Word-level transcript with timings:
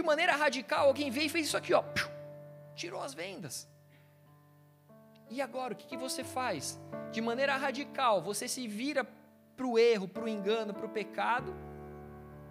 de 0.00 0.06
maneira 0.06 0.34
radical, 0.34 0.86
alguém 0.86 1.10
veio 1.10 1.26
e 1.26 1.28
fez 1.28 1.46
isso 1.46 1.56
aqui, 1.58 1.74
ó, 1.74 1.84
tirou 2.74 3.02
as 3.02 3.12
vendas. 3.12 3.68
E 5.28 5.42
agora, 5.42 5.74
o 5.74 5.76
que, 5.76 5.86
que 5.86 5.96
você 5.96 6.24
faz? 6.24 6.80
De 7.12 7.20
maneira 7.20 7.54
radical, 7.56 8.22
você 8.22 8.48
se 8.48 8.66
vira 8.66 9.06
para 9.56 9.66
o 9.66 9.78
erro, 9.78 10.08
para 10.08 10.24
o 10.24 10.28
engano, 10.28 10.72
para 10.72 10.86
o 10.86 10.88
pecado, 10.88 11.54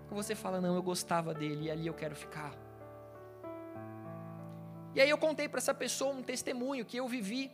ou 0.10 0.16
você 0.16 0.36
fala, 0.36 0.62
não, 0.62 0.76
eu 0.76 0.84
gostava 0.84 1.34
dele 1.34 1.66
e 1.66 1.72
ali 1.72 1.88
eu 1.88 1.94
quero 1.94 2.16
ficar. 2.16 2.54
E 4.94 5.02
aí 5.02 5.10
eu 5.10 5.18
contei 5.18 5.50
para 5.50 5.58
essa 5.58 5.74
pessoa 5.74 6.14
um 6.14 6.22
testemunho 6.22 6.86
que 6.86 6.98
eu 6.98 7.08
vivi, 7.08 7.52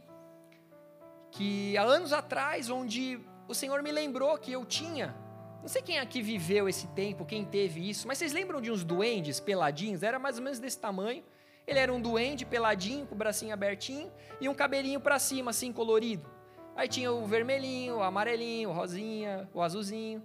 que 1.32 1.78
há 1.78 1.84
anos 1.84 2.12
atrás, 2.12 2.70
onde 2.70 3.20
o 3.48 3.56
Senhor 3.56 3.82
me 3.82 3.94
lembrou 3.94 4.38
que 4.38 4.52
eu 4.52 4.66
tinha 4.66 5.16
não 5.66 5.70
sei 5.70 5.82
quem 5.82 5.98
aqui 5.98 6.22
viveu 6.22 6.70
esse 6.70 6.86
tempo, 6.90 7.26
quem 7.26 7.44
teve 7.44 7.90
isso, 7.90 8.08
mas 8.08 8.20
vocês 8.20 8.32
lembram 8.32 8.62
de 8.62 8.70
uns 8.70 8.84
duendes 8.84 9.40
peladinhos? 9.40 10.04
Era 10.04 10.20
mais 10.20 10.38
ou 10.38 10.44
menos 10.44 10.60
desse 10.60 10.78
tamanho. 10.78 11.24
Ele 11.66 11.80
era 11.80 11.92
um 11.92 12.00
duende 12.00 12.46
peladinho, 12.46 13.08
com 13.08 13.16
o 13.16 13.18
bracinho 13.18 13.52
abertinho 13.52 14.12
e 14.40 14.48
um 14.48 14.54
cabelinho 14.54 15.00
para 15.00 15.18
cima, 15.18 15.50
assim, 15.50 15.74
colorido. 15.74 16.30
Aí 16.76 16.88
tinha 16.88 17.12
o 17.12 17.26
vermelhinho, 17.26 17.96
o 17.96 18.04
amarelinho, 18.04 18.70
o 18.70 18.74
rosinha, 18.74 19.50
o 19.56 19.60
azulzinho. 19.60 20.24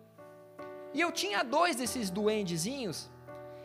E 0.92 1.00
eu 1.00 1.10
tinha 1.10 1.42
dois 1.42 1.74
desses 1.74 2.10
duendezinhos 2.10 3.08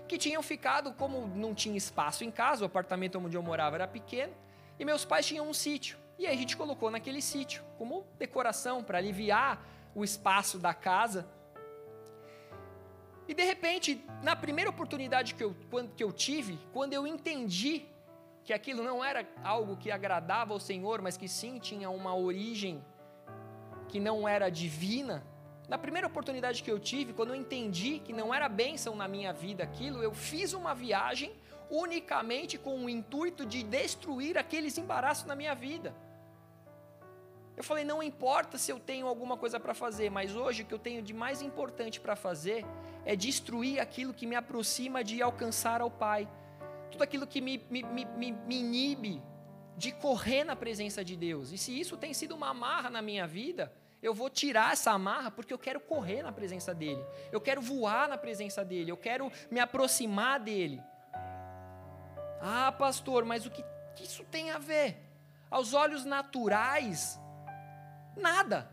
que 0.07 0.17
tinham 0.17 0.41
ficado, 0.41 0.93
como 0.93 1.27
não 1.27 1.53
tinha 1.53 1.76
espaço 1.76 2.23
em 2.23 2.31
casa, 2.31 2.63
o 2.63 2.67
apartamento 2.67 3.20
onde 3.20 3.35
eu 3.35 3.43
morava 3.43 3.76
era 3.76 3.85
pequeno, 3.85 4.31
e 4.79 4.85
meus 4.85 5.03
pais 5.03 5.26
tinham 5.26 5.49
um 5.49 5.53
sítio. 5.53 5.98
E 6.17 6.26
aí 6.26 6.35
a 6.35 6.37
gente 6.37 6.55
colocou 6.55 6.89
naquele 6.89 7.21
sítio, 7.21 7.65
como 7.77 8.07
decoração, 8.17 8.81
para 8.81 8.98
aliviar 8.98 9.62
o 9.93 10.05
espaço 10.05 10.57
da 10.57 10.73
casa. 10.73 11.27
E 13.27 13.34
de 13.34 13.43
repente, 13.43 14.04
na 14.21 14.35
primeira 14.35 14.70
oportunidade 14.70 15.34
que 15.34 15.43
eu, 15.43 15.55
quando, 15.70 15.93
que 15.95 16.04
eu 16.04 16.12
tive, 16.12 16.59
quando 16.71 16.93
eu 16.93 17.07
entendi 17.07 17.85
que 18.43 18.54
aquilo 18.54 18.84
não 18.84 19.04
era 19.04 19.27
algo 19.43 19.76
que 19.76 19.90
agradava 19.90 20.54
ao 20.54 20.59
Senhor, 20.59 21.01
mas 21.01 21.18
que 21.18 21.27
sim 21.27 21.57
tinha 21.57 21.90
uma 21.90 22.15
origem 22.15 22.84
que 23.87 23.99
não 23.99 24.27
era 24.27 24.49
divina, 24.49 25.26
na 25.68 25.77
primeira 25.79 26.07
oportunidade 26.07 26.62
que 26.62 26.71
eu 26.71 26.79
tive, 26.79 27.13
quando 27.13 27.29
eu 27.29 27.35
entendi 27.35 27.99
que 27.99 28.13
não 28.13 28.31
era 28.31 28.48
bênção 28.48 28.96
na 28.96 29.07
minha 29.07 29.34
vida 29.34 29.63
aquilo, 29.63 30.03
eu 30.03 30.13
fiz 30.13 30.53
uma 30.53 30.76
viagem 30.76 31.31
unicamente 31.71 32.57
com 32.57 32.85
o 32.85 32.90
intuito 32.90 33.46
de 33.46 33.63
destruir 33.63 34.37
aqueles 34.37 34.77
embaraços 34.77 35.26
na 35.26 35.35
minha 35.35 35.55
vida. 35.55 35.96
Eu 37.57 37.63
falei, 37.63 37.84
não 37.84 38.03
importa 38.03 38.57
se 38.57 38.71
eu 38.71 38.79
tenho 38.79 39.07
alguma 39.07 39.37
coisa 39.37 39.59
para 39.59 39.73
fazer, 39.73 40.12
mas 40.12 40.35
hoje 40.35 40.62
o 40.62 40.65
que 40.65 40.73
eu 40.73 40.79
tenho 40.79 41.01
de 41.01 41.13
mais 41.13 41.41
importante 41.41 41.99
para 41.99 42.15
fazer 42.15 42.63
é 43.05 43.15
destruir 43.15 43.79
aquilo 43.79 44.13
que 44.13 44.25
me 44.25 44.35
aproxima 44.35 45.03
de 45.03 45.21
alcançar 45.21 45.81
ao 45.81 45.91
Pai. 45.91 46.27
Tudo 46.91 47.03
aquilo 47.03 47.27
que 47.27 47.41
me, 47.41 47.63
me, 47.70 47.84
me, 47.84 48.31
me 48.31 48.59
inibe 48.59 49.21
de 49.77 49.91
correr 49.91 50.43
na 50.43 50.55
presença 50.55 51.03
de 51.03 51.15
Deus. 51.15 51.51
E 51.51 51.57
se 51.57 51.77
isso 51.79 51.97
tem 51.97 52.13
sido 52.13 52.35
uma 52.35 52.49
amarra 52.49 52.89
na 52.89 53.01
minha 53.01 53.27
vida, 53.27 53.71
eu 54.01 54.13
vou 54.13 54.29
tirar 54.29 54.73
essa 54.73 54.91
amarra 54.91 55.29
porque 55.29 55.53
eu 55.53 55.59
quero 55.59 55.79
correr 55.79 56.23
na 56.23 56.31
presença 56.31 56.73
dEle. 56.73 57.03
Eu 57.31 57.41
quero 57.41 57.62
voar 57.62 58.07
na 58.07 58.17
presença 58.17 58.63
dEle. 58.63 58.89
Eu 58.89 58.97
quero 58.97 59.31
me 59.51 59.59
aproximar 59.59 60.40
dEle. 60.40 60.81
Ah, 62.41 62.71
pastor, 62.71 63.25
mas 63.25 63.45
o 63.45 63.51
que, 63.51 63.63
que 63.95 64.03
isso 64.03 64.23
tem 64.25 64.51
a 64.51 64.57
ver? 64.57 65.01
Aos 65.50 65.73
olhos 65.73 66.06
naturais, 66.06 67.19
Nada. 68.16 68.69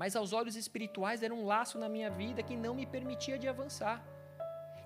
Mas 0.00 0.16
aos 0.16 0.32
olhos 0.32 0.56
espirituais 0.56 1.22
era 1.22 1.34
um 1.34 1.44
laço 1.44 1.78
na 1.78 1.86
minha 1.86 2.08
vida 2.08 2.42
que 2.42 2.56
não 2.56 2.74
me 2.74 2.86
permitia 2.86 3.38
de 3.38 3.46
avançar. 3.46 4.02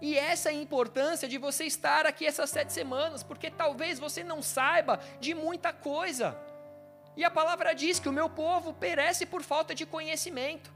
E 0.01 0.19
essa 0.19 0.49
é 0.49 0.53
a 0.53 0.61
importância 0.61 1.29
de 1.29 1.39
você 1.39 1.63
estar 1.67 2.05
aqui 2.05 2.27
essas 2.27 2.51
sete 2.51 2.73
semanas, 2.73 3.23
porque 3.23 3.49
talvez 3.49 4.01
você 4.01 4.25
não 4.25 4.43
saiba 4.43 4.99
de 5.21 5.33
muita 5.33 5.73
coisa. 5.73 6.37
E 7.17 7.23
a 7.23 7.31
palavra 7.31 7.77
diz 7.77 8.01
que 8.01 8.09
o 8.09 8.13
meu 8.13 8.29
povo 8.29 8.75
perece 8.75 9.25
por 9.25 9.41
falta 9.45 9.73
de 9.73 9.87
conhecimento. 9.87 10.73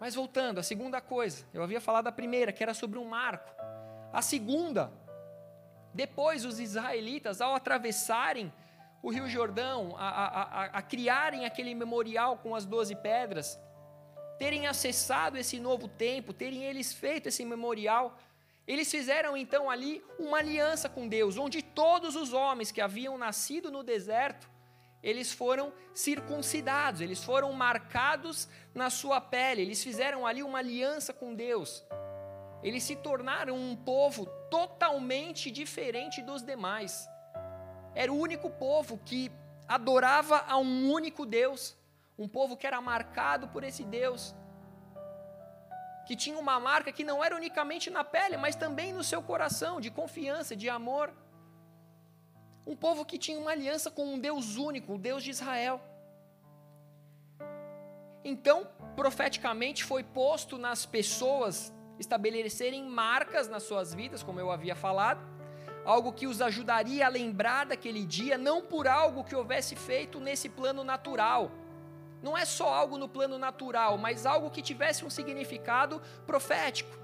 Mas 0.00 0.16
voltando, 0.16 0.58
a 0.58 0.64
segunda 0.64 1.00
coisa, 1.00 1.46
eu 1.54 1.62
havia 1.62 1.80
falado 1.80 2.08
a 2.08 2.12
primeira, 2.20 2.52
que 2.52 2.64
era 2.64 2.74
sobre 2.74 2.98
um 2.98 3.04
marco. 3.04 3.48
A 4.12 4.20
segunda 4.20 4.92
depois, 5.94 6.44
os 6.44 6.58
israelitas, 6.58 7.40
ao 7.40 7.54
atravessarem 7.54 8.52
o 9.02 9.10
Rio 9.10 9.28
Jordão, 9.28 9.96
a, 9.98 10.08
a, 10.08 10.42
a, 10.42 10.64
a 10.66 10.82
criarem 10.82 11.44
aquele 11.44 11.74
memorial 11.74 12.38
com 12.38 12.54
as 12.54 12.64
doze 12.64 12.94
pedras, 12.94 13.58
terem 14.38 14.66
acessado 14.66 15.36
esse 15.36 15.58
novo 15.58 15.88
tempo, 15.88 16.32
terem 16.32 16.64
eles 16.64 16.92
feito 16.92 17.28
esse 17.28 17.44
memorial, 17.44 18.16
eles 18.66 18.90
fizeram 18.90 19.36
então 19.36 19.68
ali 19.68 20.04
uma 20.18 20.38
aliança 20.38 20.88
com 20.88 21.08
Deus, 21.08 21.36
onde 21.36 21.62
todos 21.62 22.14
os 22.14 22.32
homens 22.32 22.70
que 22.70 22.80
haviam 22.80 23.18
nascido 23.18 23.72
no 23.72 23.82
deserto, 23.82 24.48
eles 25.02 25.32
foram 25.32 25.72
circuncidados, 25.92 27.00
eles 27.00 27.24
foram 27.24 27.52
marcados 27.52 28.48
na 28.72 28.88
sua 28.88 29.20
pele, 29.20 29.62
eles 29.62 29.82
fizeram 29.82 30.24
ali 30.24 30.44
uma 30.44 30.58
aliança 30.58 31.12
com 31.12 31.34
Deus. 31.34 31.84
Eles 32.62 32.84
se 32.84 32.94
tornaram 32.94 33.56
um 33.56 33.74
povo 33.74 34.26
totalmente 34.48 35.50
diferente 35.50 36.22
dos 36.22 36.42
demais. 36.42 37.08
Era 37.94 38.12
o 38.12 38.18
único 38.18 38.48
povo 38.50 38.98
que 39.04 39.30
adorava 39.68 40.44
a 40.48 40.56
um 40.58 40.90
único 40.90 41.24
Deus, 41.24 41.76
um 42.18 42.28
povo 42.28 42.56
que 42.56 42.66
era 42.66 42.80
marcado 42.80 43.48
por 43.48 43.64
esse 43.64 43.84
Deus, 43.84 44.34
que 46.06 46.16
tinha 46.16 46.38
uma 46.38 46.58
marca 46.58 46.92
que 46.92 47.04
não 47.04 47.22
era 47.22 47.34
unicamente 47.34 47.90
na 47.90 48.04
pele, 48.04 48.36
mas 48.36 48.56
também 48.56 48.92
no 48.92 49.04
seu 49.04 49.22
coração, 49.22 49.80
de 49.80 49.90
confiança, 49.90 50.56
de 50.56 50.68
amor. 50.68 51.12
Um 52.66 52.76
povo 52.76 53.04
que 53.04 53.18
tinha 53.18 53.38
uma 53.38 53.50
aliança 53.50 53.90
com 53.90 54.04
um 54.14 54.18
Deus 54.18 54.56
único, 54.56 54.94
o 54.94 54.98
Deus 54.98 55.22
de 55.22 55.30
Israel. 55.30 55.80
Então, 58.24 58.68
profeticamente, 58.94 59.84
foi 59.84 60.04
posto 60.04 60.58
nas 60.58 60.86
pessoas 60.86 61.72
estabelecerem 61.98 62.84
marcas 62.84 63.48
nas 63.48 63.62
suas 63.62 63.94
vidas, 63.94 64.22
como 64.22 64.40
eu 64.40 64.50
havia 64.50 64.74
falado, 64.74 65.20
algo 65.84 66.12
que 66.12 66.26
os 66.26 66.40
ajudaria 66.40 67.06
a 67.06 67.08
lembrar 67.08 67.66
daquele 67.66 68.04
dia, 68.04 68.38
não 68.38 68.62
por 68.62 68.86
algo 68.86 69.24
que 69.24 69.34
houvesse 69.34 69.74
feito 69.74 70.20
nesse 70.20 70.48
plano 70.48 70.84
natural. 70.84 71.50
Não 72.22 72.38
é 72.38 72.44
só 72.44 72.72
algo 72.72 72.96
no 72.96 73.08
plano 73.08 73.38
natural, 73.38 73.98
mas 73.98 74.24
algo 74.26 74.50
que 74.50 74.62
tivesse 74.62 75.04
um 75.04 75.10
significado 75.10 76.00
profético. 76.26 76.96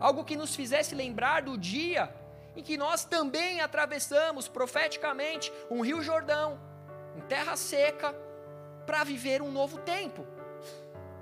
Algo 0.00 0.24
que 0.24 0.36
nos 0.36 0.56
fizesse 0.56 0.94
lembrar 0.94 1.42
do 1.42 1.58
dia 1.58 2.12
em 2.56 2.62
que 2.62 2.76
nós 2.76 3.04
também 3.04 3.60
atravessamos 3.60 4.48
profeticamente 4.48 5.52
um 5.70 5.80
rio 5.82 6.02
Jordão, 6.02 6.58
em 7.16 7.20
terra 7.22 7.56
seca, 7.56 8.14
para 8.86 9.04
viver 9.04 9.42
um 9.42 9.50
novo 9.50 9.78
tempo. 9.78 10.26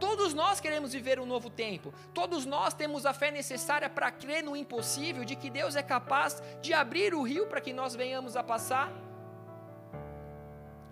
Todos 0.02 0.34
nós 0.34 0.58
queremos 0.58 0.92
viver 0.92 1.20
um 1.20 1.24
novo 1.24 1.48
tempo. 1.48 1.94
Todos 2.12 2.44
nós 2.44 2.74
temos 2.74 3.06
a 3.06 3.14
fé 3.14 3.30
necessária 3.30 3.88
para 3.88 4.10
crer 4.10 4.42
no 4.42 4.56
impossível, 4.56 5.24
de 5.24 5.36
que 5.36 5.48
Deus 5.48 5.76
é 5.76 5.82
capaz 5.82 6.42
de 6.60 6.74
abrir 6.74 7.14
o 7.14 7.22
rio 7.22 7.46
para 7.46 7.60
que 7.60 7.72
nós 7.72 7.94
venhamos 7.94 8.34
a 8.36 8.42
passar. 8.42 8.92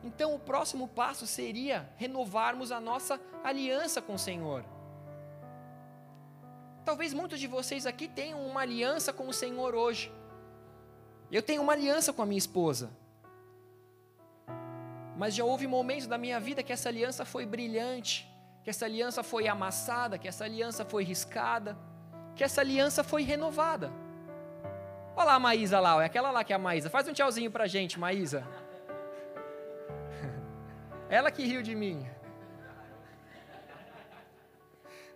Então, 0.05 0.33
o 0.33 0.39
próximo 0.39 0.87
passo 0.87 1.27
seria 1.27 1.91
renovarmos 1.97 2.71
a 2.71 2.79
nossa 2.79 3.21
aliança 3.43 4.01
com 4.01 4.15
o 4.15 4.19
Senhor. 4.19 4.65
Talvez 6.85 7.13
muitos 7.13 7.41
de 7.41 7.49
vocês 7.49 7.87
aqui 7.87 8.07
tenham 8.07 8.47
uma 8.47 8.61
aliança 8.61 9.13
com 9.13 9.27
o 9.27 9.33
Senhor 9.33 9.75
hoje. 9.75 10.13
Eu 11.33 11.43
tenho 11.43 11.63
uma 11.63 11.73
aliança 11.73 12.13
com 12.13 12.23
a 12.23 12.27
minha 12.27 12.39
esposa. 12.39 12.93
Mas 15.17 15.35
já 15.35 15.43
houve 15.43 15.67
momentos 15.67 16.07
da 16.07 16.17
minha 16.17 16.39
vida 16.39 16.63
que 16.63 16.73
essa 16.73 16.89
aliança 16.89 17.25
foi 17.25 17.45
brilhante 17.45 18.30
que 18.63 18.71
essa 18.71 18.85
aliança 18.85 19.23
foi 19.23 19.49
amassada, 19.49 20.19
que 20.19 20.29
essa 20.29 20.45
aliança 20.45 20.85
foi 20.85 21.03
riscada, 21.05 21.77
que 22.35 22.45
essa 22.45 22.61
aliança 22.61 23.03
foi 23.03 23.23
renovada. 23.23 23.91
Olha 25.17 25.27
lá 25.27 25.35
a 25.35 25.41
Maísa 25.41 25.81
lá, 25.81 26.03
é 26.03 26.07
aquela 26.07 26.31
lá 26.31 26.45
que 26.45 26.53
é 26.53 26.57
a 26.57 26.59
Maísa. 26.59 26.91
Faz 26.91 27.09
um 27.09 27.13
tchauzinho 27.13 27.51
pra 27.51 27.67
gente, 27.67 27.99
Maísa. 27.99 28.47
Ela 31.09 31.31
que 31.31 31.45
riu 31.45 31.63
de 31.63 31.75
mim. 31.75 32.07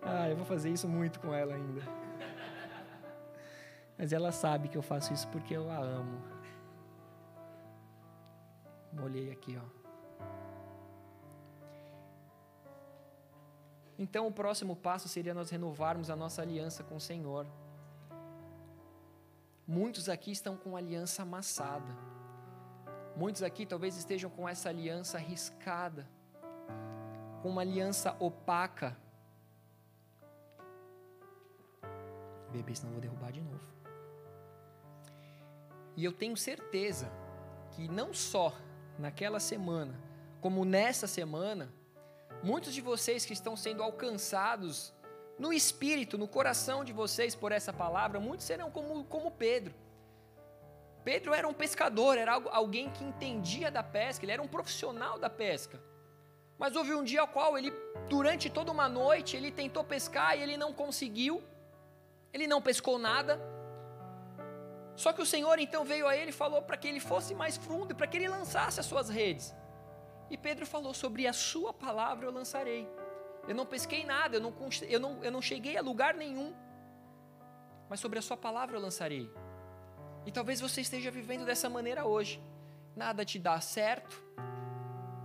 Ah, 0.01 0.29
eu 0.29 0.35
vou 0.35 0.45
fazer 0.45 0.69
isso 0.69 0.87
muito 0.87 1.19
com 1.19 1.33
ela 1.33 1.55
ainda. 1.55 1.81
Mas 3.97 4.13
ela 4.13 4.31
sabe 4.31 4.67
que 4.67 4.77
eu 4.77 4.83
faço 4.83 5.11
isso 5.11 5.27
porque 5.29 5.55
eu 5.55 5.67
a 5.71 5.77
amo. 5.77 6.21
Molhei 8.93 9.31
aqui, 9.31 9.57
ó. 9.59 9.84
Então, 13.97 14.27
o 14.27 14.31
próximo 14.31 14.75
passo 14.75 15.07
seria 15.07 15.33
nós 15.33 15.49
renovarmos 15.49 16.09
a 16.09 16.15
nossa 16.15 16.41
aliança 16.41 16.83
com 16.83 16.97
o 16.97 17.01
Senhor. 17.01 17.45
Muitos 19.67 20.09
aqui 20.09 20.31
estão 20.31 20.55
com 20.57 20.75
aliança 20.75 21.23
amassada. 21.23 21.95
Muitos 23.15 23.41
aqui 23.41 23.65
talvez 23.65 23.95
estejam 23.95 24.29
com 24.29 24.47
essa 24.47 24.69
aliança 24.69 25.17
riscada, 25.17 26.07
com 27.41 27.49
uma 27.49 27.61
aliança 27.61 28.15
opaca. 28.19 28.97
beber, 32.51 32.75
senão 32.75 32.93
vou 32.93 33.01
derrubar 33.01 33.31
de 33.31 33.41
novo. 33.41 33.59
E 35.95 36.03
eu 36.03 36.11
tenho 36.11 36.37
certeza 36.37 37.09
que 37.71 37.87
não 37.87 38.13
só 38.13 38.53
naquela 38.97 39.39
semana, 39.39 39.99
como 40.39 40.63
nessa 40.63 41.07
semana, 41.07 41.73
muitos 42.45 42.73
de 42.75 42.81
vocês 42.81 43.25
que 43.25 43.33
estão 43.33 43.57
sendo 43.57 43.81
alcançados 43.81 44.93
no 45.37 45.51
espírito, 45.51 46.15
no 46.17 46.27
coração 46.27 46.85
de 46.85 46.93
vocês 46.93 47.33
por 47.33 47.51
essa 47.51 47.73
palavra, 47.73 48.19
muitos 48.19 48.45
serão 48.45 48.69
como, 48.69 49.03
como 49.05 49.31
Pedro. 49.31 49.73
Pedro 51.03 51.33
era 51.33 51.47
um 51.47 51.53
pescador, 51.53 52.17
era 52.17 52.33
alguém 52.51 52.89
que 52.91 53.03
entendia 53.03 53.71
da 53.71 53.81
pesca, 53.81 54.23
ele 54.23 54.31
era 54.31 54.41
um 54.41 54.47
profissional 54.47 55.17
da 55.17 55.29
pesca. 55.29 55.81
Mas 56.57 56.75
houve 56.75 56.93
um 56.93 57.03
dia 57.03 57.21
ao 57.21 57.27
qual 57.27 57.57
ele, 57.57 57.73
durante 58.07 58.49
toda 58.49 58.71
uma 58.71 58.87
noite, 58.87 59.35
ele 59.35 59.51
tentou 59.51 59.83
pescar 59.83 60.37
e 60.37 60.41
ele 60.43 60.55
não 60.55 60.71
conseguiu, 60.71 61.43
ele 62.31 62.47
não 62.47 62.61
pescou 62.61 62.97
nada. 62.99 63.41
Só 64.95 65.11
que 65.11 65.21
o 65.21 65.25
Senhor 65.25 65.57
então 65.59 65.83
veio 65.83 66.07
a 66.07 66.15
ele 66.15 66.29
e 66.29 66.39
falou 66.43 66.61
para 66.61 66.77
que 66.77 66.87
ele 66.87 66.99
fosse 66.99 67.33
mais 67.33 67.57
fundo, 67.57 67.93
para 67.93 68.07
que 68.07 68.17
ele 68.17 68.29
lançasse 68.29 68.79
as 68.79 68.85
suas 68.85 69.09
redes. 69.09 69.53
E 70.29 70.37
Pedro 70.37 70.65
falou: 70.65 70.93
Sobre 70.93 71.27
a 71.27 71.33
sua 71.33 71.73
palavra 71.73 72.25
eu 72.25 72.31
lançarei. 72.31 72.87
Eu 73.47 73.53
não 73.53 73.65
pesquei 73.65 74.03
nada, 74.03 74.37
eu 74.37 74.41
não, 74.41 74.53
eu 74.87 74.99
não, 74.99 75.23
eu 75.23 75.31
não 75.31 75.41
cheguei 75.41 75.77
a 75.77 75.81
lugar 75.81 76.15
nenhum. 76.15 76.53
Mas 77.89 77.99
sobre 77.99 78.17
a 78.17 78.21
sua 78.21 78.35
palavra 78.35 78.75
eu 78.75 78.81
lançarei. 78.81 79.31
E 80.25 80.31
talvez 80.31 80.59
você 80.59 80.81
esteja 80.81 81.11
vivendo 81.11 81.45
dessa 81.45 81.69
maneira 81.69 82.05
hoje. 82.05 82.41
Nada 82.95 83.23
te 83.23 83.37
dá 83.37 83.59
certo, 83.59 84.19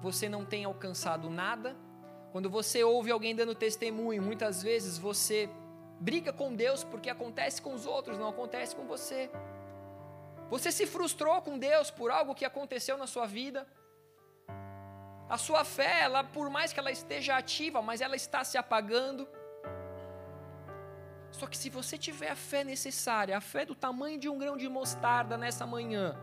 você 0.03 0.29
não 0.29 0.45
tem 0.45 0.65
alcançado 0.65 1.31
nada. 1.31 1.77
Quando 2.33 2.51
você 2.51 2.83
ouve 2.85 3.11
alguém 3.11 3.35
dando 3.35 3.55
testemunho, 3.55 4.23
muitas 4.23 4.63
vezes 4.63 4.99
você 4.99 5.49
briga 6.01 6.33
com 6.33 6.55
Deus 6.55 6.83
porque 6.85 7.11
acontece 7.11 7.61
com 7.61 7.75
os 7.75 7.87
outros, 7.87 8.19
não 8.19 8.29
acontece 8.29 8.75
com 8.75 8.85
você. 8.87 9.31
Você 10.49 10.73
se 10.73 10.87
frustrou 10.87 11.41
com 11.43 11.59
Deus 11.59 11.91
por 11.91 12.11
algo 12.11 12.35
que 12.35 12.45
aconteceu 12.45 12.99
na 12.99 13.07
sua 13.07 13.27
vida. 13.27 13.67
A 15.31 15.39
sua 15.39 15.65
fé, 15.65 16.01
ela, 16.03 16.25
por 16.25 16.51
mais 16.51 16.73
que 16.73 16.81
ela 16.81 16.91
esteja 16.91 17.37
ativa, 17.37 17.81
mas 17.81 18.01
ela 18.01 18.17
está 18.17 18.43
se 18.43 18.59
apagando. 18.59 19.29
Só 21.31 21.47
que 21.47 21.57
se 21.57 21.71
você 21.71 21.97
tiver 21.97 22.31
a 22.31 22.37
fé 22.37 22.65
necessária, 22.65 23.37
a 23.37 23.41
fé 23.41 23.65
do 23.65 23.77
tamanho 23.77 24.19
de 24.19 24.29
um 24.29 24.37
grão 24.37 24.57
de 24.57 24.69
mostarda 24.69 25.39
nessa 25.39 25.65
manhã, 25.65 26.19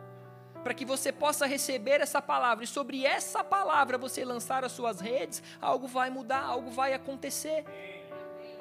para 0.62 0.74
que 0.74 0.84
você 0.84 1.14
possa 1.14 1.46
receber 1.46 2.02
essa 2.02 2.22
palavra 2.22 2.66
e 2.66 2.68
sobre 2.68 3.06
essa 3.06 3.42
palavra 3.42 3.98
você 3.98 4.26
lançar 4.26 4.66
as 4.66 4.74
suas 4.74 5.00
redes, 5.00 5.42
algo 5.62 5.88
vai 5.88 6.10
mudar, 6.10 6.44
algo 6.44 6.70
vai 6.70 6.94
acontecer 6.94 7.64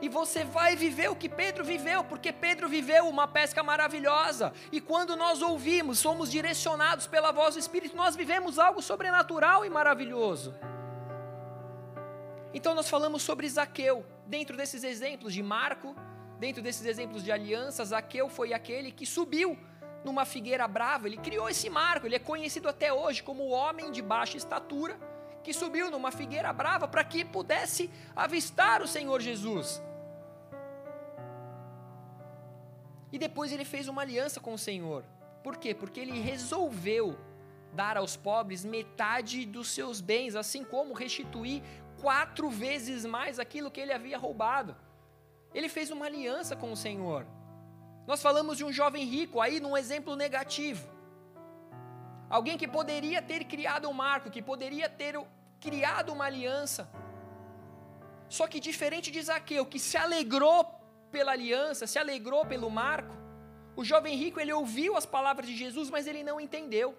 e 0.00 0.08
você 0.08 0.44
vai 0.44 0.76
viver 0.76 1.10
o 1.10 1.16
que 1.16 1.28
Pedro 1.28 1.64
viveu, 1.64 2.04
porque 2.04 2.32
Pedro 2.32 2.68
viveu 2.68 3.08
uma 3.08 3.26
pesca 3.26 3.62
maravilhosa, 3.62 4.52
e 4.70 4.80
quando 4.80 5.16
nós 5.16 5.42
ouvimos, 5.42 5.98
somos 5.98 6.30
direcionados 6.30 7.06
pela 7.06 7.32
voz 7.32 7.54
do 7.54 7.60
Espírito, 7.60 7.96
nós 7.96 8.14
vivemos 8.14 8.58
algo 8.58 8.82
sobrenatural 8.82 9.64
e 9.64 9.70
maravilhoso. 9.70 10.54
Então 12.52 12.74
nós 12.74 12.88
falamos 12.88 13.22
sobre 13.22 13.48
Zaqueu, 13.48 14.04
dentro 14.26 14.56
desses 14.56 14.84
exemplos 14.84 15.32
de 15.32 15.42
Marco, 15.42 15.94
dentro 16.38 16.62
desses 16.62 16.84
exemplos 16.84 17.22
de 17.22 17.32
aliança, 17.32 17.84
Zaqueu 17.84 18.28
foi 18.28 18.52
aquele 18.52 18.92
que 18.92 19.06
subiu 19.06 19.58
numa 20.04 20.24
figueira 20.24 20.68
brava, 20.68 21.08
ele 21.08 21.16
criou 21.16 21.48
esse 21.48 21.68
marco, 21.68 22.06
ele 22.06 22.14
é 22.14 22.18
conhecido 22.20 22.68
até 22.68 22.92
hoje 22.92 23.22
como 23.22 23.42
o 23.42 23.50
homem 23.50 23.90
de 23.90 24.00
baixa 24.00 24.36
estatura, 24.36 24.96
que 25.46 25.54
subiu 25.54 25.92
numa 25.92 26.10
figueira 26.10 26.52
brava 26.52 26.88
para 26.88 27.04
que 27.04 27.24
pudesse 27.24 27.88
avistar 28.16 28.82
o 28.82 28.88
Senhor 28.88 29.20
Jesus. 29.20 29.80
E 33.12 33.16
depois 33.16 33.52
ele 33.52 33.64
fez 33.64 33.86
uma 33.86 34.02
aliança 34.02 34.40
com 34.40 34.54
o 34.54 34.58
Senhor. 34.58 35.04
Por 35.44 35.56
quê? 35.56 35.72
Porque 35.72 36.00
ele 36.00 36.20
resolveu 36.20 37.16
dar 37.72 37.96
aos 37.96 38.16
pobres 38.16 38.64
metade 38.64 39.46
dos 39.46 39.70
seus 39.70 40.00
bens, 40.00 40.34
assim 40.34 40.64
como 40.64 40.92
restituir 40.92 41.62
quatro 42.00 42.50
vezes 42.50 43.04
mais 43.04 43.38
aquilo 43.38 43.70
que 43.70 43.80
ele 43.80 43.92
havia 43.92 44.18
roubado. 44.18 44.74
Ele 45.54 45.68
fez 45.68 45.92
uma 45.92 46.06
aliança 46.06 46.56
com 46.56 46.72
o 46.72 46.76
Senhor. 46.76 47.24
Nós 48.04 48.20
falamos 48.20 48.58
de 48.58 48.64
um 48.64 48.72
jovem 48.72 49.04
rico 49.04 49.40
aí 49.40 49.60
num 49.60 49.76
exemplo 49.76 50.16
negativo. 50.16 50.88
Alguém 52.28 52.58
que 52.58 52.66
poderia 52.66 53.22
ter 53.22 53.44
criado 53.44 53.88
um 53.88 53.92
marco, 53.92 54.28
que 54.28 54.42
poderia 54.42 54.88
ter 54.88 55.16
criado 55.66 56.12
uma 56.16 56.26
aliança. 56.30 56.82
Só 58.36 58.44
que 58.50 58.60
diferente 58.68 59.08
de 59.14 59.20
Zaqueu, 59.28 59.64
que 59.72 59.80
se 59.88 59.96
alegrou 60.04 60.58
pela 61.14 61.32
aliança, 61.36 61.86
se 61.92 61.98
alegrou 62.02 62.42
pelo 62.52 62.70
marco, 62.82 63.14
o 63.80 63.84
jovem 63.90 64.14
rico 64.22 64.40
ele 64.40 64.52
ouviu 64.60 64.92
as 65.00 65.06
palavras 65.16 65.46
de 65.50 65.56
Jesus, 65.62 65.88
mas 65.94 66.06
ele 66.10 66.22
não 66.28 66.36
entendeu. 66.46 66.90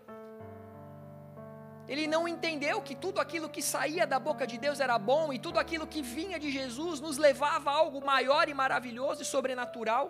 Ele 1.91 2.05
não 2.13 2.23
entendeu 2.27 2.77
que 2.87 2.95
tudo 3.03 3.21
aquilo 3.23 3.49
que 3.55 3.61
saía 3.73 4.05
da 4.13 4.19
boca 4.27 4.45
de 4.51 4.57
Deus 4.65 4.79
era 4.85 4.97
bom 5.11 5.25
e 5.35 5.39
tudo 5.45 5.57
aquilo 5.63 5.87
que 5.93 6.01
vinha 6.01 6.37
de 6.43 6.49
Jesus 6.51 6.99
nos 7.05 7.17
levava 7.17 7.69
a 7.71 7.77
algo 7.81 7.99
maior 8.13 8.45
e 8.49 8.53
maravilhoso 8.63 9.21
e 9.21 9.25
sobrenatural. 9.25 10.05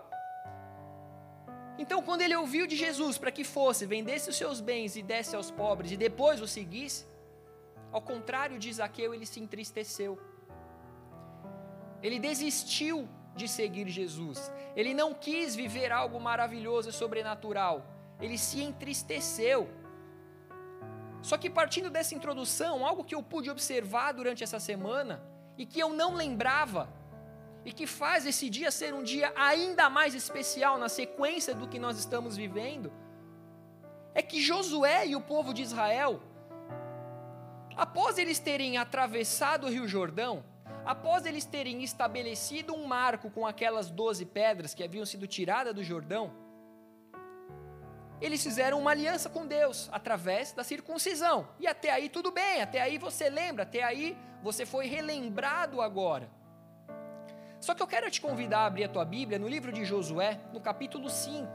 Então, 1.84 2.02
quando 2.02 2.22
ele 2.26 2.36
ouviu 2.36 2.66
de 2.66 2.76
Jesus 2.76 3.20
para 3.20 3.32
que 3.38 3.44
fosse, 3.44 3.86
vendesse 3.86 4.28
os 4.32 4.36
seus 4.36 4.60
bens 4.60 4.96
e 4.96 5.04
desse 5.04 5.36
aos 5.36 5.52
pobres 5.52 5.92
e 5.92 5.98
depois 5.98 6.42
o 6.42 6.48
seguisse, 6.48 7.06
ao 7.92 8.02
contrário 8.02 8.60
de 8.60 8.72
Zaqueu, 8.72 9.14
ele 9.14 9.26
se 9.26 9.40
entristeceu. 9.40 10.20
Ele 12.02 12.20
desistiu 12.20 13.08
de 13.36 13.48
seguir 13.48 13.88
Jesus. 13.88 14.52
Ele 14.76 14.94
não 14.94 15.14
quis 15.14 15.56
viver 15.56 15.92
algo 15.92 16.20
maravilhoso 16.20 16.90
e 16.90 16.94
sobrenatural. 16.94 17.86
Ele 18.20 18.38
se 18.38 18.62
entristeceu. 18.62 19.70
Só 21.22 21.38
que 21.38 21.50
partindo 21.50 21.90
dessa 21.90 22.16
introdução, 22.16 22.86
algo 22.86 23.04
que 23.04 23.16
eu 23.16 23.24
pude 23.24 23.50
observar 23.50 24.12
durante 24.14 24.44
essa 24.44 24.60
semana 24.60 25.24
e 25.58 25.66
que 25.66 25.80
eu 25.80 25.90
não 25.94 26.14
lembrava, 26.14 26.88
e 27.66 27.72
que 27.74 27.86
faz 27.86 28.26
esse 28.26 28.50
dia 28.50 28.72
ser 28.72 28.94
um 28.94 29.04
dia 29.04 29.34
ainda 29.36 29.90
mais 29.90 30.14
especial 30.16 30.78
na 30.78 30.88
sequência 30.88 31.54
do 31.54 31.68
que 31.68 31.78
nós 31.78 31.98
estamos 31.98 32.38
vivendo, 32.38 32.92
é 34.14 34.22
que 34.22 34.42
Josué 34.42 35.08
e 35.08 35.16
o 35.16 35.22
povo 35.22 35.54
de 35.54 35.64
Israel, 35.64 36.22
após 37.78 38.18
eles 38.18 38.40
terem 38.40 38.78
atravessado 38.78 39.68
o 39.68 39.70
Rio 39.70 39.88
Jordão, 39.88 40.44
após 40.84 41.28
eles 41.28 41.46
terem 41.46 41.84
estabelecido 41.84 42.74
um 42.74 42.88
marco 42.88 43.30
com 43.30 43.46
aquelas 43.46 43.92
doze 43.92 44.26
pedras 44.26 44.74
que 44.74 44.84
haviam 44.84 45.06
sido 45.06 45.28
tiradas 45.28 45.76
do 45.76 45.84
Jordão, 45.84 46.34
eles 48.20 48.42
fizeram 48.42 48.80
uma 48.80 48.90
aliança 48.90 49.30
com 49.30 49.46
Deus 49.46 49.90
através 49.92 50.52
da 50.52 50.64
circuncisão. 50.64 51.48
E 51.60 51.68
até 51.68 51.92
aí 51.92 52.10
tudo 52.10 52.32
bem, 52.32 52.64
até 52.64 52.82
aí 52.82 52.98
você 52.98 53.30
lembra, 53.30 53.62
até 53.62 53.84
aí 53.84 54.18
você 54.42 54.66
foi 54.66 54.88
relembrado 54.88 55.80
agora. 55.80 56.28
Só 57.60 57.76
que 57.76 57.82
eu 57.84 57.88
quero 57.88 58.10
te 58.10 58.20
convidar 58.20 58.62
a 58.62 58.66
abrir 58.66 58.86
a 58.86 58.90
tua 58.90 59.06
Bíblia 59.06 59.38
no 59.38 59.48
livro 59.48 59.72
de 59.72 59.86
Josué, 59.86 60.40
no 60.52 60.60
capítulo 60.60 61.12
5, 61.12 61.48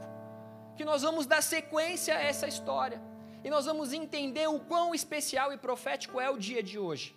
que 0.77 0.85
nós 0.85 1.01
vamos 1.01 1.25
dar 1.25 1.43
sequência 1.43 2.15
a 2.15 2.21
essa 2.21 2.47
história. 2.47 3.01
E 3.43 3.49
nós 3.49 3.65
vamos 3.65 3.91
entender 3.91 4.47
o 4.47 4.59
quão 4.59 4.95
especial 4.95 5.51
e 5.51 5.57
profético 5.57 6.19
é 6.19 6.29
o 6.29 6.37
dia 6.37 6.63
de 6.63 6.79
hoje. 6.79 7.13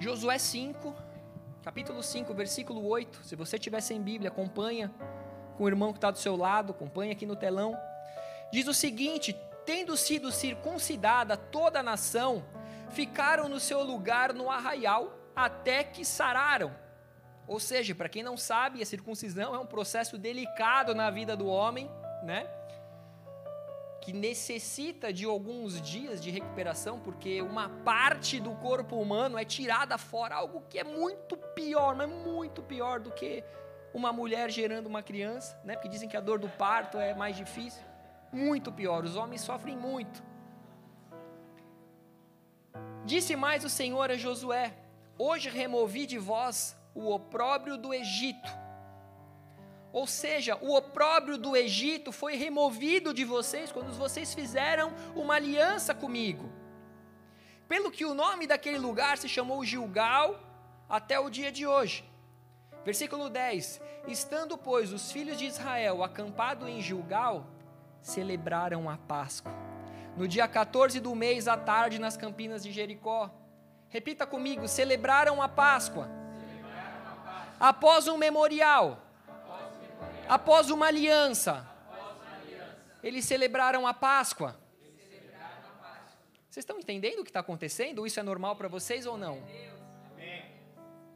Josué 0.00 0.36
5, 0.36 0.92
capítulo 1.62 2.02
5, 2.02 2.34
versículo 2.34 2.84
8. 2.88 3.22
Se 3.22 3.36
você 3.36 3.56
tiver 3.56 3.80
sem 3.80 4.02
Bíblia, 4.02 4.30
acompanha 4.30 4.92
com 5.56 5.62
o 5.62 5.68
irmão 5.68 5.92
que 5.92 5.98
está 5.98 6.10
do 6.10 6.18
seu 6.18 6.34
lado, 6.34 6.72
acompanha 6.72 7.12
aqui 7.12 7.24
no 7.24 7.36
telão. 7.36 7.78
Diz 8.50 8.66
o 8.66 8.74
seguinte: 8.74 9.32
Tendo 9.64 9.96
sido 9.96 10.32
circuncidada 10.32 11.36
toda 11.36 11.78
a 11.78 11.82
nação, 11.84 12.44
ficaram 12.90 13.48
no 13.48 13.60
seu 13.60 13.84
lugar 13.84 14.34
no 14.34 14.50
arraial 14.50 15.16
até 15.36 15.84
que 15.84 16.04
sararam. 16.04 16.81
Ou 17.52 17.60
seja, 17.60 17.94
para 17.94 18.08
quem 18.08 18.22
não 18.22 18.36
sabe, 18.36 18.80
a 18.80 18.86
circuncisão 18.86 19.54
é 19.54 19.58
um 19.58 19.66
processo 19.66 20.16
delicado 20.16 20.94
na 20.94 21.10
vida 21.10 21.36
do 21.36 21.46
homem, 21.46 21.90
né? 22.22 22.48
que 24.00 24.12
necessita 24.12 25.12
de 25.12 25.24
alguns 25.26 25.80
dias 25.80 26.20
de 26.20 26.30
recuperação, 26.30 26.98
porque 26.98 27.40
uma 27.42 27.68
parte 27.84 28.40
do 28.40 28.52
corpo 28.56 28.96
humano 28.96 29.38
é 29.38 29.44
tirada 29.44 29.96
fora, 29.96 30.34
algo 30.34 30.64
que 30.68 30.78
é 30.78 30.82
muito 30.82 31.36
pior, 31.36 31.94
mas 31.94 32.08
muito 32.08 32.62
pior 32.62 32.98
do 32.98 33.12
que 33.12 33.44
uma 33.94 34.12
mulher 34.12 34.50
gerando 34.50 34.86
uma 34.86 35.02
criança, 35.02 35.56
né? 35.62 35.74
Porque 35.74 35.88
dizem 35.88 36.08
que 36.08 36.16
a 36.16 36.20
dor 36.20 36.40
do 36.40 36.48
parto 36.48 36.98
é 36.98 37.14
mais 37.14 37.36
difícil. 37.36 37.82
Muito 38.32 38.72
pior, 38.72 39.04
os 39.04 39.14
homens 39.14 39.42
sofrem 39.42 39.76
muito. 39.76 40.20
Disse 43.04 43.36
mais 43.36 43.62
o 43.62 43.68
Senhor 43.68 44.10
a 44.10 44.16
Josué: 44.16 44.74
Hoje 45.16 45.48
removi 45.48 46.06
de 46.06 46.18
vós 46.18 46.76
o 46.94 47.10
opróbrio 47.10 47.76
do 47.76 47.92
Egito 47.92 48.62
ou 49.92 50.06
seja, 50.06 50.56
o 50.62 50.74
opróbrio 50.74 51.36
do 51.36 51.54
Egito 51.54 52.10
foi 52.10 52.34
removido 52.34 53.12
de 53.12 53.24
vocês 53.24 53.70
quando 53.70 53.92
vocês 53.92 54.32
fizeram 54.32 54.92
uma 55.14 55.34
aliança 55.34 55.94
comigo. 55.94 56.50
pelo 57.68 57.90
que 57.90 58.04
o 58.04 58.12
nome 58.12 58.46
daquele 58.46 58.76
lugar 58.76 59.16
se 59.16 59.26
chamou 59.26 59.64
Gilgal 59.64 60.38
até 60.88 61.18
o 61.18 61.30
dia 61.30 61.50
de 61.50 61.66
hoje. 61.66 62.04
Versículo 62.84 63.30
10: 63.30 63.80
Estando, 64.06 64.58
pois, 64.58 64.92
os 64.92 65.10
filhos 65.10 65.38
de 65.38 65.46
Israel 65.46 66.02
acampados 66.02 66.68
em 66.68 66.82
Gilgal, 66.82 67.46
celebraram 68.02 68.90
a 68.90 68.98
Páscoa. 68.98 69.52
No 70.18 70.28
dia 70.28 70.46
14 70.46 71.00
do 71.00 71.14
mês, 71.14 71.48
à 71.48 71.56
tarde, 71.56 71.98
nas 71.98 72.16
campinas 72.16 72.62
de 72.62 72.70
Jericó. 72.72 73.30
Repita 73.88 74.26
comigo: 74.26 74.68
celebraram 74.68 75.40
a 75.40 75.48
Páscoa. 75.48 76.21
Após 77.62 78.08
um 78.08 78.16
memorial, 78.16 78.98
após, 79.28 79.76
memorial. 79.80 80.24
após 80.28 80.68
uma 80.68 80.86
aliança, 80.88 81.64
após 81.88 82.16
uma 82.16 82.36
aliança. 82.36 82.76
Eles 83.04 83.24
celebraram 83.24 83.86
a 83.86 83.94
Páscoa. 83.94 84.58
Vocês 86.50 86.64
estão 86.64 86.76
entendendo 86.76 87.20
o 87.20 87.22
que 87.22 87.30
está 87.30 87.38
acontecendo? 87.38 88.04
Isso 88.04 88.18
é 88.18 88.22
normal 88.24 88.56
para 88.56 88.66
vocês 88.66 89.06
ou 89.06 89.16
não? 89.16 89.34
Amém. 90.12 90.44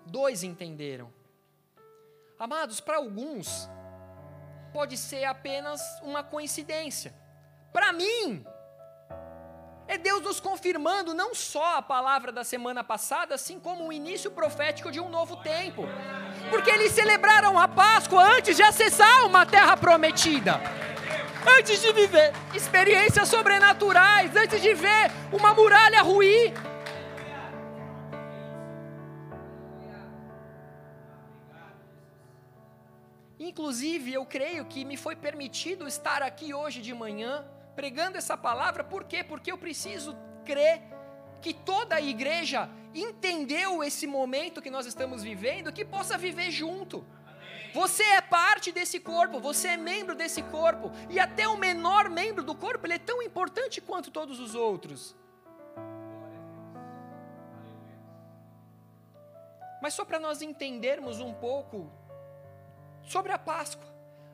Dois 0.07 0.45
entenderam. 0.45 1.13
Amados, 2.39 2.81
para 2.81 2.99
alguns, 2.99 3.69
pode 4.73 4.97
ser 4.97 5.25
apenas 5.25 5.81
uma 6.03 6.23
coincidência. 6.23 7.13
Para 7.73 7.93
mim, 7.93 8.47
é 9.89 9.99
Deus 9.99 10.23
nos 10.23 10.39
confirmando 10.39 11.13
não 11.13 11.35
só 11.35 11.79
a 11.79 11.83
palavra 11.83 12.31
da 12.31 12.45
semana 12.45 12.85
passada, 12.85 13.35
assim 13.35 13.59
como 13.59 13.89
o 13.89 13.93
início 13.93 14.31
profético 14.31 14.93
de 14.93 15.01
um 15.01 15.09
novo 15.09 15.37
tempo. 15.39 15.83
Porque 16.51 16.71
eles 16.71 16.93
celebraram 16.93 17.59
a 17.59 17.67
Páscoa 17.69 18.23
antes 18.37 18.57
de 18.57 18.63
acessar 18.63 19.27
uma 19.27 19.45
terra 19.45 19.77
prometida 19.77 20.61
antes 21.59 21.81
de 21.81 21.93
viver 21.93 22.33
experiências 22.55 23.29
sobrenaturais, 23.29 24.35
antes 24.35 24.61
de 24.61 24.75
ver 24.75 25.11
uma 25.33 25.55
muralha 25.55 26.03
ruir. 26.03 26.53
Inclusive, 33.39 34.13
eu 34.13 34.27
creio 34.27 34.65
que 34.65 34.85
me 34.85 34.97
foi 34.97 35.15
permitido 35.15 35.87
estar 35.87 36.23
aqui 36.23 36.53
hoje 36.53 36.81
de 36.83 36.93
manhã 36.93 37.45
pregando 37.77 38.19
essa 38.19 38.37
palavra, 38.37 38.83
por 38.83 39.05
quê? 39.05 39.23
Porque 39.23 39.53
eu 39.53 39.59
preciso 39.59 40.17
crer 40.45 40.83
que 41.41 41.53
toda 41.53 41.95
a 41.95 42.01
igreja 42.01 42.69
entendeu 43.03 43.83
esse 43.83 44.07
momento 44.07 44.63
que 44.63 44.71
nós 44.71 44.87
estamos 44.87 45.23
vivendo, 45.23 45.73
que 45.73 45.85
possa 45.85 46.17
viver 46.17 46.51
junto. 46.51 47.05
Você 47.75 48.03
é 48.03 48.21
parte 48.23 48.73
desse 48.73 48.99
corpo, 48.99 49.39
você 49.39 49.69
é 49.69 49.77
membro 49.77 50.15
desse 50.15 50.43
corpo, 50.43 50.91
e 51.11 51.21
até 51.21 51.47
o 51.47 51.59
menor 51.59 52.09
membro 52.09 52.43
do 52.43 52.55
corpo, 52.55 52.87
ele 52.87 52.95
é 52.95 52.99
tão 52.99 53.23
importante 53.23 53.81
quanto 53.81 54.11
todos 54.11 54.41
os 54.41 54.55
outros. 54.55 55.15
Mas 59.83 59.95
só 59.95 60.05
para 60.05 60.19
nós 60.19 60.41
entendermos 60.41 61.21
um 61.21 61.35
pouco 61.35 61.91
sobre 63.03 63.31
a 63.31 63.39
Páscoa. 63.39 63.87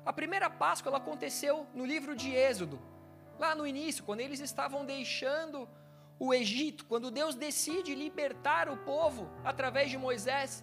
A 0.07 0.13
primeira 0.13 0.49
Páscoa 0.49 0.91
ela 0.91 0.99
aconteceu 0.99 1.67
no 1.75 1.85
livro 1.85 2.15
de 2.15 2.35
Êxodo, 2.35 2.81
lá 3.39 3.55
no 3.55 3.67
início, 3.67 4.05
quando 4.05 4.21
eles 4.21 4.41
estavam 4.41 4.85
deixando 4.85 5.69
o 6.25 6.33
Egito, 6.33 6.85
quando 6.85 7.11
Deus 7.11 7.35
decide 7.35 7.97
libertar 7.97 8.69
o 8.69 8.77
povo 8.77 9.29
através 9.45 9.91
de 9.91 9.99
Moisés. 9.99 10.63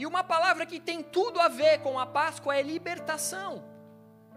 E 0.00 0.06
uma 0.06 0.22
palavra 0.22 0.64
que 0.64 0.78
tem 0.78 1.02
tudo 1.02 1.40
a 1.40 1.48
ver 1.48 1.80
com 1.80 1.98
a 1.98 2.06
Páscoa 2.06 2.56
é 2.56 2.62
libertação, 2.62 3.64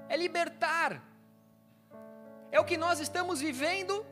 é 0.10 0.17
libertar. 0.17 1.00
É 2.51 2.60
o 2.60 2.65
que 2.65 2.75
nós 2.75 3.00
estamos 3.00 3.39
vivendo 3.39 4.03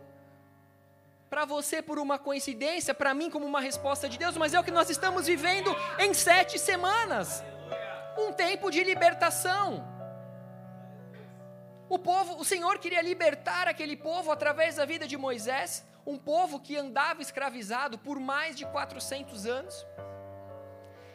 para 1.31 1.45
você 1.45 1.81
por 1.81 1.98
uma 1.98 2.19
coincidência, 2.19 2.93
para 2.93 3.12
mim 3.15 3.31
como 3.31 3.48
uma 3.48 3.59
resposta 3.59 4.07
de 4.07 4.19
Deus, 4.19 4.38
mas 4.38 4.53
é 4.53 4.59
o 4.59 4.63
que 4.63 4.77
nós 4.79 4.88
estamos 4.88 5.25
vivendo 5.25 5.75
em 5.98 6.13
sete 6.13 6.59
semanas 6.59 7.43
um 8.19 8.31
tempo 8.31 8.69
de 8.69 8.83
libertação. 8.83 9.83
O 11.89 11.98
povo, 11.98 12.39
o 12.39 12.45
Senhor 12.45 12.77
queria 12.77 13.01
libertar 13.01 13.67
aquele 13.67 13.98
povo 13.98 14.31
através 14.31 14.75
da 14.75 14.86
vida 14.86 15.07
de 15.07 15.17
Moisés, 15.17 15.88
um 16.06 16.18
povo 16.18 16.60
que 16.60 16.75
andava 16.75 17.22
escravizado 17.22 17.98
por 17.98 18.20
mais 18.20 18.56
de 18.56 18.65
400 18.65 19.46
anos. 19.46 19.86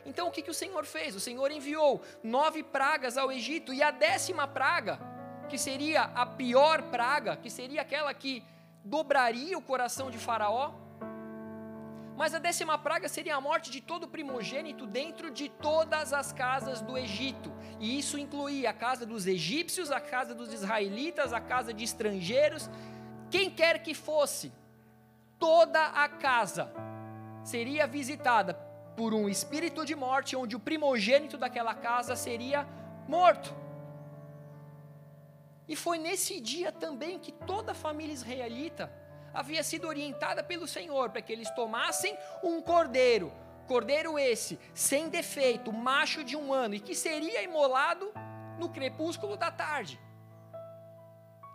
Então 0.07 0.29
o 0.29 0.31
que, 0.31 0.43
que 0.43 0.51
o 0.51 0.55
Senhor 0.55 0.85
fez? 0.85 1.15
O 1.15 1.21
Senhor 1.21 1.51
enviou 1.51 2.03
nove 2.23 2.63
pragas 2.63 3.17
ao 3.17 3.33
Egito 3.33 3.73
e 3.73 3.83
a 3.83 3.91
décima 3.91 4.47
praga, 4.47 4.99
que 5.49 5.59
seria 5.59 6.03
a 6.03 6.27
pior 6.27 6.83
praga, 6.91 7.37
que 7.37 7.51
seria 7.51 7.83
aquela 7.83 8.13
que 8.13 8.45
dobraria 8.85 9.57
o 9.57 9.63
coração 9.63 10.11
de 10.11 10.19
Faraó, 10.19 10.75
mas 12.17 12.33
a 12.33 12.39
décima 12.39 12.79
praga 12.79 13.09
seria 13.09 13.35
a 13.35 13.41
morte 13.41 13.71
de 13.71 13.81
todo 13.81 14.07
primogênito 14.07 14.87
dentro 14.87 15.31
de 15.31 15.49
todas 15.49 16.13
as 16.13 16.33
casas 16.33 16.81
do 16.81 16.97
Egito. 16.97 17.53
E 17.81 17.99
isso 17.99 18.17
incluía 18.17 18.71
a 18.71 18.73
casa 18.73 19.05
dos 19.05 19.27
egípcios, 19.27 19.91
a 19.91 20.01
casa 20.01 20.33
dos 20.33 20.53
israelitas, 20.53 21.33
a 21.33 21.41
casa 21.41 21.75
de 21.75 21.83
estrangeiros, 21.83 22.71
quem 23.31 23.51
quer 23.51 23.83
que 23.83 23.95
fosse. 23.95 24.53
Toda 25.39 25.87
a 25.87 26.09
casa 26.09 26.73
seria 27.43 27.87
visitada 27.87 28.55
por 28.97 29.13
um 29.13 29.29
espírito 29.29 29.85
de 29.85 29.95
morte, 29.95 30.37
onde 30.37 30.57
o 30.57 30.61
primogênito 30.61 31.37
daquela 31.37 31.75
casa 31.75 32.17
seria 32.17 32.67
morto. 33.09 33.55
E 35.67 35.75
foi 35.75 35.99
nesse 35.99 36.41
dia 36.41 36.71
também 36.71 37.19
que 37.19 37.33
toda 37.33 37.73
a 37.73 37.75
família 37.75 38.13
israelita 38.13 38.93
havia 39.33 39.63
sido 39.63 39.89
orientada 39.89 40.43
pelo 40.43 40.67
Senhor 40.67 41.11
para 41.11 41.23
que 41.23 41.33
eles 41.33 41.51
tomassem 41.51 42.17
um 42.43 42.61
cordeiro, 42.61 43.33
cordeiro 43.67 44.19
esse, 44.19 44.59
sem 44.73 45.09
defeito, 45.09 45.73
macho 45.73 46.23
de 46.23 46.37
um 46.37 46.53
ano, 46.53 46.75
e 46.75 46.81
que 46.81 46.95
seria 46.95 47.43
imolado 47.43 48.13
no 48.59 48.69
crepúsculo 48.69 49.37
da 49.37 49.51
tarde. 49.51 49.99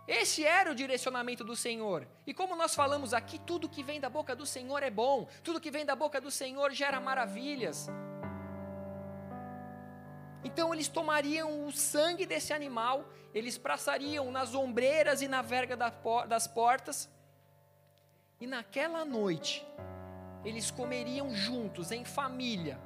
Esse 0.06 0.44
era 0.44 0.70
o 0.70 0.74
direcionamento 0.74 1.44
do 1.44 1.54
Senhor. 1.54 2.06
E 2.26 2.34
como 2.34 2.56
nós 2.56 2.74
falamos 2.74 3.14
aqui, 3.14 3.38
tudo 3.38 3.68
que 3.68 3.82
vem 3.82 4.00
da 4.00 4.08
boca 4.08 4.34
do 4.34 4.44
Senhor 4.44 4.82
é 4.82 4.90
bom, 4.90 5.28
tudo 5.44 5.60
que 5.60 5.70
vem 5.70 5.84
da 5.84 5.94
boca 5.94 6.20
do 6.20 6.30
Senhor 6.30 6.72
gera 6.72 7.00
maravilhas. 7.00 7.88
Então 10.42 10.72
eles 10.72 10.88
tomariam 10.88 11.66
o 11.66 11.70
sangue 11.70 12.24
desse 12.26 12.52
animal, 12.52 13.08
eles 13.34 13.58
passariam 13.58 14.30
nas 14.32 14.54
ombreiras 14.54 15.22
e 15.22 15.28
na 15.28 15.42
verga 15.42 15.76
das 15.76 16.46
portas, 16.48 17.08
e 18.40 18.46
naquela 18.46 19.04
noite, 19.04 19.66
eles 20.42 20.70
comeriam 20.70 21.34
juntos, 21.34 21.92
em 21.92 22.06
família, 22.06 22.80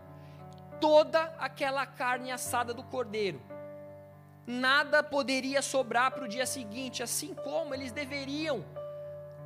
toda 0.80 1.23
aquela 1.38 1.87
carne 1.87 2.33
assada 2.33 2.75
do 2.75 2.83
cordeiro 2.83 3.40
nada 4.47 5.03
poderia 5.03 5.63
sobrar 5.63 6.11
para 6.11 6.25
o 6.25 6.29
dia 6.29 6.47
seguinte, 6.47 7.03
assim 7.03 7.35
como 7.35 7.75
eles 7.75 7.93
deveriam 7.93 8.65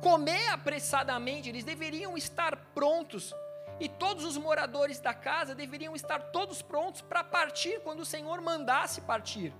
comer 0.01 0.49
apressadamente, 0.49 1.49
eles 1.49 1.63
deveriam 1.63 2.17
estar 2.17 2.55
prontos, 2.73 3.33
e 3.79 3.87
todos 3.87 4.25
os 4.25 4.37
moradores 4.37 4.99
da 4.99 5.13
casa 5.13 5.55
deveriam 5.55 5.95
estar 5.95 6.19
todos 6.31 6.61
prontos 6.61 7.01
para 7.01 7.23
partir 7.23 7.79
quando 7.81 8.01
o 8.01 8.05
Senhor 8.05 8.41
mandasse 8.41 9.01
partir. 9.01 9.53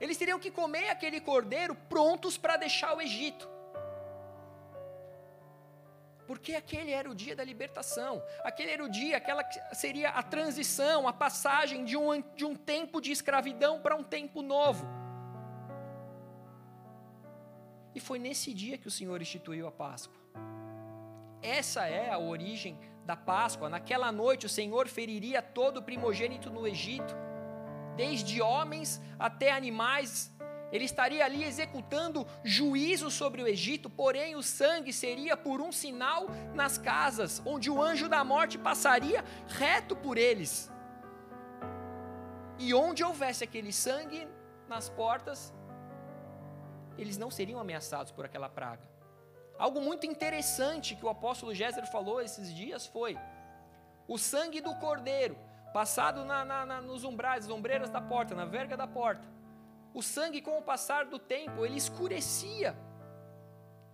Eles 0.00 0.16
teriam 0.16 0.38
que 0.38 0.50
comer 0.50 0.88
aquele 0.90 1.20
cordeiro 1.20 1.74
prontos 1.88 2.36
para 2.38 2.56
deixar 2.56 2.96
o 2.96 3.00
Egito 3.00 3.51
porque 6.26 6.54
aquele 6.54 6.92
era 6.92 7.10
o 7.10 7.14
dia 7.14 7.34
da 7.34 7.44
libertação, 7.44 8.22
aquele 8.44 8.70
era 8.70 8.84
o 8.84 8.88
dia, 8.88 9.16
aquela 9.16 9.44
seria 9.72 10.10
a 10.10 10.22
transição, 10.22 11.08
a 11.08 11.12
passagem 11.12 11.84
de 11.84 11.96
um, 11.96 12.20
de 12.34 12.44
um 12.44 12.54
tempo 12.54 13.00
de 13.00 13.10
escravidão 13.10 13.80
para 13.80 13.96
um 13.96 14.02
tempo 14.02 14.42
novo. 14.42 14.86
E 17.94 18.00
foi 18.00 18.18
nesse 18.18 18.54
dia 18.54 18.78
que 18.78 18.88
o 18.88 18.90
Senhor 18.90 19.20
instituiu 19.20 19.66
a 19.66 19.72
Páscoa. 19.72 20.16
Essa 21.42 21.86
é 21.86 22.10
a 22.10 22.18
origem 22.18 22.78
da 23.04 23.16
Páscoa. 23.16 23.68
Naquela 23.68 24.10
noite, 24.12 24.46
o 24.46 24.48
Senhor 24.48 24.88
feriria 24.88 25.42
todo 25.42 25.78
o 25.78 25.82
primogênito 25.82 26.48
no 26.50 26.66
Egito, 26.66 27.14
desde 27.96 28.40
homens 28.40 29.02
até 29.18 29.50
animais, 29.50 30.32
ele 30.72 30.86
estaria 30.86 31.22
ali 31.22 31.44
executando 31.44 32.26
juízo 32.42 33.10
sobre 33.10 33.42
o 33.42 33.46
Egito, 33.46 33.90
porém 33.90 34.34
o 34.34 34.42
sangue 34.42 34.92
seria 34.92 35.36
por 35.36 35.60
um 35.60 35.70
sinal 35.70 36.26
nas 36.54 36.78
casas, 36.78 37.42
onde 37.44 37.70
o 37.70 37.80
anjo 37.80 38.08
da 38.08 38.24
morte 38.24 38.56
passaria 38.56 39.22
reto 39.46 39.94
por 39.94 40.16
eles. 40.16 40.72
E 42.58 42.72
onde 42.72 43.04
houvesse 43.04 43.44
aquele 43.44 43.72
sangue 43.72 44.26
nas 44.66 44.88
portas, 44.88 45.52
eles 46.96 47.18
não 47.18 47.30
seriam 47.30 47.60
ameaçados 47.60 48.10
por 48.10 48.24
aquela 48.24 48.48
praga. 48.48 48.90
Algo 49.58 49.80
muito 49.80 50.06
interessante 50.06 50.96
que 50.96 51.04
o 51.04 51.10
apóstolo 51.10 51.54
Géser 51.54 51.86
falou 51.86 52.20
esses 52.20 52.52
dias 52.54 52.86
foi: 52.86 53.18
o 54.08 54.16
sangue 54.16 54.60
do 54.60 54.74
cordeiro, 54.76 55.36
passado 55.74 56.24
na, 56.24 56.44
na, 56.44 56.64
na, 56.64 56.80
nos 56.80 57.04
umbrais, 57.04 57.44
as 57.44 57.50
ombreiras 57.50 57.90
da 57.90 58.00
porta, 58.00 58.34
na 58.34 58.46
verga 58.46 58.76
da 58.76 58.86
porta, 58.86 59.28
o 59.94 60.02
sangue, 60.02 60.40
com 60.40 60.58
o 60.58 60.62
passar 60.62 61.04
do 61.04 61.18
tempo, 61.18 61.64
ele 61.64 61.76
escurecia. 61.76 62.76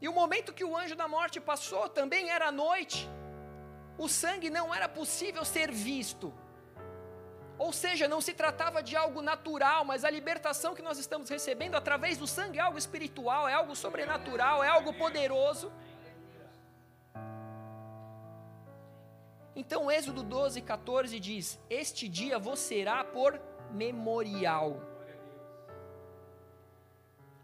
E 0.00 0.08
o 0.08 0.12
momento 0.12 0.52
que 0.52 0.64
o 0.64 0.76
anjo 0.76 0.94
da 0.94 1.08
morte 1.08 1.40
passou 1.40 1.88
também 1.88 2.30
era 2.30 2.52
noite. 2.52 3.08
O 3.98 4.08
sangue 4.08 4.48
não 4.48 4.72
era 4.72 4.88
possível 4.88 5.44
ser 5.44 5.72
visto. 5.72 6.32
Ou 7.58 7.72
seja, 7.72 8.06
não 8.06 8.20
se 8.20 8.32
tratava 8.32 8.80
de 8.80 8.94
algo 8.94 9.20
natural, 9.20 9.84
mas 9.84 10.04
a 10.04 10.10
libertação 10.10 10.76
que 10.76 10.82
nós 10.82 10.96
estamos 10.98 11.28
recebendo 11.28 11.74
através 11.74 12.16
do 12.16 12.26
sangue 12.26 12.58
é 12.60 12.62
algo 12.62 12.78
espiritual, 12.78 13.48
é 13.48 13.54
algo 13.54 13.74
sobrenatural, 13.74 14.62
é 14.62 14.68
algo 14.68 14.94
poderoso. 14.94 15.72
Então, 19.56 19.90
Êxodo 19.90 20.22
12, 20.22 20.62
14 20.62 21.18
diz: 21.18 21.58
Este 21.68 22.08
dia 22.08 22.38
vos 22.38 22.60
será 22.60 23.02
por 23.02 23.40
memorial. 23.72 24.80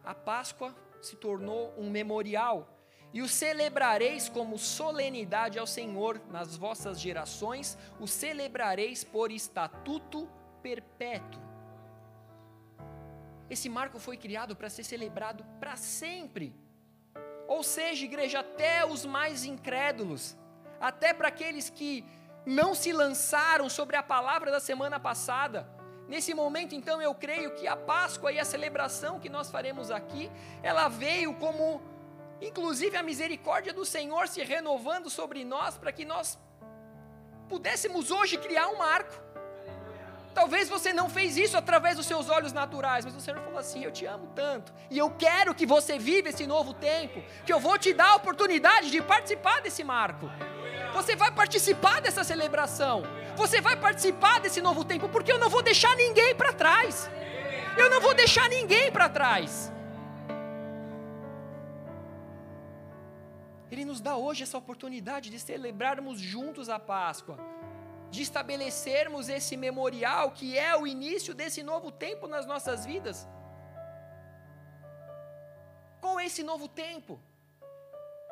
A 0.04 0.14
Páscoa 0.14 0.74
se 1.00 1.16
tornou 1.16 1.72
um 1.78 1.88
memorial 1.88 2.68
e 3.12 3.22
o 3.22 3.28
celebrareis 3.28 4.28
como 4.28 4.58
solenidade 4.58 5.58
ao 5.58 5.66
Senhor 5.66 6.20
nas 6.30 6.56
vossas 6.56 7.00
gerações, 7.00 7.78
o 8.00 8.06
celebrareis 8.06 9.04
por 9.04 9.30
estatuto 9.30 10.28
perpétuo. 10.60 11.40
Esse 13.48 13.68
marco 13.68 13.98
foi 13.98 14.16
criado 14.16 14.56
para 14.56 14.68
ser 14.68 14.82
celebrado 14.82 15.44
para 15.60 15.76
sempre. 15.76 16.54
Ou 17.46 17.62
seja, 17.62 18.04
igreja, 18.04 18.40
até 18.40 18.84
os 18.84 19.04
mais 19.04 19.44
incrédulos, 19.44 20.36
até 20.80 21.14
para 21.14 21.28
aqueles 21.28 21.70
que 21.70 22.04
não 22.44 22.74
se 22.74 22.92
lançaram 22.92 23.68
sobre 23.68 23.96
a 23.96 24.02
palavra 24.02 24.50
da 24.50 24.60
semana 24.60 24.98
passada, 24.98 25.68
Nesse 26.08 26.34
momento, 26.34 26.74
então, 26.74 27.00
eu 27.00 27.14
creio 27.14 27.54
que 27.54 27.66
a 27.66 27.76
Páscoa 27.76 28.30
e 28.30 28.38
a 28.38 28.44
celebração 28.44 29.18
que 29.18 29.28
nós 29.28 29.50
faremos 29.50 29.90
aqui, 29.90 30.30
ela 30.62 30.88
veio 30.88 31.34
como 31.34 31.80
inclusive 32.40 32.96
a 32.96 33.02
misericórdia 33.02 33.72
do 33.72 33.84
Senhor 33.84 34.28
se 34.28 34.42
renovando 34.42 35.08
sobre 35.08 35.44
nós 35.44 35.78
para 35.78 35.92
que 35.92 36.04
nós 36.04 36.38
pudéssemos 37.48 38.10
hoje 38.10 38.36
criar 38.36 38.68
um 38.68 38.76
marco. 38.76 39.14
Talvez 40.44 40.68
você 40.68 40.92
não 40.92 41.08
fez 41.08 41.38
isso 41.38 41.56
através 41.56 41.96
dos 41.96 42.04
seus 42.04 42.28
olhos 42.28 42.52
naturais, 42.52 43.02
mas 43.02 43.16
o 43.16 43.20
Senhor 43.20 43.40
falou 43.40 43.58
assim: 43.58 43.82
Eu 43.82 43.90
te 43.90 44.04
amo 44.04 44.26
tanto, 44.34 44.74
e 44.90 44.98
eu 44.98 45.08
quero 45.08 45.54
que 45.54 45.64
você 45.64 45.98
viva 45.98 46.28
esse 46.28 46.46
novo 46.46 46.74
tempo, 46.74 47.22
que 47.46 47.52
eu 47.54 47.58
vou 47.58 47.78
te 47.78 47.94
dar 47.94 48.10
a 48.10 48.16
oportunidade 48.16 48.90
de 48.90 49.00
participar 49.00 49.62
desse 49.62 49.82
marco. 49.82 50.30
Você 50.92 51.16
vai 51.16 51.32
participar 51.32 52.02
dessa 52.02 52.22
celebração, 52.22 53.04
você 53.34 53.62
vai 53.62 53.74
participar 53.74 54.38
desse 54.38 54.60
novo 54.60 54.84
tempo, 54.84 55.08
porque 55.08 55.32
eu 55.32 55.38
não 55.38 55.48
vou 55.48 55.62
deixar 55.62 55.96
ninguém 55.96 56.34
para 56.34 56.52
trás. 56.52 57.10
Eu 57.78 57.88
não 57.88 58.02
vou 58.02 58.12
deixar 58.12 58.46
ninguém 58.50 58.92
para 58.92 59.08
trás. 59.08 59.72
Ele 63.72 63.86
nos 63.86 64.02
dá 64.02 64.14
hoje 64.14 64.42
essa 64.42 64.58
oportunidade 64.58 65.30
de 65.30 65.38
celebrarmos 65.40 66.20
juntos 66.20 66.68
a 66.68 66.78
Páscoa, 66.78 67.38
de 68.14 68.22
estabelecermos 68.22 69.28
esse 69.28 69.54
memorial 69.56 70.30
que 70.38 70.48
é 70.56 70.72
o 70.76 70.86
início 70.86 71.32
desse 71.40 71.62
novo 71.70 71.90
tempo 71.90 72.28
nas 72.34 72.46
nossas 72.46 72.86
vidas. 72.90 73.26
Qual 76.00 76.20
é 76.20 76.26
esse 76.26 76.44
novo 76.50 76.68
tempo? 76.68 77.20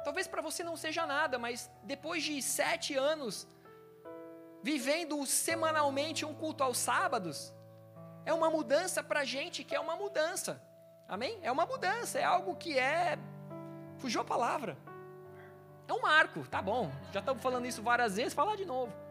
Talvez 0.05 0.29
para 0.29 0.43
você 0.49 0.63
não 0.63 0.77
seja 0.77 1.05
nada, 1.05 1.37
mas 1.37 1.69
depois 1.83 2.23
de 2.23 2.41
sete 2.41 2.95
anos, 2.95 3.47
vivendo 4.63 5.27
semanalmente 5.27 6.25
um 6.25 6.35
culto 6.43 6.63
aos 6.63 6.79
sábados, 6.79 7.53
é 8.25 8.33
uma 8.33 8.51
mudança 8.51 9.03
para 9.03 9.21
a 9.21 9.25
gente 9.25 9.65
que 9.65 9.75
é 9.75 9.81
uma 9.81 9.97
mudança. 9.97 10.63
Amém? 11.09 11.41
É 11.43 11.51
uma 11.51 11.67
mudança, 11.67 12.21
é 12.21 12.25
algo 12.25 12.55
que 12.55 12.79
é. 12.79 13.19
Fugiu 13.99 14.21
a 14.21 14.25
palavra. 14.25 14.77
É 15.89 15.93
um 15.93 16.03
marco, 16.03 16.47
tá 16.47 16.63
bom. 16.63 16.89
Já 17.13 17.19
estamos 17.19 17.43
falando 17.43 17.67
isso 17.67 17.83
várias 17.83 18.15
vezes, 18.15 18.33
falar 18.33 18.57
de 18.57 18.65
novo. 18.65 19.02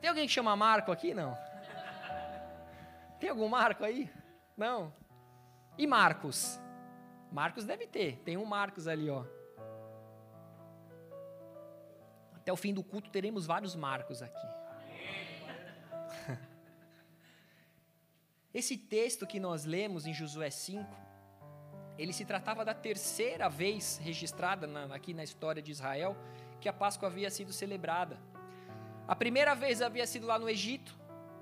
Tem 0.00 0.08
alguém 0.08 0.26
que 0.26 0.32
chama 0.32 0.54
Marco 0.56 0.92
aqui? 0.92 1.14
Não. 1.14 1.36
Tem 3.18 3.30
algum 3.30 3.48
Marco 3.48 3.84
aí? 3.84 4.10
Não. 4.56 4.92
E 5.78 5.86
Marcos? 5.86 6.60
Marcos 7.32 7.64
deve 7.64 7.86
ter. 7.86 8.18
Tem 8.18 8.36
um 8.36 8.44
Marcos 8.44 8.86
ali, 8.86 9.10
ó. 9.10 9.24
Até 12.34 12.52
o 12.52 12.56
fim 12.56 12.72
do 12.72 12.84
culto 12.84 13.10
teremos 13.10 13.46
vários 13.46 13.74
Marcos 13.74 14.22
aqui. 14.22 14.46
Esse 18.54 18.76
texto 18.76 19.26
que 19.26 19.40
nós 19.40 19.64
lemos 19.64 20.06
em 20.06 20.12
Josué 20.12 20.50
5 20.50 21.06
ele 21.98 22.12
se 22.12 22.24
tratava 22.24 22.64
da 22.64 22.74
terceira 22.74 23.48
vez 23.48 23.98
registrada 24.02 24.66
na, 24.66 24.94
aqui 24.94 25.14
na 25.14 25.24
história 25.24 25.62
de 25.62 25.72
Israel 25.72 26.16
que 26.60 26.68
a 26.68 26.72
Páscoa 26.72 27.08
havia 27.08 27.30
sido 27.30 27.52
celebrada. 27.52 28.18
A 29.08 29.14
primeira 29.14 29.54
vez 29.54 29.80
havia 29.80 30.04
sido 30.04 30.26
lá 30.26 30.36
no 30.36 30.48
Egito, 30.48 30.96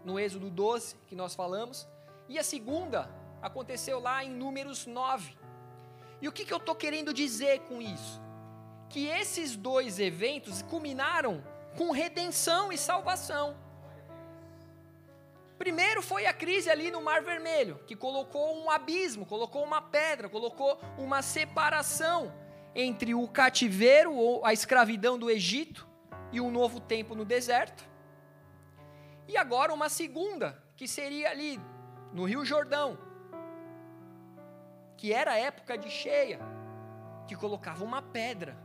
no 0.04 0.18
Êxodo 0.20 0.50
12, 0.50 0.96
que 1.06 1.16
nós 1.16 1.34
falamos, 1.34 1.88
e 2.28 2.38
a 2.38 2.44
segunda 2.44 3.08
aconteceu 3.40 3.98
lá 3.98 4.22
em 4.22 4.30
Números 4.30 4.86
9. 4.86 5.34
E 6.20 6.28
o 6.28 6.32
que, 6.32 6.44
que 6.44 6.52
eu 6.52 6.58
estou 6.58 6.74
querendo 6.74 7.14
dizer 7.14 7.60
com 7.60 7.80
isso? 7.80 8.20
Que 8.90 9.06
esses 9.06 9.56
dois 9.56 9.98
eventos 9.98 10.60
culminaram 10.60 11.42
com 11.76 11.90
redenção 11.90 12.70
e 12.70 12.76
salvação. 12.76 13.56
Primeiro 15.56 16.02
foi 16.02 16.26
a 16.26 16.34
crise 16.34 16.68
ali 16.68 16.90
no 16.90 17.00
Mar 17.00 17.22
Vermelho, 17.22 17.80
que 17.86 17.96
colocou 17.96 18.62
um 18.62 18.70
abismo, 18.70 19.24
colocou 19.24 19.64
uma 19.64 19.80
pedra, 19.80 20.28
colocou 20.28 20.78
uma 20.98 21.22
separação 21.22 22.30
entre 22.74 23.14
o 23.14 23.26
cativeiro 23.26 24.14
ou 24.14 24.44
a 24.44 24.52
escravidão 24.52 25.18
do 25.18 25.30
Egito 25.30 25.93
e 26.34 26.40
um 26.40 26.50
novo 26.50 26.80
tempo 26.80 27.14
no 27.14 27.24
deserto. 27.24 27.88
E 29.28 29.36
agora 29.36 29.72
uma 29.72 29.88
segunda, 29.88 30.60
que 30.76 30.88
seria 30.88 31.30
ali 31.30 31.60
no 32.12 32.24
Rio 32.24 32.44
Jordão, 32.44 32.98
que 34.96 35.12
era 35.12 35.38
época 35.38 35.78
de 35.78 35.88
cheia, 35.88 36.40
que 37.28 37.36
colocava 37.36 37.84
uma 37.84 38.02
pedra 38.02 38.56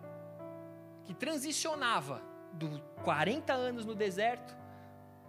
que 1.06 1.14
transicionava 1.14 2.24
do 2.54 2.82
40 3.04 3.54
anos 3.54 3.86
no 3.86 3.94
deserto 3.94 4.58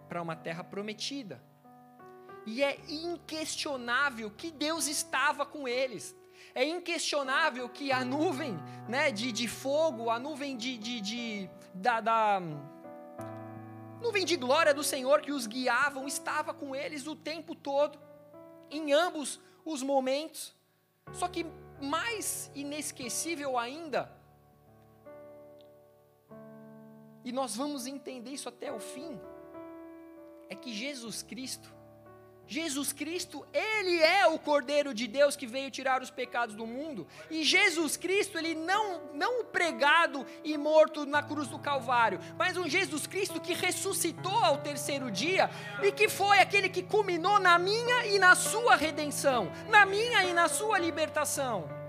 para 0.09 0.23
uma 0.23 0.35
terra 0.35 0.65
prometida. 0.65 1.43
E 2.47 2.65
é 2.65 2.79
inquestionável 2.89 4.31
que 4.31 4.51
Deus 4.51 4.87
estava 4.87 5.45
com 5.45 5.69
eles. 5.69 6.17
É 6.55 6.65
inquestionável 6.65 7.69
que 7.69 7.93
a 7.93 8.03
nuvem 8.03 8.59
né, 8.89 9.13
de, 9.13 9.31
de 9.31 9.47
fogo, 9.47 10.09
a 10.09 10.19
nuvem 10.19 10.57
de, 10.57 10.79
de, 10.79 11.01
de 11.03 11.51
da, 11.75 12.01
da 12.01 12.41
nuvem 14.01 14.25
de 14.25 14.37
glória 14.37 14.73
do 14.73 14.83
Senhor 14.83 15.21
que 15.21 15.33
os 15.33 15.47
guiavam, 15.47 16.07
estava 16.07 16.55
com 16.55 16.75
eles 16.75 17.07
o 17.07 17.15
tempo 17.15 17.55
todo, 17.55 17.99
em 18.71 18.93
ambos 18.93 19.41
os 19.65 19.83
momentos. 19.83 20.55
Só 21.13 21.29
que 21.29 21.47
mais 21.81 22.51
inesquecível 22.55 23.59
ainda, 23.59 24.11
e 27.25 27.33
nós 27.33 27.57
vamos 27.57 27.87
entender 27.87 28.31
isso 28.31 28.49
até 28.49 28.73
o 28.73 28.81
fim, 28.81 29.21
é 30.49 30.55
que 30.55 30.73
Jesus 30.73 31.23
Cristo, 31.23 31.73
Jesus 32.51 32.93
Cristo, 32.93 33.47
ele 33.55 34.03
é 34.03 34.27
o 34.27 34.37
Cordeiro 34.37 34.93
de 34.93 35.07
Deus 35.07 35.37
que 35.37 35.47
veio 35.47 35.71
tirar 35.71 36.03
os 36.03 36.11
pecados 36.11 36.57
do 36.57 36.67
mundo. 36.67 37.07
E 37.31 37.45
Jesus 37.45 37.97
Cristo, 37.97 38.37
ele 38.37 38.57
não 38.57 39.03
não 39.15 39.45
pregado 39.45 40.27
e 40.43 40.59
morto 40.59 41.07
na 41.07 41.23
cruz 41.23 41.47
do 41.47 41.61
Calvário, 41.61 42.19
mas 42.37 42.57
um 42.57 42.69
Jesus 42.69 43.07
Cristo 43.07 43.41
que 43.41 43.55
ressuscitou 43.55 44.37
ao 44.45 44.59
terceiro 44.59 45.13
dia 45.13 45.49
e 45.81 45.93
que 45.93 46.09
foi 46.09 46.41
aquele 46.41 46.69
que 46.69 46.83
culminou 46.83 47.39
na 47.39 47.57
minha 47.57 48.07
e 48.07 48.19
na 48.19 48.35
sua 48.35 48.75
redenção, 48.75 49.53
na 49.69 49.87
minha 49.87 50.25
e 50.25 50.33
na 50.33 50.49
sua 50.49 50.77
libertação. 50.77 51.80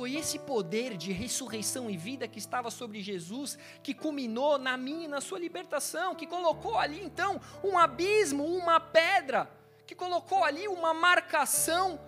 Foi 0.00 0.14
esse 0.14 0.38
poder 0.38 0.96
de 0.96 1.12
ressurreição 1.12 1.90
e 1.90 1.94
vida 1.94 2.26
que 2.26 2.38
estava 2.38 2.70
sobre 2.70 3.02
Jesus 3.02 3.58
que 3.82 3.92
culminou 3.92 4.56
na 4.56 4.74
minha 4.74 5.04
e 5.04 5.08
na 5.08 5.20
sua 5.20 5.38
libertação, 5.38 6.14
que 6.14 6.26
colocou 6.26 6.78
ali 6.78 7.04
então 7.04 7.38
um 7.62 7.76
abismo, 7.76 8.42
uma 8.42 8.80
pedra, 8.80 9.46
que 9.86 9.94
colocou 9.94 10.42
ali 10.42 10.66
uma 10.66 10.94
marcação 10.94 12.00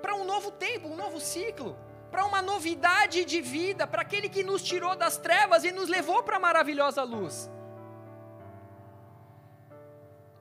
para 0.00 0.14
um 0.14 0.24
novo 0.24 0.50
tempo, 0.52 0.88
um 0.88 0.96
novo 0.96 1.20
ciclo, 1.20 1.76
para 2.10 2.24
uma 2.24 2.40
novidade 2.40 3.26
de 3.26 3.42
vida, 3.42 3.86
para 3.86 4.00
aquele 4.00 4.30
que 4.30 4.42
nos 4.42 4.62
tirou 4.62 4.96
das 4.96 5.18
trevas 5.18 5.64
e 5.64 5.72
nos 5.72 5.90
levou 5.90 6.22
para 6.22 6.38
a 6.38 6.40
maravilhosa 6.40 7.02
luz. 7.02 7.50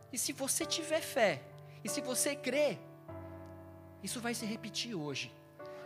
E 0.09 0.17
se 0.17 0.31
você 0.31 0.65
tiver 0.65 1.01
fé, 1.01 1.43
e 1.83 1.89
se 1.89 1.99
você 1.99 2.33
crer, 2.33 2.79
isso 4.01 4.21
vai 4.21 4.33
se 4.33 4.45
repetir 4.45 4.95
hoje 4.95 5.35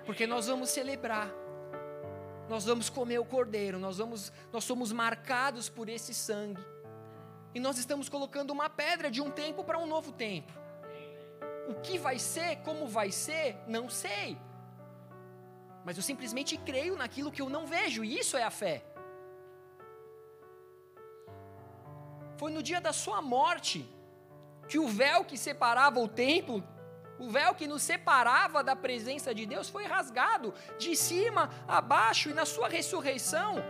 porque 0.06 0.26
nós 0.28 0.48
vamos 0.48 0.70
celebrar. 0.70 1.30
Nós 2.48 2.66
vamos 2.66 2.90
comer 2.90 3.20
o 3.20 3.26
cordeiro, 3.26 3.78
nós 3.78 3.98
vamos 4.00 4.32
nós 4.52 4.64
somos 4.64 4.92
marcados 4.92 5.70
por 5.70 5.88
esse 5.88 6.14
sangue. 6.14 6.64
E 7.54 7.60
nós 7.60 7.78
estamos 7.78 8.10
colocando 8.10 8.52
uma 8.52 8.70
pedra 8.70 9.10
de 9.10 9.22
um 9.22 9.30
tempo 9.30 9.64
para 9.64 9.78
um 9.78 9.86
novo 9.86 10.12
tempo. 10.12 10.52
O 11.68 11.76
que 11.76 11.98
vai 11.98 12.18
ser, 12.18 12.58
como 12.58 12.88
vai 12.88 13.12
ser, 13.12 13.58
não 13.68 13.90
sei. 13.90 14.38
mas 15.84 15.98
eu 15.98 16.04
simplesmente 16.04 16.58
creio 16.58 16.96
naquilo 16.96 17.32
que 17.32 17.42
eu 17.42 17.50
não 17.50 17.66
vejo, 17.66 18.04
e 18.04 18.20
isso 18.20 18.38
é 18.38 18.44
a 18.44 18.52
fé. 18.52 18.84
Foi 22.38 22.52
no 22.52 22.62
dia 22.62 22.80
da 22.80 22.94
sua 22.94 23.22
morte 23.22 23.90
que 24.68 24.78
o 24.78 24.88
véu 24.88 25.26
que 25.26 25.38
separava 25.38 26.00
o 26.00 26.08
templo, 26.08 26.64
o 27.20 27.30
véu 27.30 27.54
que 27.54 27.68
nos 27.68 27.84
separava 27.84 28.64
da 28.64 28.76
presença 28.76 29.36
de 29.36 29.46
Deus, 29.46 29.70
foi 29.70 29.86
rasgado 29.86 30.54
de 30.78 30.96
cima 30.96 31.50
a 31.68 31.82
baixo, 31.82 32.30
e 32.30 32.34
na 32.34 32.46
sua 32.46 32.70
ressurreição, 32.70 33.62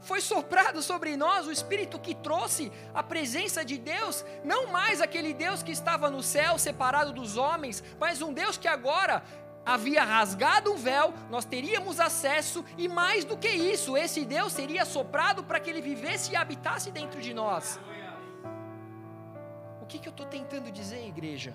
foi 0.00 0.20
soprado 0.20 0.82
sobre 0.82 1.16
nós 1.16 1.46
o 1.46 1.52
Espírito 1.52 1.98
que 1.98 2.14
trouxe 2.14 2.72
a 2.94 3.02
presença 3.02 3.64
de 3.64 3.76
Deus, 3.78 4.24
não 4.44 4.66
mais 4.68 5.00
aquele 5.00 5.34
Deus 5.34 5.62
que 5.62 5.72
estava 5.72 6.10
no 6.10 6.22
céu 6.22 6.58
separado 6.58 7.12
dos 7.12 7.36
homens, 7.36 7.82
mas 7.98 8.22
um 8.22 8.32
Deus 8.32 8.56
que 8.56 8.68
agora 8.68 9.22
havia 9.64 10.02
rasgado 10.02 10.72
um 10.72 10.76
véu, 10.76 11.12
nós 11.30 11.44
teríamos 11.44 12.00
acesso, 12.00 12.64
e 12.78 12.88
mais 12.88 13.24
do 13.24 13.36
que 13.36 13.48
isso, 13.48 13.96
esse 13.96 14.24
Deus 14.24 14.52
seria 14.52 14.84
soprado 14.84 15.44
para 15.44 15.60
que 15.60 15.68
ele 15.68 15.82
vivesse 15.82 16.32
e 16.32 16.36
habitasse 16.36 16.90
dentro 16.90 17.20
de 17.20 17.34
nós. 17.34 17.78
O 19.82 19.86
que, 19.86 19.98
que 19.98 20.08
eu 20.08 20.12
estou 20.12 20.26
tentando 20.26 20.70
dizer, 20.70 21.06
igreja? 21.06 21.54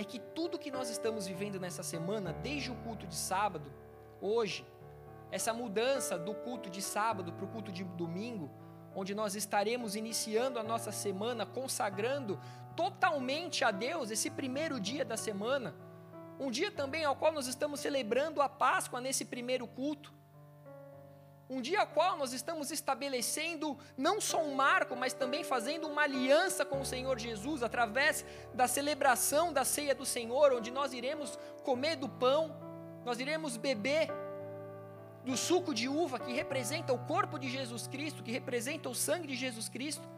É 0.00 0.04
que 0.04 0.18
tudo 0.18 0.58
que 0.58 0.70
nós 0.70 0.88
estamos 0.88 1.26
vivendo 1.26 1.60
nessa 1.60 1.82
semana, 1.82 2.32
desde 2.32 2.70
o 2.70 2.74
culto 2.76 3.06
de 3.06 3.14
sábado, 3.14 3.70
hoje, 4.18 4.66
essa 5.30 5.52
mudança 5.52 6.18
do 6.18 6.32
culto 6.32 6.70
de 6.70 6.80
sábado 6.80 7.34
para 7.34 7.44
o 7.44 7.48
culto 7.48 7.70
de 7.70 7.84
domingo, 7.84 8.50
onde 8.94 9.14
nós 9.14 9.34
estaremos 9.34 9.94
iniciando 9.96 10.58
a 10.58 10.62
nossa 10.62 10.90
semana 10.90 11.44
consagrando 11.44 12.40
totalmente 12.74 13.62
a 13.62 13.70
Deus 13.70 14.10
esse 14.10 14.30
primeiro 14.30 14.80
dia 14.80 15.04
da 15.04 15.18
semana, 15.18 15.74
um 16.38 16.50
dia 16.50 16.70
também 16.70 17.04
ao 17.04 17.14
qual 17.14 17.30
nós 17.30 17.46
estamos 17.46 17.78
celebrando 17.80 18.40
a 18.40 18.48
Páscoa 18.48 19.02
nesse 19.02 19.26
primeiro 19.26 19.66
culto. 19.66 20.14
Um 21.50 21.60
dia 21.60 21.84
qual 21.84 22.16
nós 22.16 22.32
estamos 22.32 22.70
estabelecendo 22.70 23.76
não 23.96 24.20
só 24.20 24.40
um 24.40 24.54
marco, 24.54 24.94
mas 24.94 25.12
também 25.12 25.42
fazendo 25.42 25.88
uma 25.88 26.02
aliança 26.02 26.64
com 26.64 26.80
o 26.80 26.86
Senhor 26.86 27.18
Jesus 27.18 27.64
através 27.64 28.24
da 28.54 28.68
celebração 28.68 29.52
da 29.52 29.64
ceia 29.64 29.92
do 29.92 30.06
Senhor, 30.06 30.52
onde 30.52 30.70
nós 30.70 30.92
iremos 30.92 31.36
comer 31.64 31.96
do 31.96 32.08
pão, 32.08 32.56
nós 33.04 33.18
iremos 33.18 33.56
beber 33.56 34.08
do 35.24 35.36
suco 35.36 35.74
de 35.74 35.88
uva 35.88 36.20
que 36.20 36.32
representa 36.32 36.92
o 36.92 36.98
corpo 36.98 37.36
de 37.36 37.50
Jesus 37.50 37.88
Cristo, 37.88 38.22
que 38.22 38.30
representa 38.30 38.88
o 38.88 38.94
sangue 38.94 39.26
de 39.26 39.34
Jesus 39.34 39.68
Cristo. 39.68 40.08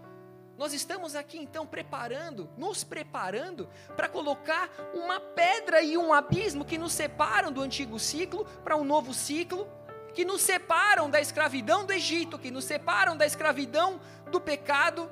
Nós 0.58 0.74
estamos 0.74 1.16
aqui 1.16 1.38
então 1.38 1.66
preparando, 1.66 2.48
nos 2.58 2.84
preparando 2.84 3.70
para 3.96 4.06
colocar 4.06 4.70
uma 4.92 5.18
pedra 5.18 5.80
e 5.80 5.96
um 5.96 6.12
abismo 6.12 6.62
que 6.62 6.76
nos 6.76 6.92
separam 6.92 7.50
do 7.50 7.62
antigo 7.62 7.98
ciclo 7.98 8.44
para 8.62 8.76
um 8.76 8.84
novo 8.84 9.14
ciclo, 9.14 9.66
que 10.14 10.24
nos 10.24 10.42
separam 10.42 11.10
da 11.10 11.20
escravidão 11.20 11.84
do 11.84 11.92
Egito, 11.92 12.38
que 12.38 12.50
nos 12.50 12.64
separam 12.64 13.16
da 13.16 13.26
escravidão 13.26 14.00
do 14.30 14.40
pecado, 14.40 15.10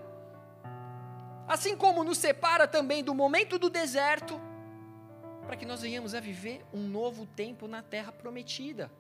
assim 1.49 1.77
como 1.77 2.05
nos 2.05 2.19
separa 2.19 2.67
também 2.67 3.03
do 3.03 3.15
momento 3.15 3.59
do 3.59 3.69
deserto, 3.69 4.41
para 5.47 5.57
que 5.57 5.67
nós 5.67 5.83
venhamos 5.83 6.15
a 6.15 6.21
viver 6.21 6.65
um 6.73 6.87
novo 6.87 7.27
tempo 7.27 7.67
na 7.67 7.83
terra 7.83 8.13
prometida 8.13 8.91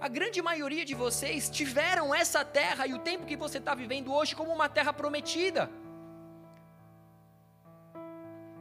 a 0.00 0.08
grande 0.08 0.40
maioria 0.40 0.84
de 0.84 0.94
vocês 0.94 1.50
tiveram 1.50 2.14
essa 2.14 2.42
terra 2.42 2.86
e 2.86 2.94
o 2.94 2.98
tempo 2.98 3.26
que 3.26 3.36
você 3.36 3.58
está 3.58 3.74
vivendo 3.74 4.10
hoje 4.12 4.34
como 4.34 4.50
uma 4.50 4.66
terra 4.66 4.94
prometida. 4.94 5.70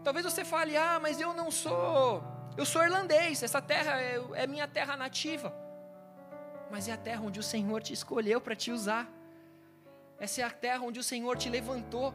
Talvez 0.03 0.25
você 0.25 0.43
fale, 0.43 0.75
ah, 0.75 0.99
mas 1.01 1.21
eu 1.21 1.33
não 1.33 1.49
sou, 1.49 2.21
eu 2.57 2.65
sou 2.65 2.83
irlandês, 2.83 3.41
essa 3.41 3.61
terra 3.61 4.01
é, 4.01 4.21
é 4.33 4.47
minha 4.47 4.67
terra 4.67 4.97
nativa. 4.97 5.53
Mas 6.69 6.87
é 6.87 6.91
a 6.91 6.97
terra 6.97 7.21
onde 7.21 7.39
o 7.39 7.43
Senhor 7.43 7.81
te 7.81 7.93
escolheu 7.93 8.39
para 8.39 8.55
te 8.55 8.71
usar. 8.71 9.09
Essa 10.19 10.41
é 10.41 10.43
a 10.43 10.51
terra 10.51 10.83
onde 10.83 10.99
o 10.99 11.03
Senhor 11.03 11.37
te 11.37 11.49
levantou. 11.49 12.13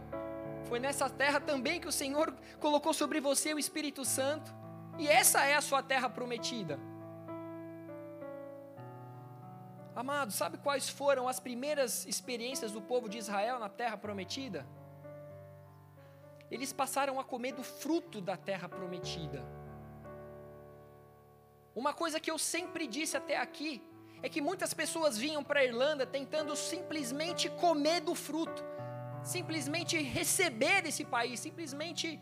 Foi 0.66 0.78
nessa 0.78 1.08
terra 1.10 1.40
também 1.40 1.80
que 1.80 1.88
o 1.88 1.92
Senhor 1.92 2.34
colocou 2.60 2.92
sobre 2.92 3.20
você 3.20 3.52
o 3.54 3.58
Espírito 3.58 4.04
Santo. 4.04 4.54
E 4.98 5.08
essa 5.08 5.44
é 5.44 5.54
a 5.54 5.60
sua 5.60 5.82
terra 5.82 6.08
prometida. 6.08 6.78
Amado, 9.96 10.32
sabe 10.32 10.58
quais 10.58 10.88
foram 10.88 11.28
as 11.28 11.38
primeiras 11.38 12.04
experiências 12.06 12.72
do 12.72 12.82
povo 12.82 13.08
de 13.08 13.18
Israel 13.18 13.58
na 13.58 13.68
terra 13.68 13.96
prometida? 13.96 14.66
Eles 16.50 16.72
passaram 16.72 17.18
a 17.18 17.24
comer 17.24 17.52
do 17.52 17.62
fruto 17.62 18.20
da 18.20 18.36
terra 18.36 18.68
prometida. 18.68 19.44
Uma 21.74 21.92
coisa 21.92 22.20
que 22.20 22.30
eu 22.30 22.38
sempre 22.38 22.86
disse 22.86 23.16
até 23.16 23.36
aqui 23.36 23.82
é 24.22 24.28
que 24.28 24.40
muitas 24.40 24.72
pessoas 24.72 25.18
vinham 25.18 25.42
para 25.42 25.60
a 25.60 25.64
Irlanda 25.64 26.06
tentando 26.06 26.54
simplesmente 26.54 27.48
comer 27.48 28.00
do 28.00 28.14
fruto, 28.14 28.64
simplesmente 29.22 30.00
receber 30.00 30.82
desse 30.82 31.04
país, 31.04 31.40
simplesmente 31.40 32.20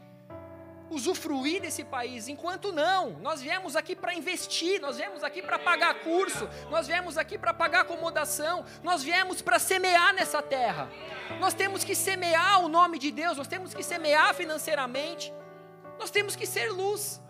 usufruir 0.90 1.62
desse 1.62 1.84
país, 1.84 2.28
enquanto 2.28 2.72
não. 2.72 3.10
Nós 3.20 3.40
viemos 3.40 3.76
aqui 3.76 3.94
para 3.94 4.14
investir, 4.14 4.80
nós 4.80 4.96
viemos 4.96 5.22
aqui 5.22 5.40
para 5.40 5.58
pagar 5.58 5.94
curso, 6.00 6.48
nós 6.70 6.86
viemos 6.86 7.16
aqui 7.16 7.38
para 7.38 7.54
pagar 7.54 7.82
acomodação, 7.82 8.64
nós 8.82 9.02
viemos 9.02 9.40
para 9.40 9.58
semear 9.58 10.12
nessa 10.14 10.42
terra. 10.42 10.90
Nós 11.38 11.54
temos 11.54 11.84
que 11.84 11.94
semear 11.94 12.64
o 12.64 12.68
nome 12.68 12.98
de 12.98 13.10
Deus, 13.10 13.38
nós 13.38 13.48
temos 13.48 13.72
que 13.72 13.82
semear 13.82 14.34
financeiramente, 14.34 15.32
nós 15.98 16.10
temos 16.10 16.34
que 16.34 16.46
ser 16.46 16.70
luz. 16.70 17.21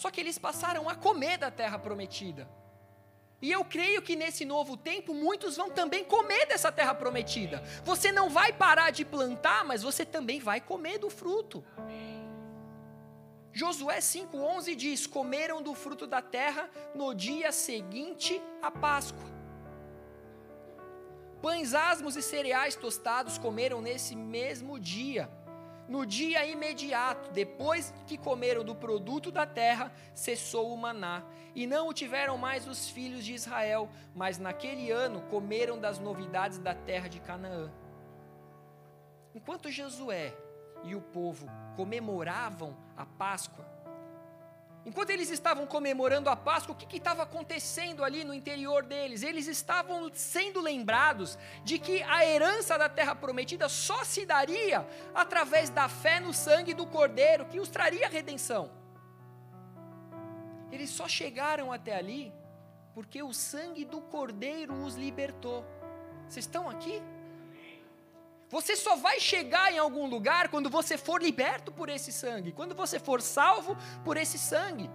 Só 0.00 0.12
que 0.12 0.20
eles 0.20 0.38
passaram 0.38 0.88
a 0.88 0.94
comer 0.94 1.38
da 1.38 1.50
terra 1.50 1.76
prometida. 1.76 2.48
E 3.42 3.50
eu 3.50 3.64
creio 3.64 4.00
que 4.00 4.14
nesse 4.14 4.44
novo 4.44 4.76
tempo 4.76 5.12
muitos 5.12 5.56
vão 5.56 5.70
também 5.70 6.04
comer 6.04 6.46
dessa 6.46 6.70
terra 6.70 6.94
prometida. 6.94 7.60
Você 7.82 8.12
não 8.12 8.30
vai 8.30 8.52
parar 8.52 8.90
de 8.92 9.04
plantar, 9.04 9.64
mas 9.64 9.82
você 9.82 10.04
também 10.06 10.38
vai 10.38 10.60
comer 10.60 10.98
do 10.98 11.10
fruto. 11.10 11.64
Josué 13.52 13.98
5,11 13.98 14.76
diz: 14.76 15.04
Comeram 15.04 15.60
do 15.60 15.74
fruto 15.74 16.06
da 16.06 16.22
terra 16.22 16.70
no 16.94 17.12
dia 17.12 17.50
seguinte 17.50 18.40
à 18.62 18.70
Páscoa. 18.70 19.28
Pães 21.42 21.74
asmos 21.74 22.14
e 22.14 22.22
cereais 22.22 22.76
tostados 22.76 23.36
comeram 23.36 23.82
nesse 23.82 24.14
mesmo 24.14 24.78
dia 24.78 25.28
no 25.88 26.04
dia 26.04 26.46
imediato, 26.46 27.30
depois 27.30 27.94
que 28.06 28.18
comeram 28.18 28.62
do 28.62 28.74
produto 28.74 29.32
da 29.32 29.46
terra, 29.46 29.90
cessou 30.14 30.72
o 30.72 30.76
maná, 30.76 31.22
e 31.54 31.66
não 31.66 31.88
o 31.88 31.94
tiveram 31.94 32.36
mais 32.36 32.68
os 32.68 32.90
filhos 32.90 33.24
de 33.24 33.32
Israel, 33.32 33.88
mas 34.14 34.38
naquele 34.38 34.90
ano 34.90 35.22
comeram 35.22 35.80
das 35.80 35.98
novidades 35.98 36.58
da 36.58 36.74
terra 36.74 37.08
de 37.08 37.18
Canaã. 37.20 37.72
Enquanto 39.34 39.70
Josué 39.70 40.36
e 40.84 40.94
o 40.94 41.00
povo 41.00 41.48
comemoravam 41.74 42.76
a 42.96 43.06
Páscoa, 43.06 43.64
Enquanto 44.88 45.10
eles 45.10 45.28
estavam 45.28 45.66
comemorando 45.66 46.30
a 46.30 46.34
Páscoa, 46.34 46.74
o 46.74 46.78
que 46.78 46.96
estava 46.96 47.22
acontecendo 47.22 48.02
ali 48.02 48.24
no 48.24 48.32
interior 48.32 48.82
deles? 48.82 49.22
Eles 49.22 49.46
estavam 49.46 50.10
sendo 50.14 50.62
lembrados 50.62 51.38
de 51.62 51.78
que 51.78 52.02
a 52.04 52.24
herança 52.24 52.78
da 52.78 52.88
terra 52.88 53.14
prometida 53.14 53.68
só 53.68 54.02
se 54.02 54.24
daria 54.24 54.88
através 55.14 55.68
da 55.68 55.90
fé 55.90 56.20
no 56.20 56.32
sangue 56.32 56.72
do 56.72 56.86
Cordeiro, 56.86 57.44
que 57.44 57.60
os 57.60 57.68
traria 57.68 58.08
redenção. 58.08 58.70
Eles 60.72 60.88
só 60.88 61.06
chegaram 61.06 61.70
até 61.70 61.94
ali 61.94 62.32
porque 62.94 63.22
o 63.22 63.34
sangue 63.34 63.84
do 63.84 64.00
Cordeiro 64.00 64.72
os 64.72 64.94
libertou. 64.94 65.66
Vocês 66.26 66.46
estão 66.46 66.66
aqui? 66.66 67.02
Você 68.50 68.76
só 68.76 68.96
vai 68.96 69.20
chegar 69.20 69.72
em 69.72 69.78
algum 69.78 70.06
lugar 70.06 70.48
quando 70.48 70.70
você 70.70 70.96
for 70.96 71.22
liberto 71.22 71.70
por 71.70 71.88
esse 71.88 72.10
sangue, 72.10 72.52
quando 72.52 72.74
você 72.74 72.98
for 72.98 73.20
salvo 73.20 73.76
por 74.04 74.16
esse 74.16 74.38
sangue. 74.38 74.90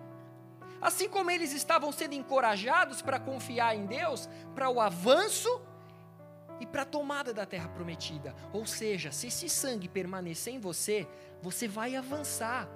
Assim 0.82 1.08
como 1.08 1.32
eles 1.32 1.54
estavam 1.54 1.92
sendo 1.92 2.14
encorajados 2.14 3.02
para 3.02 3.20
confiar 3.20 3.76
em 3.76 3.86
Deus, 3.86 4.28
para 4.56 4.70
o 4.70 4.82
avanço 4.82 5.62
e 6.60 6.66
para 6.66 6.82
a 6.82 6.86
tomada 6.86 7.34
da 7.34 7.46
terra 7.46 7.70
prometida. 7.70 8.36
Ou 8.52 8.66
seja, 8.66 9.12
se 9.12 9.28
esse 9.28 9.48
sangue 9.48 9.88
permanecer 9.88 10.54
em 10.54 10.60
você, 10.60 11.08
você 11.42 11.68
vai 11.68 11.96
avançar. 11.96 12.68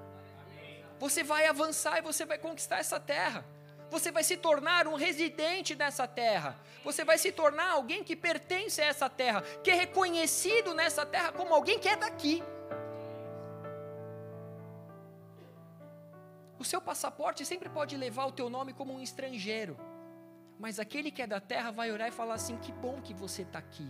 Você 1.00 1.24
vai 1.24 1.48
avançar 1.48 1.98
e 1.98 2.02
você 2.02 2.26
vai 2.26 2.38
conquistar 2.38 2.78
essa 2.78 3.00
terra. 3.00 3.44
Você 3.90 4.12
vai 4.12 4.24
se 4.24 4.38
tornar 4.38 4.88
um 4.88 4.96
residente 4.96 5.74
dessa 5.74 6.08
terra. 6.08 6.56
Você 6.84 7.04
vai 7.04 7.18
se 7.18 7.32
tornar 7.32 7.72
alguém 7.72 8.04
que 8.04 8.16
pertence 8.16 8.82
a 8.82 8.86
essa 8.86 9.10
terra, 9.10 9.42
que 9.64 9.72
é 9.72 9.76
reconhecido 9.76 10.74
nessa 10.74 11.06
terra 11.06 11.32
como 11.32 11.54
alguém 11.54 11.80
que 11.80 11.88
é 11.88 11.96
daqui. 11.96 12.44
O 16.60 16.66
seu 16.66 16.82
passaporte 16.82 17.46
sempre 17.46 17.70
pode 17.70 17.96
levar 17.96 18.26
o 18.26 18.32
teu 18.32 18.50
nome 18.50 18.74
como 18.74 18.94
um 18.94 19.02
estrangeiro. 19.02 19.78
Mas 20.60 20.80
aquele 20.80 21.12
que 21.12 21.22
é 21.22 21.28
da 21.28 21.40
terra 21.40 21.72
vai 21.72 21.92
orar 21.92 22.08
e 22.08 22.12
falar 22.12 22.34
assim: 22.34 22.58
que 22.58 22.72
bom 22.72 23.00
que 23.02 23.14
você 23.14 23.44
está 23.44 23.60
aqui. 23.60 23.88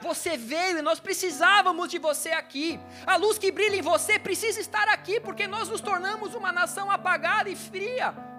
Você 0.00 0.36
veio 0.36 0.78
e 0.78 0.82
nós 0.82 0.98
precisávamos 0.98 1.88
de 1.88 1.98
você 1.98 2.30
aqui. 2.30 2.78
A 3.06 3.16
luz 3.16 3.38
que 3.38 3.52
brilha 3.52 3.76
em 3.76 3.82
você 3.82 4.18
precisa 4.18 4.60
estar 4.60 4.88
aqui, 4.88 5.20
porque 5.20 5.46
nós 5.46 5.68
nos 5.68 5.80
tornamos 5.80 6.34
uma 6.34 6.50
nação 6.50 6.90
apagada 6.90 7.48
e 7.48 7.54
fria. 7.54 8.31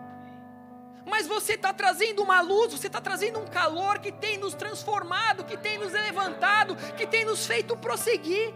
Mas 1.06 1.28
você 1.28 1.54
está 1.54 1.74
trazendo 1.74 2.22
uma 2.24 2.42
luz, 2.42 2.72
você 2.74 2.88
está 2.88 3.02
trazendo 3.02 3.40
um 3.40 3.46
calor 3.46 4.00
que 4.00 4.12
tem 4.12 4.38
nos 4.38 4.54
transformado, 4.54 5.44
que 5.44 5.58
tem 5.58 5.78
nos 5.78 5.92
levantado, 5.92 6.76
que 6.96 7.06
tem 7.06 7.26
nos 7.26 7.46
feito 7.46 7.76
prosseguir. 7.76 8.54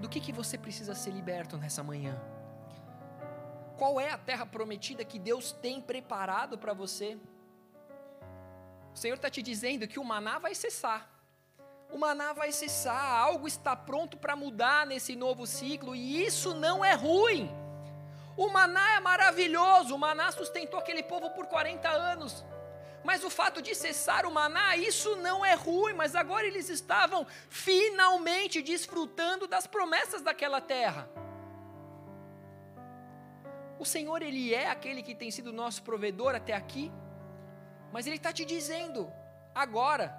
Do 0.00 0.08
que, 0.08 0.20
que 0.20 0.32
você 0.32 0.56
precisa 0.56 0.94
ser 0.94 1.10
liberto 1.10 1.56
nessa 1.56 1.82
manhã? 1.82 2.20
Qual 3.76 3.98
é 3.98 4.10
a 4.10 4.18
terra 4.18 4.46
prometida 4.46 5.04
que 5.04 5.18
Deus 5.18 5.52
tem 5.52 5.80
preparado 5.80 6.56
para 6.58 6.72
você? 6.72 7.18
O 8.94 8.96
Senhor 8.96 9.14
está 9.14 9.30
te 9.30 9.42
dizendo 9.42 9.88
que 9.88 9.98
o 9.98 10.04
maná 10.04 10.38
vai 10.38 10.54
cessar. 10.54 11.19
O 11.92 11.98
maná 11.98 12.32
vai 12.32 12.52
cessar, 12.52 13.18
algo 13.18 13.48
está 13.48 13.74
pronto 13.74 14.16
para 14.16 14.36
mudar 14.36 14.86
nesse 14.86 15.16
novo 15.16 15.46
ciclo, 15.46 15.94
e 15.94 16.24
isso 16.24 16.54
não 16.54 16.84
é 16.84 16.94
ruim. 16.94 17.50
O 18.36 18.48
maná 18.48 18.94
é 18.94 19.00
maravilhoso, 19.00 19.94
o 19.94 19.98
maná 19.98 20.30
sustentou 20.30 20.78
aquele 20.78 21.02
povo 21.02 21.30
por 21.30 21.46
40 21.46 21.88
anos. 21.88 22.44
Mas 23.02 23.24
o 23.24 23.30
fato 23.30 23.60
de 23.62 23.74
cessar 23.74 24.26
o 24.26 24.30
maná, 24.30 24.76
isso 24.76 25.16
não 25.16 25.44
é 25.44 25.54
ruim, 25.54 25.94
mas 25.94 26.14
agora 26.14 26.46
eles 26.46 26.68
estavam 26.68 27.26
finalmente 27.48 28.62
desfrutando 28.62 29.46
das 29.46 29.66
promessas 29.66 30.22
daquela 30.22 30.60
terra. 30.60 31.08
O 33.78 33.84
Senhor, 33.84 34.22
Ele 34.22 34.54
é 34.54 34.68
aquele 34.68 35.02
que 35.02 35.14
tem 35.14 35.30
sido 35.30 35.52
nosso 35.52 35.82
provedor 35.82 36.34
até 36.34 36.52
aqui, 36.52 36.92
mas 37.90 38.06
Ele 38.06 38.16
está 38.16 38.30
te 38.30 38.44
dizendo, 38.44 39.10
agora, 39.54 40.14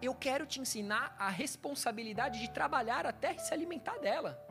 eu 0.00 0.14
quero 0.14 0.46
te 0.46 0.60
ensinar 0.60 1.14
a 1.18 1.28
responsabilidade 1.28 2.40
de 2.40 2.50
trabalhar 2.50 3.06
a 3.06 3.12
terra 3.12 3.36
e 3.36 3.40
se 3.40 3.52
alimentar 3.52 3.98
dela. 3.98 4.42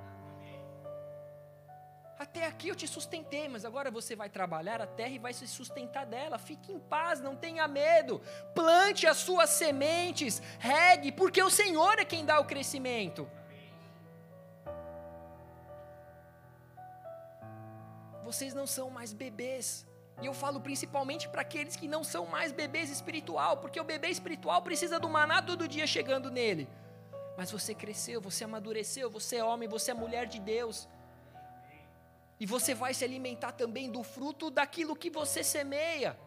Até 2.19 2.47
aqui 2.47 2.69
eu 2.69 2.75
te 2.75 2.88
sustentei, 2.88 3.47
mas 3.47 3.63
agora 3.63 3.91
você 3.91 4.15
vai 4.15 4.27
trabalhar 4.27 4.81
a 4.81 4.88
terra 4.88 5.10
e 5.10 5.19
vai 5.19 5.33
se 5.33 5.47
sustentar 5.47 6.05
dela. 6.05 6.38
Fique 6.39 6.71
em 6.71 6.79
paz, 6.79 7.21
não 7.21 7.36
tenha 7.36 7.67
medo. 7.67 8.21
Plante 8.55 9.05
as 9.05 9.17
suas 9.17 9.51
sementes, 9.51 10.41
regue, 10.60 11.12
porque 11.12 11.41
o 11.41 11.49
Senhor 11.49 11.99
é 11.99 12.05
quem 12.05 12.25
dá 12.25 12.39
o 12.39 12.45
crescimento. 12.45 13.29
vocês 18.27 18.53
não 18.53 18.67
são 18.67 18.89
mais 18.89 19.13
bebês. 19.13 19.87
E 20.21 20.25
eu 20.25 20.34
falo 20.34 20.60
principalmente 20.60 21.30
para 21.30 21.41
aqueles 21.41 21.75
que 21.75 21.88
não 21.88 22.03
são 22.03 22.25
mais 22.25 22.51
bebês 22.51 22.89
espiritual, 22.89 23.58
porque 23.58 23.80
o 23.80 23.84
bebê 23.84 24.10
espiritual 24.10 24.62
precisa 24.62 24.99
do 24.99 25.10
maná 25.10 25.41
todo 25.41 25.67
dia 25.67 25.86
chegando 25.86 26.32
nele. 26.32 26.67
Mas 27.38 27.51
você 27.51 27.75
cresceu, 27.75 28.19
você 28.19 28.43
amadureceu, 28.43 29.12
você 29.12 29.38
é 29.38 29.43
homem, 29.43 29.69
você 29.69 29.91
é 29.91 29.93
mulher 29.93 30.25
de 30.25 30.39
Deus. 30.39 30.88
E 32.39 32.45
você 32.45 32.73
vai 32.73 32.93
se 32.95 33.03
alimentar 33.03 33.51
também 33.51 33.91
do 33.91 34.01
fruto 34.01 34.49
daquilo 34.49 34.95
que 34.95 35.10
você 35.10 35.43
semeia. 35.43 36.17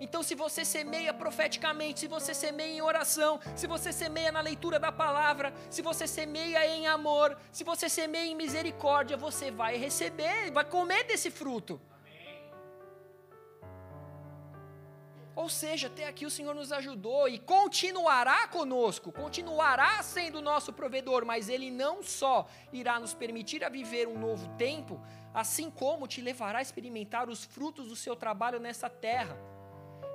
Então, 0.00 0.22
se 0.22 0.34
você 0.34 0.64
semeia 0.64 1.12
profeticamente, 1.12 2.00
se 2.00 2.06
você 2.06 2.32
semeia 2.32 2.72
em 2.72 2.80
oração, 2.80 3.40
se 3.56 3.66
você 3.66 3.92
semeia 3.92 4.30
na 4.30 4.40
leitura 4.40 4.78
da 4.78 4.92
palavra, 4.92 5.52
se 5.68 5.82
você 5.82 6.06
semeia 6.06 6.64
em 6.66 6.86
amor, 6.86 7.36
se 7.50 7.64
você 7.64 7.88
semeia 7.88 8.30
em 8.30 8.34
misericórdia, 8.34 9.16
você 9.16 9.50
vai 9.50 9.76
receber, 9.76 10.50
vai 10.52 10.64
comer 10.64 11.04
desse 11.04 11.30
fruto. 11.30 11.80
Ou 15.38 15.48
seja, 15.48 15.86
até 15.86 16.04
aqui 16.08 16.26
o 16.26 16.30
Senhor 16.30 16.52
nos 16.52 16.72
ajudou 16.72 17.28
e 17.28 17.38
continuará 17.38 18.48
conosco, 18.48 19.12
continuará 19.12 20.02
sendo 20.02 20.42
nosso 20.42 20.72
provedor, 20.72 21.24
mas 21.24 21.48
Ele 21.48 21.70
não 21.70 22.02
só 22.02 22.44
irá 22.72 22.98
nos 22.98 23.14
permitir 23.14 23.62
a 23.62 23.68
viver 23.68 24.08
um 24.08 24.18
novo 24.18 24.48
tempo, 24.56 25.00
assim 25.32 25.70
como 25.70 26.08
te 26.08 26.20
levará 26.20 26.58
a 26.58 26.62
experimentar 26.62 27.28
os 27.28 27.44
frutos 27.44 27.86
do 27.86 27.94
seu 27.94 28.16
trabalho 28.16 28.58
nessa 28.58 28.90
terra 28.90 29.38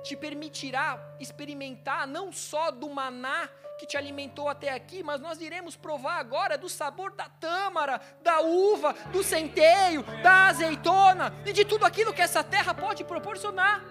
te 0.02 0.14
permitirá 0.14 1.00
experimentar 1.18 2.06
não 2.06 2.30
só 2.30 2.70
do 2.70 2.90
maná 2.90 3.48
que 3.78 3.86
te 3.86 3.96
alimentou 3.96 4.50
até 4.50 4.68
aqui, 4.68 5.02
mas 5.02 5.18
nós 5.18 5.40
iremos 5.40 5.76
provar 5.76 6.18
agora 6.18 6.58
do 6.58 6.68
sabor 6.68 7.12
da 7.12 7.30
tâmara, 7.30 7.98
da 8.22 8.42
uva, 8.42 8.92
do 9.10 9.24
centeio, 9.24 10.02
da 10.22 10.48
azeitona 10.48 11.32
e 11.46 11.54
de 11.54 11.64
tudo 11.64 11.86
aquilo 11.86 12.12
que 12.12 12.20
essa 12.20 12.44
terra 12.44 12.74
pode 12.74 13.02
proporcionar. 13.02 13.82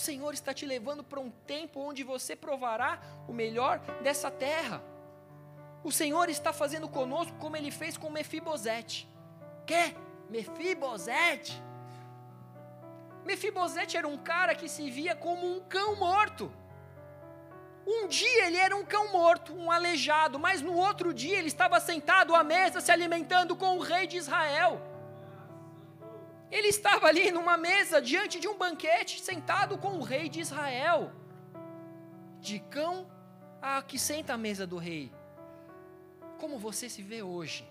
O 0.00 0.02
Senhor 0.02 0.32
está 0.32 0.54
te 0.54 0.64
levando 0.64 1.04
para 1.04 1.20
um 1.20 1.30
tempo 1.30 1.78
onde 1.78 2.02
você 2.02 2.34
provará 2.34 2.98
o 3.28 3.34
melhor 3.34 3.80
dessa 4.02 4.30
terra. 4.30 4.82
O 5.84 5.92
Senhor 5.92 6.30
está 6.30 6.54
fazendo 6.54 6.88
conosco 6.88 7.36
como 7.36 7.54
ele 7.54 7.70
fez 7.70 7.98
com 7.98 8.08
Mefibosete. 8.08 9.06
Quer? 9.66 9.94
Mefibosete? 10.30 11.62
Mefibosete 13.26 13.98
era 13.98 14.08
um 14.08 14.16
cara 14.16 14.54
que 14.54 14.70
se 14.70 14.90
via 14.90 15.14
como 15.14 15.46
um 15.46 15.60
cão 15.60 15.94
morto. 15.96 16.50
Um 17.86 18.08
dia 18.08 18.46
ele 18.46 18.56
era 18.56 18.74
um 18.74 18.86
cão 18.86 19.12
morto, 19.12 19.54
um 19.54 19.70
aleijado, 19.70 20.38
mas 20.38 20.62
no 20.62 20.72
outro 20.72 21.12
dia 21.12 21.38
ele 21.38 21.48
estava 21.48 21.78
sentado 21.78 22.34
à 22.34 22.42
mesa 22.42 22.80
se 22.80 22.90
alimentando 22.90 23.54
com 23.54 23.76
o 23.76 23.82
rei 23.82 24.06
de 24.06 24.16
Israel. 24.16 24.80
Ele 26.50 26.68
estava 26.68 27.06
ali 27.06 27.30
numa 27.30 27.56
mesa 27.56 28.00
diante 28.00 28.40
de 28.40 28.48
um 28.48 28.56
banquete, 28.56 29.20
sentado 29.20 29.78
com 29.78 29.98
o 29.98 30.02
rei 30.02 30.28
de 30.28 30.40
Israel. 30.40 31.12
De 32.40 32.58
cão 32.58 33.10
a 33.62 33.82
que 33.82 33.98
senta 33.98 34.34
à 34.34 34.38
mesa 34.38 34.66
do 34.66 34.76
rei. 34.76 35.12
Como 36.38 36.58
você 36.58 36.88
se 36.88 37.02
vê 37.02 37.22
hoje? 37.22 37.70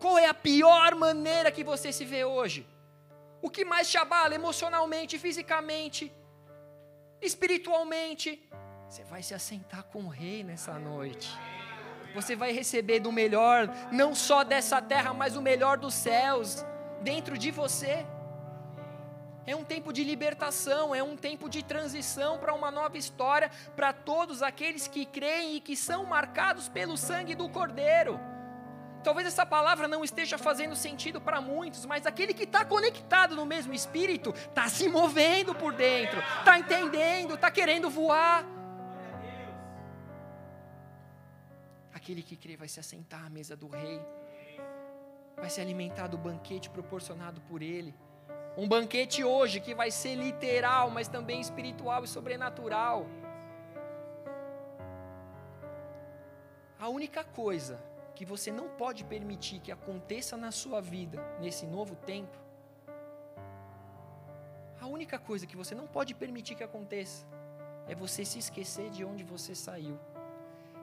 Qual 0.00 0.18
é 0.18 0.26
a 0.26 0.34
pior 0.34 0.94
maneira 0.94 1.50
que 1.50 1.62
você 1.62 1.92
se 1.92 2.04
vê 2.04 2.24
hoje? 2.24 2.66
o 3.44 3.50
que 3.50 3.62
mais 3.62 3.90
te 3.90 3.98
abala 3.98 4.34
emocionalmente, 4.34 5.18
fisicamente, 5.18 6.10
espiritualmente. 7.20 8.42
Você 8.88 9.04
vai 9.04 9.22
se 9.22 9.34
assentar 9.34 9.82
com 9.84 10.04
o 10.04 10.08
rei 10.08 10.42
nessa 10.42 10.78
noite. 10.78 11.28
Você 12.14 12.34
vai 12.34 12.52
receber 12.52 13.00
do 13.00 13.12
melhor, 13.12 13.68
não 13.92 14.14
só 14.14 14.44
dessa 14.44 14.80
terra, 14.80 15.12
mas 15.12 15.36
o 15.36 15.42
melhor 15.42 15.76
dos 15.76 15.92
céus 15.92 16.64
dentro 17.04 17.38
de 17.38 17.50
você. 17.50 18.04
É 19.46 19.54
um 19.54 19.62
tempo 19.62 19.92
de 19.92 20.02
libertação, 20.02 20.94
é 20.94 21.02
um 21.02 21.16
tempo 21.16 21.50
de 21.50 21.62
transição 21.62 22.38
para 22.38 22.54
uma 22.54 22.70
nova 22.70 22.96
história 22.96 23.50
para 23.76 23.92
todos 23.92 24.42
aqueles 24.42 24.88
que 24.88 25.04
creem 25.04 25.56
e 25.56 25.60
que 25.60 25.76
são 25.76 26.06
marcados 26.06 26.66
pelo 26.66 26.96
sangue 26.96 27.34
do 27.34 27.46
Cordeiro. 27.50 28.18
Talvez 29.02 29.28
essa 29.28 29.44
palavra 29.44 29.86
não 29.86 30.02
esteja 30.02 30.38
fazendo 30.38 30.74
sentido 30.74 31.20
para 31.20 31.42
muitos, 31.42 31.84
mas 31.84 32.06
aquele 32.06 32.32
que 32.32 32.44
está 32.44 32.64
conectado 32.64 33.36
no 33.36 33.44
mesmo 33.44 33.74
espírito 33.74 34.30
está 34.30 34.66
se 34.70 34.88
movendo 34.88 35.54
por 35.54 35.74
dentro, 35.74 36.18
está 36.38 36.58
entendendo, 36.58 37.34
está 37.34 37.50
querendo 37.50 37.90
voar. 37.90 38.46
Aquele 41.92 42.22
que 42.22 42.34
crê 42.34 42.56
vai 42.56 42.66
se 42.66 42.80
assentar 42.80 43.26
à 43.26 43.28
mesa 43.28 43.54
do 43.54 43.68
rei, 43.68 44.00
vai 45.36 45.50
se 45.50 45.60
alimentar 45.60 46.06
do 46.06 46.18
banquete 46.18 46.70
proporcionado 46.70 47.40
por 47.42 47.62
ele. 47.62 47.94
Um 48.56 48.68
banquete 48.68 49.24
hoje 49.24 49.60
que 49.60 49.74
vai 49.74 49.90
ser 49.90 50.14
literal, 50.14 50.90
mas 50.90 51.08
também 51.08 51.40
espiritual 51.40 52.04
e 52.04 52.08
sobrenatural. 52.08 53.06
A 56.78 56.88
única 56.88 57.24
coisa 57.24 57.80
que 58.14 58.24
você 58.24 58.52
não 58.52 58.68
pode 58.68 59.04
permitir 59.04 59.58
que 59.58 59.72
aconteça 59.72 60.36
na 60.36 60.52
sua 60.52 60.80
vida 60.80 61.20
nesse 61.40 61.66
novo 61.66 61.96
tempo, 61.96 62.36
a 64.80 64.86
única 64.86 65.18
coisa 65.18 65.46
que 65.46 65.56
você 65.56 65.74
não 65.74 65.86
pode 65.86 66.14
permitir 66.14 66.54
que 66.54 66.62
aconteça 66.62 67.26
é 67.88 67.94
você 67.94 68.24
se 68.24 68.38
esquecer 68.38 68.90
de 68.90 69.02
onde 69.04 69.24
você 69.24 69.54
saiu, 69.54 69.98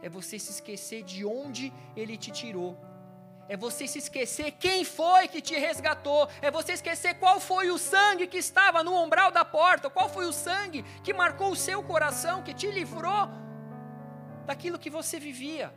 é 0.01 0.09
você 0.09 0.39
se 0.39 0.51
esquecer 0.51 1.03
de 1.03 1.23
onde 1.23 1.71
ele 1.95 2.17
te 2.17 2.31
tirou, 2.31 2.75
é 3.51 3.57
você 3.57 3.85
se 3.85 3.97
esquecer 3.97 4.51
quem 4.51 4.85
foi 4.85 5.27
que 5.27 5.41
te 5.41 5.55
resgatou, 5.55 6.29
é 6.41 6.49
você 6.49 6.71
esquecer 6.71 7.15
qual 7.15 7.37
foi 7.37 7.69
o 7.69 7.77
sangue 7.77 8.25
que 8.25 8.37
estava 8.37 8.81
no 8.81 8.95
umbral 9.03 9.29
da 9.29 9.43
porta, 9.43 9.89
qual 9.89 10.07
foi 10.07 10.25
o 10.25 10.31
sangue 10.31 10.83
que 11.03 11.13
marcou 11.13 11.51
o 11.51 11.55
seu 11.55 11.83
coração, 11.83 12.41
que 12.43 12.53
te 12.53 12.71
livrou 12.71 13.27
daquilo 14.45 14.79
que 14.79 14.89
você 14.89 15.19
vivia. 15.19 15.69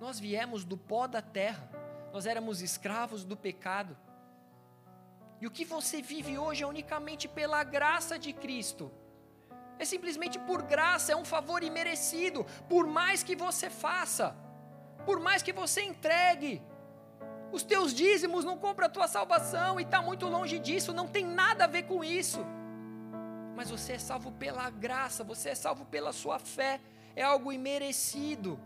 Nós 0.00 0.18
viemos 0.18 0.64
do 0.64 0.78
pó 0.78 1.06
da 1.06 1.20
terra, 1.20 1.68
nós 2.14 2.24
éramos 2.24 2.62
escravos 2.62 3.26
do 3.26 3.36
pecado. 3.36 3.94
E 5.42 5.46
o 5.46 5.50
que 5.50 5.66
você 5.66 6.00
vive 6.00 6.38
hoje 6.38 6.64
é 6.64 6.66
unicamente 6.66 7.28
pela 7.28 7.62
graça 7.62 8.18
de 8.18 8.32
Cristo. 8.32 8.90
É 9.78 9.84
simplesmente 9.84 10.38
por 10.38 10.62
graça, 10.62 11.12
é 11.12 11.16
um 11.16 11.26
favor 11.26 11.62
imerecido. 11.62 12.46
Por 12.70 12.86
mais 12.86 13.22
que 13.22 13.36
você 13.36 13.68
faça, 13.68 14.34
por 15.04 15.18
mais 15.20 15.42
que 15.42 15.52
você 15.52 15.82
entregue, 15.82 16.62
Os 17.54 17.62
teus 17.62 17.94
dízimos 17.94 18.44
não 18.44 18.58
compram 18.58 18.86
a 18.86 18.90
tua 18.90 19.06
salvação 19.06 19.78
e 19.78 19.84
está 19.84 20.02
muito 20.02 20.26
longe 20.26 20.58
disso, 20.58 20.92
não 20.92 21.06
tem 21.06 21.24
nada 21.24 21.62
a 21.64 21.66
ver 21.68 21.84
com 21.84 22.02
isso. 22.02 22.44
Mas 23.54 23.70
você 23.70 23.92
é 23.92 23.98
salvo 23.98 24.32
pela 24.32 24.68
graça, 24.70 25.22
você 25.22 25.50
é 25.50 25.54
salvo 25.54 25.84
pela 25.84 26.12
sua 26.12 26.40
fé, 26.40 26.80
é 27.14 27.22
algo 27.22 27.52
imerecido. 27.52 28.58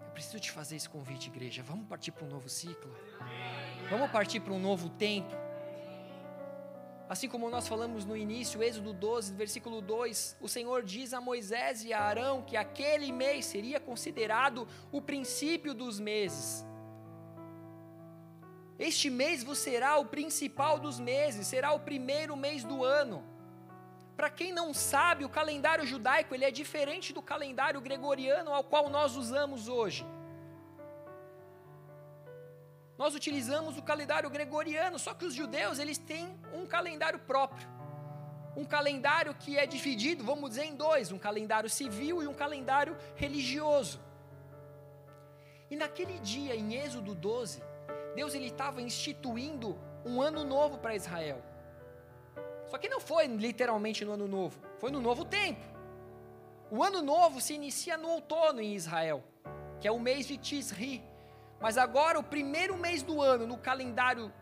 Eu 0.00 0.10
preciso 0.12 0.40
te 0.40 0.50
fazer 0.50 0.74
esse 0.74 0.88
convite, 0.88 1.28
igreja. 1.28 1.62
Vamos 1.62 1.86
partir 1.86 2.10
para 2.10 2.24
um 2.24 2.28
novo 2.28 2.48
ciclo? 2.48 2.92
Vamos 3.88 4.10
partir 4.10 4.40
para 4.40 4.52
um 4.52 4.58
novo 4.58 4.88
tempo? 4.88 5.32
Assim 7.12 7.28
como 7.28 7.50
nós 7.50 7.68
falamos 7.68 8.06
no 8.06 8.16
início, 8.16 8.62
Êxodo 8.62 8.94
12, 8.94 9.34
versículo 9.34 9.82
2, 9.82 10.38
o 10.40 10.48
Senhor 10.48 10.82
diz 10.82 11.12
a 11.12 11.20
Moisés 11.20 11.84
e 11.84 11.92
a 11.92 12.00
Arão 12.00 12.40
que 12.40 12.56
aquele 12.56 13.12
mês 13.12 13.44
seria 13.44 13.78
considerado 13.78 14.66
o 14.90 14.98
princípio 15.02 15.74
dos 15.74 16.00
meses. 16.00 16.64
Este 18.78 19.10
mês 19.10 19.44
vos 19.44 19.58
será 19.58 19.98
o 19.98 20.06
principal 20.06 20.78
dos 20.78 20.98
meses, 20.98 21.46
será 21.46 21.74
o 21.74 21.80
primeiro 21.80 22.34
mês 22.34 22.64
do 22.64 22.82
ano. 22.82 23.22
Para 24.16 24.30
quem 24.30 24.50
não 24.50 24.72
sabe, 24.72 25.26
o 25.26 25.28
calendário 25.28 25.86
judaico 25.86 26.34
ele 26.34 26.46
é 26.46 26.50
diferente 26.50 27.12
do 27.12 27.20
calendário 27.20 27.82
gregoriano 27.82 28.54
ao 28.54 28.64
qual 28.64 28.88
nós 28.88 29.16
usamos 29.16 29.68
hoje. 29.68 30.06
Nós 32.98 33.14
utilizamos 33.14 33.78
o 33.78 33.82
calendário 33.82 34.28
gregoriano, 34.30 34.98
só 34.98 35.14
que 35.14 35.24
os 35.24 35.34
judeus 35.34 35.78
eles 35.78 35.98
têm 35.98 36.38
um 36.52 36.66
calendário 36.66 37.18
próprio. 37.20 37.68
Um 38.54 38.64
calendário 38.64 39.34
que 39.34 39.56
é 39.56 39.66
dividido, 39.66 40.22
vamos 40.22 40.50
dizer, 40.50 40.64
em 40.64 40.74
dois: 40.74 41.10
um 41.10 41.18
calendário 41.18 41.70
civil 41.70 42.22
e 42.22 42.26
um 42.26 42.34
calendário 42.34 42.96
religioso. 43.14 43.98
E 45.70 45.76
naquele 45.76 46.18
dia, 46.18 46.54
em 46.54 46.74
Êxodo 46.74 47.14
12, 47.14 47.62
Deus 48.14 48.34
ele 48.34 48.48
estava 48.48 48.82
instituindo 48.82 49.78
um 50.04 50.20
ano 50.20 50.44
novo 50.44 50.76
para 50.78 50.94
Israel. 50.94 51.42
Só 52.66 52.76
que 52.76 52.88
não 52.88 53.00
foi 53.00 53.26
literalmente 53.26 54.04
no 54.04 54.12
ano 54.12 54.28
novo, 54.28 54.60
foi 54.78 54.90
no 54.90 55.00
novo 55.00 55.24
tempo. 55.24 55.64
O 56.70 56.82
ano 56.82 57.02
novo 57.02 57.40
se 57.40 57.54
inicia 57.54 57.96
no 57.96 58.08
outono 58.08 58.60
em 58.60 58.74
Israel, 58.74 59.22
que 59.80 59.88
é 59.88 59.92
o 59.92 60.00
mês 60.00 60.26
de 60.26 60.36
Tisri, 60.36 61.02
mas 61.62 61.78
agora, 61.78 62.18
o 62.18 62.24
primeiro 62.24 62.76
mês 62.76 63.04
do 63.04 63.22
ano, 63.22 63.46
no 63.46 63.56
calendário 63.56 64.32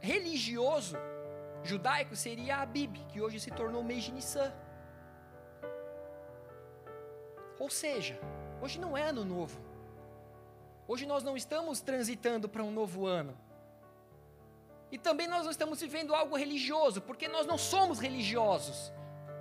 religioso 0.00 0.96
judaico, 1.62 2.16
seria 2.16 2.56
Abib, 2.56 2.96
que 3.08 3.20
hoje 3.22 3.38
se 3.38 3.50
tornou 3.52 3.80
o 3.80 3.84
mês 3.84 4.02
de 4.02 4.12
Nissan. 4.12 4.52
Ou 7.60 7.70
seja, 7.70 8.18
hoje 8.60 8.80
não 8.80 8.98
é 8.98 9.04
ano 9.04 9.24
novo. 9.24 9.56
Hoje 10.88 11.06
nós 11.06 11.22
não 11.22 11.36
estamos 11.36 11.80
transitando 11.80 12.48
para 12.48 12.64
um 12.64 12.72
novo 12.72 13.06
ano. 13.06 13.38
E 14.90 14.98
também 14.98 15.28
nós 15.28 15.44
não 15.44 15.52
estamos 15.52 15.80
vivendo 15.80 16.12
algo 16.12 16.36
religioso, 16.36 17.00
porque 17.00 17.28
nós 17.28 17.46
não 17.46 17.56
somos 17.56 18.00
religiosos. 18.00 18.92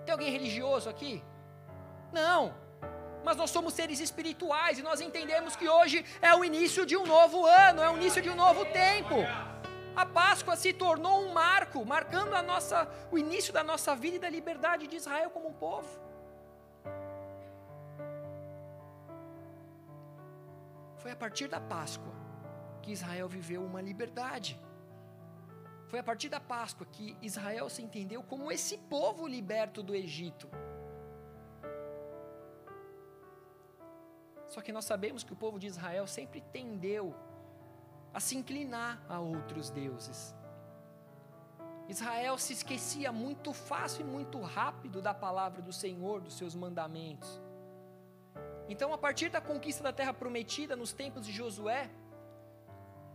Tem 0.05 0.13
alguém 0.13 0.31
religioso 0.31 0.87
aqui? 0.87 1.23
Não 2.11 2.62
mas 3.23 3.37
nós 3.37 3.49
somos 3.49 3.73
seres 3.73 3.99
espirituais 3.99 4.79
e 4.79 4.81
nós 4.81 5.01
entendemos 5.01 5.55
que 5.55 5.67
hoje 5.67 6.05
é 6.21 6.35
o 6.35 6.43
início 6.43 6.85
de 6.85 6.95
um 6.97 7.05
novo 7.05 7.45
ano, 7.45 7.81
é 7.81 7.89
o 7.89 7.95
início 7.95 8.21
de 8.21 8.29
um 8.29 8.35
novo 8.35 8.65
tempo. 8.65 9.15
A 9.95 10.05
Páscoa 10.05 10.55
se 10.55 10.73
tornou 10.73 11.23
um 11.23 11.31
marco, 11.31 11.85
marcando 11.85 12.33
a 12.33 12.41
nossa, 12.41 12.87
o 13.11 13.17
início 13.17 13.53
da 13.53 13.63
nossa 13.63 13.95
vida 13.95 14.15
e 14.15 14.19
da 14.19 14.29
liberdade 14.29 14.87
de 14.87 14.95
Israel 14.95 15.29
como 15.29 15.49
um 15.49 15.53
povo. 15.53 15.87
Foi 20.97 21.11
a 21.11 21.15
partir 21.15 21.47
da 21.47 21.59
Páscoa 21.59 22.13
que 22.81 22.91
Israel 22.91 23.27
viveu 23.27 23.63
uma 23.63 23.81
liberdade. 23.81 24.59
Foi 25.87 25.99
a 25.99 26.03
partir 26.03 26.27
da 26.27 26.39
Páscoa 26.39 26.87
que 26.91 27.15
Israel 27.21 27.69
se 27.69 27.81
entendeu 27.81 28.23
como 28.23 28.51
esse 28.51 28.77
povo 28.77 29.27
liberto 29.27 29.83
do 29.83 29.93
Egito. 29.93 30.49
Só 34.53 34.61
que 34.61 34.71
nós 34.71 34.85
sabemos 34.85 35.23
que 35.23 35.33
o 35.33 35.35
povo 35.35 35.57
de 35.57 35.65
Israel 35.65 36.05
sempre 36.05 36.39
tendeu 36.39 37.15
a 38.13 38.19
se 38.19 38.37
inclinar 38.37 39.03
a 39.09 39.19
outros 39.19 39.71
deuses. 39.71 40.35
Israel 41.89 42.37
se 42.37 42.53
esquecia 42.53 43.11
muito 43.11 43.51
fácil 43.51 44.01
e 44.01 44.09
muito 44.17 44.39
rápido 44.39 45.01
da 45.01 45.11
palavra 45.11 45.59
do 45.59 45.73
Senhor, 45.73 46.21
dos 46.21 46.37
seus 46.37 46.53
mandamentos. 46.53 47.41
Então, 48.69 48.93
a 48.93 48.97
partir 49.05 49.29
da 49.29 49.41
conquista 49.41 49.81
da 49.81 49.91
terra 49.91 50.13
prometida, 50.13 50.75
nos 50.75 50.93
tempos 50.93 51.25
de 51.25 51.31
Josué, 51.31 51.89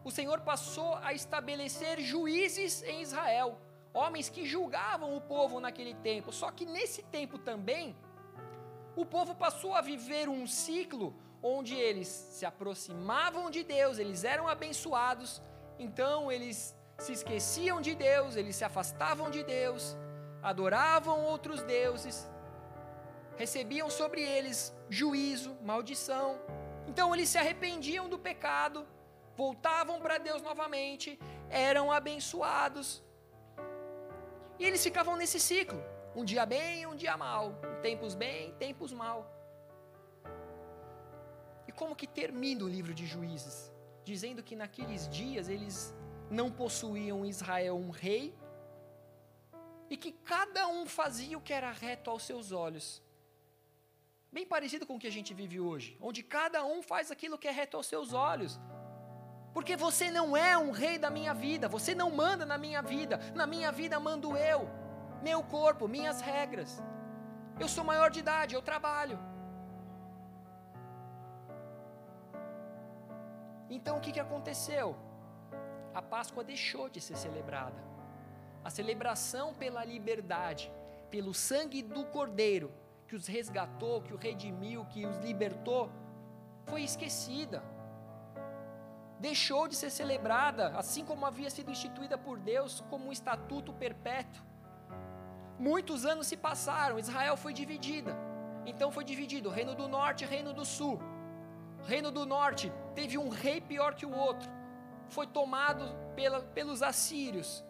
o 0.02 0.10
Senhor 0.10 0.40
passou 0.40 0.96
a 0.96 1.12
estabelecer 1.12 2.00
juízes 2.00 2.82
em 2.82 3.00
Israel, 3.00 3.60
homens 3.94 4.28
que 4.28 4.44
julgavam 4.44 5.16
o 5.16 5.20
povo 5.20 5.60
naquele 5.60 5.94
tempo. 5.94 6.32
Só 6.32 6.50
que 6.50 6.66
nesse 6.66 7.04
tempo 7.04 7.38
também, 7.38 7.96
o 8.96 9.06
povo 9.06 9.36
passou 9.36 9.76
a 9.76 9.80
viver 9.80 10.28
um 10.28 10.44
ciclo 10.48 11.14
onde 11.42 11.74
eles 11.74 12.08
se 12.08 12.44
aproximavam 12.44 13.50
de 13.50 13.62
Deus, 13.62 13.98
eles 13.98 14.24
eram 14.24 14.48
abençoados, 14.48 15.42
então 15.78 16.30
eles 16.30 16.76
se 16.98 17.12
esqueciam 17.12 17.80
de 17.80 17.94
Deus, 17.94 18.36
eles 18.36 18.56
se 18.56 18.64
afastavam 18.64 19.30
de 19.30 19.42
Deus, 19.42 19.96
adoravam 20.42 21.24
outros 21.24 21.62
deuses, 21.62 22.28
recebiam 23.36 23.88
sobre 23.88 24.20
eles 24.20 24.74
juízo, 24.88 25.56
maldição. 25.62 26.38
Então 26.88 27.14
eles 27.14 27.28
se 27.28 27.38
arrependiam 27.38 28.08
do 28.08 28.18
pecado, 28.18 28.86
voltavam 29.36 30.00
para 30.00 30.18
Deus 30.18 30.42
novamente, 30.42 31.18
eram 31.48 31.92
abençoados. 31.92 33.04
E 34.58 34.64
eles 34.64 34.82
ficavam 34.82 35.14
nesse 35.14 35.38
ciclo, 35.38 35.80
um 36.16 36.24
dia 36.24 36.44
bem, 36.44 36.84
um 36.84 36.96
dia 36.96 37.16
mal, 37.16 37.52
tempos 37.80 38.16
bem, 38.16 38.52
tempos 38.54 38.90
mal 38.92 39.37
como 41.78 41.94
que 41.94 42.08
termina 42.08 42.64
o 42.64 42.68
livro 42.68 42.92
de 42.92 43.06
Juízes? 43.06 43.72
Dizendo 44.04 44.42
que 44.42 44.56
naqueles 44.56 45.08
dias 45.08 45.48
eles 45.48 45.94
não 46.28 46.50
possuíam 46.50 47.24
Israel 47.24 47.76
um 47.76 47.90
rei 47.90 48.36
e 49.88 49.96
que 49.96 50.10
cada 50.32 50.66
um 50.66 50.84
fazia 50.86 51.38
o 51.38 51.40
que 51.40 51.52
era 51.52 51.70
reto 51.70 52.10
aos 52.10 52.24
seus 52.24 52.50
olhos. 52.50 53.00
Bem 54.32 54.44
parecido 54.44 54.84
com 54.86 54.96
o 54.96 54.98
que 54.98 55.06
a 55.06 55.16
gente 55.18 55.32
vive 55.32 55.60
hoje, 55.60 55.96
onde 56.00 56.22
cada 56.22 56.64
um 56.64 56.82
faz 56.82 57.12
aquilo 57.12 57.38
que 57.38 57.46
é 57.46 57.52
reto 57.52 57.76
aos 57.76 57.86
seus 57.86 58.12
olhos. 58.12 58.58
Porque 59.54 59.76
você 59.76 60.10
não 60.10 60.36
é 60.36 60.58
um 60.58 60.72
rei 60.72 60.98
da 60.98 61.10
minha 61.10 61.32
vida, 61.32 61.68
você 61.68 61.94
não 61.94 62.10
manda 62.10 62.44
na 62.44 62.58
minha 62.58 62.82
vida, 62.82 63.18
na 63.34 63.46
minha 63.46 63.70
vida 63.70 64.00
mando 64.00 64.36
eu, 64.36 64.68
meu 65.22 65.42
corpo, 65.44 65.86
minhas 65.86 66.20
regras. 66.20 66.82
Eu 67.58 67.68
sou 67.68 67.84
maior 67.84 68.10
de 68.10 68.18
idade, 68.18 68.54
eu 68.54 68.62
trabalho. 68.62 69.27
Então 73.70 73.98
o 73.98 74.00
que, 74.00 74.12
que 74.12 74.20
aconteceu? 74.20 74.96
A 75.94 76.02
Páscoa 76.02 76.44
deixou 76.44 76.88
de 76.88 77.00
ser 77.00 77.16
celebrada. 77.16 77.82
A 78.64 78.70
celebração 78.70 79.54
pela 79.54 79.84
liberdade, 79.84 80.70
pelo 81.10 81.32
sangue 81.32 81.82
do 81.82 82.04
Cordeiro, 82.06 82.72
que 83.06 83.16
os 83.16 83.26
resgatou, 83.26 84.02
que 84.02 84.12
o 84.12 84.16
redimiu, 84.16 84.84
que 84.86 85.06
os 85.06 85.16
libertou, 85.18 85.90
foi 86.66 86.82
esquecida. 86.82 87.62
Deixou 89.18 89.66
de 89.66 89.74
ser 89.74 89.90
celebrada, 89.90 90.68
assim 90.76 91.04
como 91.04 91.26
havia 91.26 91.50
sido 91.50 91.70
instituída 91.70 92.16
por 92.16 92.38
Deus 92.38 92.84
como 92.90 93.06
um 93.06 93.12
estatuto 93.12 93.72
perpétuo. 93.72 94.44
Muitos 95.58 96.04
anos 96.04 96.26
se 96.28 96.36
passaram, 96.36 96.98
Israel 96.98 97.36
foi 97.36 97.52
dividida. 97.52 98.16
Então 98.64 98.92
foi 98.92 99.02
dividido 99.02 99.48
Reino 99.50 99.74
do 99.74 99.88
Norte 99.88 100.24
e 100.24 100.26
Reino 100.26 100.52
do 100.52 100.64
Sul. 100.64 101.00
Reino 101.84 102.10
do 102.10 102.26
Norte 102.26 102.72
teve 102.94 103.16
um 103.18 103.28
rei 103.28 103.60
pior 103.60 103.94
que 103.94 104.06
o 104.06 104.14
outro, 104.14 104.48
foi 105.08 105.26
tomado 105.26 105.84
pela, 106.14 106.40
pelos 106.40 106.82
assírios, 106.82 107.64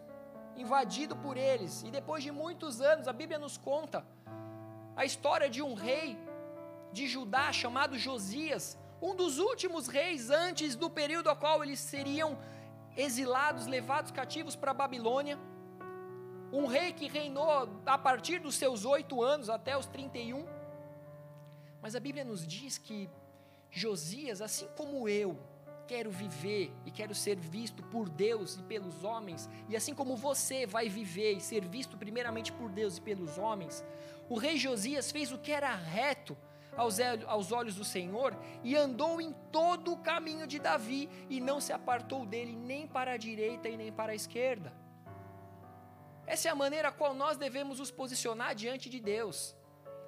invadido 0.57 1.15
por 1.15 1.37
eles, 1.37 1.83
e 1.83 1.91
depois 1.91 2.23
de 2.23 2.31
muitos 2.31 2.81
anos, 2.81 3.07
a 3.07 3.13
Bíblia 3.13 3.39
nos 3.39 3.57
conta 3.57 4.05
a 4.95 5.05
história 5.05 5.49
de 5.49 5.61
um 5.61 5.73
rei 5.73 6.17
de 6.91 7.07
Judá 7.07 7.51
chamado 7.53 7.97
Josias, 7.97 8.77
um 9.01 9.15
dos 9.15 9.39
últimos 9.39 9.87
reis 9.87 10.29
antes 10.29 10.75
do 10.75 10.89
período 10.89 11.29
ao 11.29 11.35
qual 11.37 11.63
eles 11.63 11.79
seriam 11.79 12.37
exilados, 12.97 13.65
levados 13.65 14.11
cativos 14.11 14.55
para 14.55 14.71
a 14.71 14.73
Babilônia. 14.73 15.39
Um 16.51 16.65
rei 16.65 16.91
que 16.91 17.07
reinou 17.07 17.69
a 17.85 17.97
partir 17.97 18.39
dos 18.39 18.55
seus 18.55 18.83
oito 18.83 19.23
anos 19.23 19.49
até 19.49 19.77
os 19.77 19.85
31. 19.85 20.45
Mas 21.81 21.95
a 21.95 21.99
Bíblia 21.99 22.25
nos 22.25 22.45
diz 22.45 22.77
que 22.77 23.09
Josias, 23.71 24.41
assim 24.41 24.67
como 24.75 25.07
eu, 25.07 25.37
quero 25.87 26.11
viver 26.11 26.71
e 26.85 26.91
quero 26.91 27.15
ser 27.15 27.35
visto 27.35 27.81
por 27.81 28.07
Deus 28.07 28.57
e 28.57 28.63
pelos 28.63 29.03
homens, 29.03 29.49
e 29.67 29.75
assim 29.75 29.95
como 29.95 30.15
você 30.15 30.65
vai 30.65 30.87
viver 30.87 31.33
e 31.33 31.41
ser 31.41 31.65
visto 31.65 31.97
primeiramente 31.97 32.51
por 32.51 32.69
Deus 32.69 32.97
e 32.97 33.01
pelos 33.01 33.37
homens, 33.39 33.83
o 34.29 34.37
rei 34.37 34.55
Josias 34.55 35.11
fez 35.11 35.31
o 35.31 35.39
que 35.39 35.51
era 35.51 35.73
reto 35.73 36.37
aos 37.27 37.51
olhos 37.51 37.75
do 37.75 37.83
Senhor 37.83 38.37
e 38.63 38.75
andou 38.75 39.19
em 39.19 39.33
todo 39.51 39.91
o 39.91 39.97
caminho 39.97 40.45
de 40.45 40.59
Davi 40.59 41.09
e 41.27 41.41
não 41.41 41.59
se 41.59 41.73
apartou 41.73 42.25
dele 42.25 42.55
nem 42.55 42.87
para 42.87 43.13
a 43.13 43.17
direita 43.17 43.67
e 43.67 43.75
nem 43.75 43.91
para 43.91 44.11
a 44.11 44.15
esquerda. 44.15 44.71
Essa 46.27 46.49
é 46.49 46.51
a 46.51 46.55
maneira 46.55 46.89
a 46.89 46.91
qual 46.91 47.15
nós 47.15 47.37
devemos 47.37 47.79
nos 47.79 47.89
posicionar 47.89 48.53
diante 48.53 48.87
de 48.87 48.99
Deus. 48.99 49.55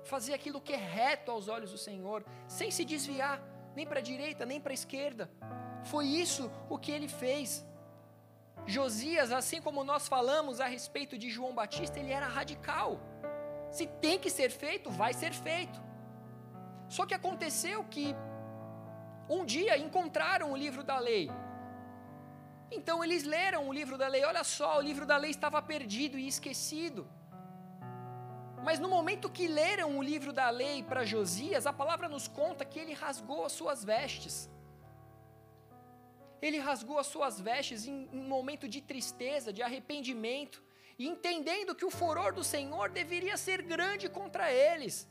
Fazer 0.04 0.34
aquilo 0.36 0.62
que 0.62 0.74
é 0.74 0.78
reto 0.78 1.32
aos 1.32 1.48
olhos 1.48 1.72
do 1.72 1.78
Senhor, 1.78 2.24
sem 2.48 2.70
se 2.70 2.86
desviar 2.86 3.42
nem 3.76 3.86
para 3.86 4.00
a 4.00 4.04
direita, 4.04 4.46
nem 4.46 4.60
para 4.60 4.74
a 4.74 4.74
esquerda. 4.74 5.30
Foi 5.84 6.06
isso 6.06 6.52
o 6.70 6.78
que 6.78 6.92
ele 6.92 7.08
fez. 7.08 7.66
Josias, 8.66 9.32
assim 9.32 9.62
como 9.62 9.84
nós 9.84 10.08
falamos 10.08 10.60
a 10.60 10.66
respeito 10.66 11.18
de 11.18 11.30
João 11.30 11.54
Batista, 11.54 12.00
ele 12.00 12.12
era 12.12 12.28
radical. 12.28 13.00
Se 13.72 13.88
tem 13.88 14.20
que 14.20 14.30
ser 14.30 14.52
feito, 14.52 14.90
vai 14.90 15.14
ser 15.14 15.34
feito. 15.34 15.82
Só 16.90 17.06
que 17.06 17.14
aconteceu 17.14 17.84
que 17.86 18.16
um 19.30 19.46
dia 19.46 19.78
encontraram 19.78 20.52
o 20.52 20.58
livro 20.58 20.84
da 20.84 21.00
lei. 21.00 21.32
Então 22.70 23.04
eles 23.04 23.24
leram 23.24 23.68
o 23.68 23.74
livro 23.74 23.98
da 23.98 24.08
lei. 24.08 24.24
Olha 24.24 24.44
só, 24.44 24.78
o 24.78 24.82
livro 24.82 25.06
da 25.06 25.18
lei 25.18 25.32
estava 25.32 25.62
perdido 25.62 26.18
e 26.18 26.28
esquecido. 26.28 27.08
Mas 28.64 28.80
no 28.80 28.88
momento 28.88 29.30
que 29.38 29.48
leram 29.48 29.98
o 29.98 30.04
livro 30.04 30.32
da 30.32 30.50
lei 30.50 30.84
para 30.84 31.04
Josias, 31.04 31.66
a 31.66 31.74
palavra 31.74 32.08
nos 32.08 32.28
conta 32.28 32.64
que 32.64 32.80
ele 32.80 32.94
rasgou 32.94 33.44
as 33.46 33.54
suas 33.60 33.84
vestes. 33.84 34.50
Ele 36.42 36.60
rasgou 36.60 36.98
as 37.00 37.08
suas 37.08 37.40
vestes 37.40 37.88
em 37.88 38.10
um 38.12 38.24
momento 38.36 38.68
de 38.68 38.82
tristeza, 38.82 39.54
de 39.54 39.62
arrependimento, 39.62 40.62
entendendo 40.98 41.76
que 41.76 41.86
o 41.86 41.92
furor 41.92 42.34
do 42.34 42.44
Senhor 42.44 42.90
deveria 42.90 43.36
ser 43.38 43.62
grande 43.74 44.08
contra 44.10 44.52
eles. 44.52 45.10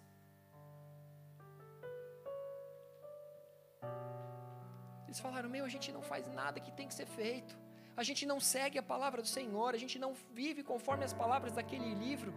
Eles 5.07 5.19
falaram: 5.19 5.49
Meu, 5.49 5.65
a 5.65 5.69
gente 5.69 5.91
não 5.91 6.03
faz 6.03 6.27
nada 6.41 6.61
que 6.61 6.73
tem 6.79 6.87
que 6.87 6.95
ser 6.95 7.07
feito, 7.07 7.59
a 7.97 8.05
gente 8.09 8.25
não 8.25 8.39
segue 8.39 8.79
a 8.79 8.83
palavra 8.83 9.21
do 9.21 9.29
Senhor, 9.29 9.75
a 9.75 9.79
gente 9.85 9.99
não 9.99 10.15
vive 10.41 10.63
conforme 10.63 11.05
as 11.05 11.13
palavras 11.13 11.53
daquele 11.53 11.93
livro. 11.95 12.33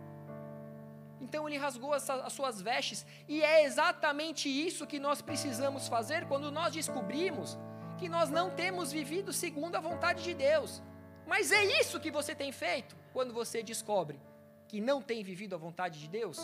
Então 1.33 1.49
ele 1.49 1.57
rasgou 1.57 1.95
as, 1.95 2.07
as 2.07 2.31
suas 2.31 2.61
vestes, 2.61 3.03
e 3.27 3.41
é 3.41 3.63
exatamente 3.63 4.47
isso 4.47 4.85
que 4.85 4.99
nós 4.99 5.19
precisamos 5.19 5.87
fazer 5.87 6.27
quando 6.27 6.51
nós 6.51 6.71
descobrimos 6.71 7.57
que 7.97 8.07
nós 8.07 8.29
não 8.29 8.51
temos 8.51 8.91
vivido 8.91 9.33
segundo 9.33 9.75
a 9.75 9.79
vontade 9.79 10.21
de 10.23 10.35
Deus. 10.35 10.83
Mas 11.25 11.51
é 11.51 11.63
isso 11.81 11.99
que 11.99 12.11
você 12.11 12.35
tem 12.35 12.51
feito 12.51 12.95
quando 13.11 13.33
você 13.33 13.63
descobre 13.63 14.21
que 14.67 14.79
não 14.79 15.01
tem 15.01 15.23
vivido 15.23 15.55
a 15.55 15.57
vontade 15.57 15.99
de 15.99 16.07
Deus? 16.07 16.37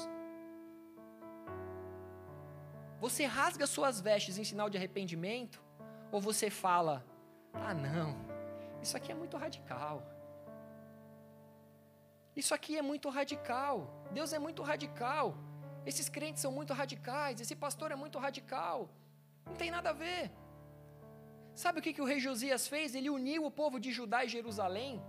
Você 2.99 3.25
rasga 3.25 3.67
suas 3.67 4.01
vestes 4.01 4.39
em 4.39 4.43
sinal 4.43 4.71
de 4.71 4.77
arrependimento? 4.77 5.61
Ou 6.11 6.19
você 6.19 6.49
fala: 6.49 7.05
ah, 7.53 7.75
não, 7.75 8.17
isso 8.81 8.97
aqui 8.97 9.11
é 9.11 9.15
muito 9.15 9.37
radical. 9.37 10.01
Isso 12.35 12.55
aqui 12.55 12.75
é 12.75 12.81
muito 12.81 13.07
radical. 13.09 13.98
Deus 14.17 14.33
é 14.33 14.39
muito 14.39 14.61
radical. 14.63 15.35
Esses 15.85 16.07
crentes 16.09 16.41
são 16.41 16.51
muito 16.51 16.73
radicais. 16.73 17.39
Esse 17.39 17.55
pastor 17.55 17.91
é 17.91 17.95
muito 17.95 18.17
radical. 18.19 18.89
Não 19.45 19.55
tem 19.61 19.71
nada 19.71 19.89
a 19.91 19.93
ver. 19.93 20.31
Sabe 21.63 21.79
o 21.79 21.81
que, 21.81 21.93
que 21.93 22.01
o 22.01 22.09
rei 22.11 22.19
Josias 22.19 22.67
fez? 22.67 22.95
Ele 22.95 23.09
uniu 23.09 23.45
o 23.45 23.51
povo 23.51 23.79
de 23.79 23.91
Judá 23.91 24.23
e 24.23 24.29
Jerusalém. 24.29 25.01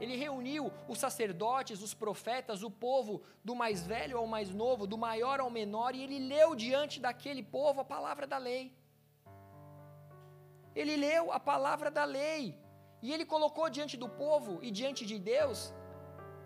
Ele 0.00 0.16
reuniu 0.16 0.72
os 0.86 0.98
sacerdotes, 0.98 1.82
os 1.82 1.92
profetas, 1.92 2.62
o 2.62 2.70
povo, 2.70 3.22
do 3.44 3.54
mais 3.62 3.84
velho 3.86 4.16
ao 4.16 4.26
mais 4.26 4.50
novo, 4.62 4.86
do 4.86 4.96
maior 4.96 5.40
ao 5.40 5.50
menor, 5.50 5.94
e 5.94 6.02
ele 6.04 6.20
leu 6.20 6.54
diante 6.54 7.00
daquele 7.00 7.42
povo 7.42 7.80
a 7.80 7.84
palavra 7.84 8.26
da 8.26 8.38
lei. 8.38 8.72
Ele 10.74 10.96
leu 10.96 11.32
a 11.32 11.40
palavra 11.40 11.90
da 11.90 12.04
lei. 12.04 12.56
E 13.02 13.12
ele 13.12 13.24
colocou 13.24 13.68
diante 13.68 13.96
do 13.96 14.08
povo 14.08 14.58
e 14.62 14.70
diante 14.70 15.04
de 15.06 15.18
Deus 15.18 15.72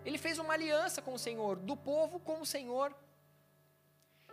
ele 0.05 0.17
fez 0.17 0.39
uma 0.39 0.53
aliança 0.53 1.01
com 1.01 1.13
o 1.13 1.19
Senhor, 1.19 1.57
do 1.57 1.75
povo 1.75 2.19
com 2.19 2.41
o 2.41 2.45
Senhor. 2.45 2.93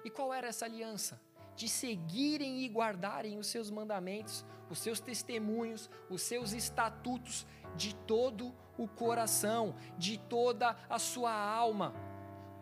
E 0.04 0.10
qual 0.10 0.32
era 0.32 0.48
essa 0.48 0.64
aliança? 0.64 1.20
De 1.54 1.68
seguirem 1.68 2.62
e 2.62 2.68
guardarem 2.68 3.38
os 3.38 3.46
seus 3.46 3.70
mandamentos, 3.70 4.44
os 4.68 4.78
seus 4.78 5.00
testemunhos, 5.00 5.90
os 6.08 6.22
seus 6.22 6.52
estatutos 6.52 7.46
de 7.76 7.94
todo 7.94 8.54
o 8.78 8.88
coração, 8.88 9.74
de 9.98 10.18
toda 10.18 10.76
a 10.88 10.98
sua 10.98 11.32
alma, 11.32 11.94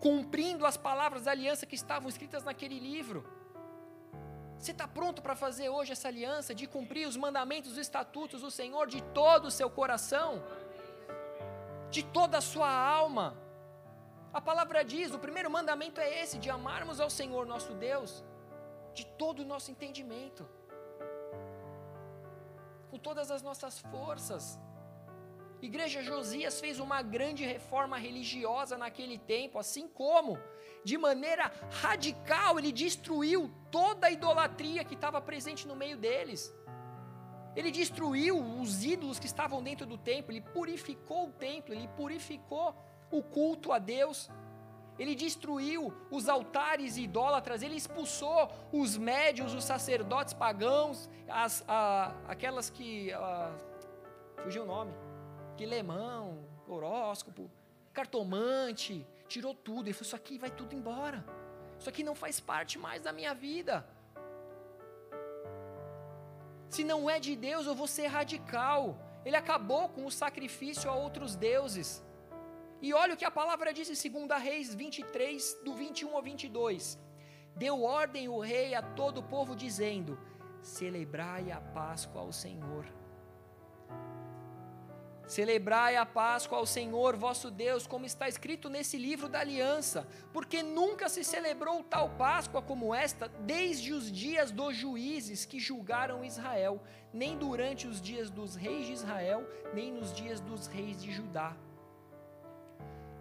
cumprindo 0.01 0.67
as 0.67 0.77
palavras 0.77 1.25
da 1.25 1.31
aliança 1.31 1.67
que 1.67 1.77
estavam 1.77 2.09
escritas 2.09 2.45
naquele 2.45 2.79
livro. 2.79 3.25
Você 4.59 4.73
está 4.73 4.89
pronto 4.89 5.23
para 5.23 5.37
fazer 5.37 5.69
hoje 5.69 5.93
essa 5.93 6.09
aliança 6.09 6.53
de 6.53 6.67
cumprir 6.67 7.07
os 7.07 7.17
mandamentos, 7.17 7.73
os 7.73 7.79
estatutos 7.79 8.41
do 8.41 8.51
Senhor 8.51 8.89
de 8.89 9.01
todo 9.01 9.47
o 9.47 9.51
seu 9.51 9.71
coração? 9.71 10.43
De 11.91 12.03
toda 12.03 12.39
a 12.39 12.41
sua 12.41 12.71
alma. 12.71 13.37
A 14.33 14.41
palavra 14.41 14.85
diz: 14.85 15.13
o 15.15 15.19
primeiro 15.19 15.51
mandamento 15.51 16.01
é 16.01 16.23
esse, 16.23 16.39
de 16.39 16.51
amarmos 16.51 17.01
ao 17.01 17.11
Senhor 17.11 17.47
nosso 17.47 17.75
Deus, 17.75 18.25
de 18.95 19.05
todo 19.07 19.41
o 19.41 19.45
nosso 19.45 19.71
entendimento, 19.71 20.49
com 22.91 22.99
todas 22.99 23.31
as 23.31 23.43
nossas 23.43 23.79
forças. 23.79 24.59
Igreja 25.61 26.03
Josias 26.03 26.61
fez 26.61 26.79
uma 26.79 27.03
grande 27.03 27.45
reforma 27.45 27.97
religiosa 27.99 28.79
naquele 28.79 29.19
tempo, 29.19 29.59
assim 29.59 29.89
como, 29.89 30.39
de 30.85 30.97
maneira 30.97 31.51
radical, 31.83 32.59
ele 32.59 32.71
destruiu 32.71 33.53
toda 33.71 34.07
a 34.07 34.11
idolatria 34.11 34.85
que 34.85 34.95
estava 34.95 35.21
presente 35.21 35.67
no 35.67 35.75
meio 35.75 35.97
deles. 35.97 36.55
Ele 37.59 37.73
destruiu 37.73 38.39
os 38.61 38.85
ídolos 38.85 39.19
que 39.19 39.27
estavam 39.27 39.61
dentro 39.61 39.85
do 39.85 39.99
templo, 39.99 40.31
ele 40.31 40.41
purificou 40.41 41.27
o 41.27 41.33
templo, 41.33 41.75
ele 41.75 41.89
purificou 41.89 42.73
o 43.11 43.21
culto 43.21 43.73
a 43.73 43.81
Deus. 43.81 44.31
Ele 44.97 45.13
destruiu 45.17 45.93
os 46.09 46.29
altares 46.29 46.97
idólatras, 46.97 47.61
ele 47.61 47.75
expulsou 47.75 48.49
os 48.73 48.97
médios, 48.97 49.55
os 49.55 49.65
sacerdotes 49.65 50.33
pagãos, 50.33 51.11
as, 51.27 51.65
a, 51.67 52.15
aquelas 52.29 52.71
que. 52.71 53.13
A, 53.13 53.51
fugiu 54.45 54.63
o 54.63 54.67
nome. 54.67 54.95
Quilemão, 55.57 56.45
horóscopo, 56.69 57.51
cartomante, 57.93 59.05
tirou 59.27 59.53
tudo. 59.53 59.89
Ele 59.89 59.95
falou: 59.95 60.07
Isso 60.07 60.15
aqui 60.15 60.39
vai 60.39 60.51
tudo 60.53 60.77
embora. 60.77 61.25
Isso 61.77 61.89
aqui 61.89 62.05
não 62.05 62.15
faz 62.15 62.39
parte 62.39 62.79
mais 62.79 63.03
da 63.03 63.13
minha 63.13 63.35
vida. 63.35 63.85
Se 66.69 66.85
não 66.85 67.09
é 67.09 67.19
de 67.19 67.35
Deus, 67.35 67.67
eu 67.67 67.75
vou 67.75 67.87
ser 67.87 68.07
radical. 68.07 68.99
Ele 69.25 69.37
acabou 69.37 69.89
com 69.89 70.05
o 70.07 70.11
sacrifício 70.11 70.91
a 70.91 70.95
outros 70.95 71.35
deuses. 71.35 72.05
E 72.81 72.95
olha 72.95 73.15
o 73.15 73.17
que 73.17 73.25
a 73.25 73.31
palavra 73.31 73.73
diz 73.73 73.89
em 73.89 74.11
2 74.11 74.43
Reis 74.43 74.75
23, 74.75 75.59
do 75.65 75.75
21 75.75 76.15
ao 76.15 76.23
22. 76.23 76.99
Deu 77.57 77.83
ordem 77.83 78.29
o 78.29 78.39
rei 78.39 78.75
a 78.75 78.83
todo 78.83 79.19
o 79.19 79.23
povo, 79.23 79.57
dizendo: 79.57 80.19
Celebrai 80.63 81.51
a 81.51 81.61
Páscoa 81.61 82.21
ao 82.21 82.33
Senhor 82.33 82.87
Celebrai 85.29 85.95
a 85.95 86.07
Páscoa 86.07 86.57
ao 86.57 86.65
Senhor 86.65 87.15
vosso 87.15 87.51
Deus, 87.51 87.87
como 87.87 88.07
está 88.07 88.27
escrito 88.27 88.71
nesse 88.71 88.97
livro 88.97 89.29
da 89.29 89.41
aliança, 89.41 90.09
porque 90.33 90.63
nunca 90.63 91.07
se 91.11 91.23
celebrou 91.23 91.85
tal 91.85 92.09
Páscoa 92.17 92.63
como 92.63 92.95
esta 92.95 93.29
desde 93.29 93.93
os 93.93 94.11
dias 94.11 94.51
dos 94.51 94.75
juízes 94.75 95.45
que 95.45 95.61
julgaram 95.61 96.25
Israel, 96.25 96.83
nem 97.13 97.37
durante 97.37 97.87
os 97.87 98.01
dias 98.01 98.31
dos 98.31 98.57
reis 98.57 98.87
de 98.87 98.95
Israel, 98.95 99.47
nem 99.75 99.93
nos 99.93 100.15
dias 100.15 100.41
dos 100.41 100.67
reis 100.67 101.03
de 101.03 101.13
Judá. 101.13 101.55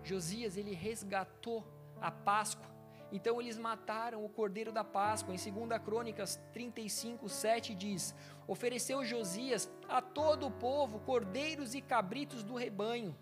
Josias 0.02 0.56
ele 0.56 0.74
resgatou 0.74 1.68
a 2.00 2.10
Páscoa 2.10 2.77
então 3.12 3.42
eles 3.42 3.58
mataram 3.58 4.24
o 4.24 4.30
cordeiro 4.30 4.72
da 4.72 4.84
Páscoa. 4.84 5.34
Em 5.34 5.52
2 5.68 5.82
Crônicas 5.82 6.40
35, 6.54 7.30
7 7.30 7.74
diz: 7.74 8.16
Ofereceu 8.48 9.04
Josias 9.04 9.70
a 9.88 10.02
todo 10.02 10.48
o 10.48 10.52
povo 10.52 11.00
cordeiros 11.00 11.74
e 11.74 11.82
cabritos 11.82 12.44
do 12.44 12.56
rebanho, 12.56 13.18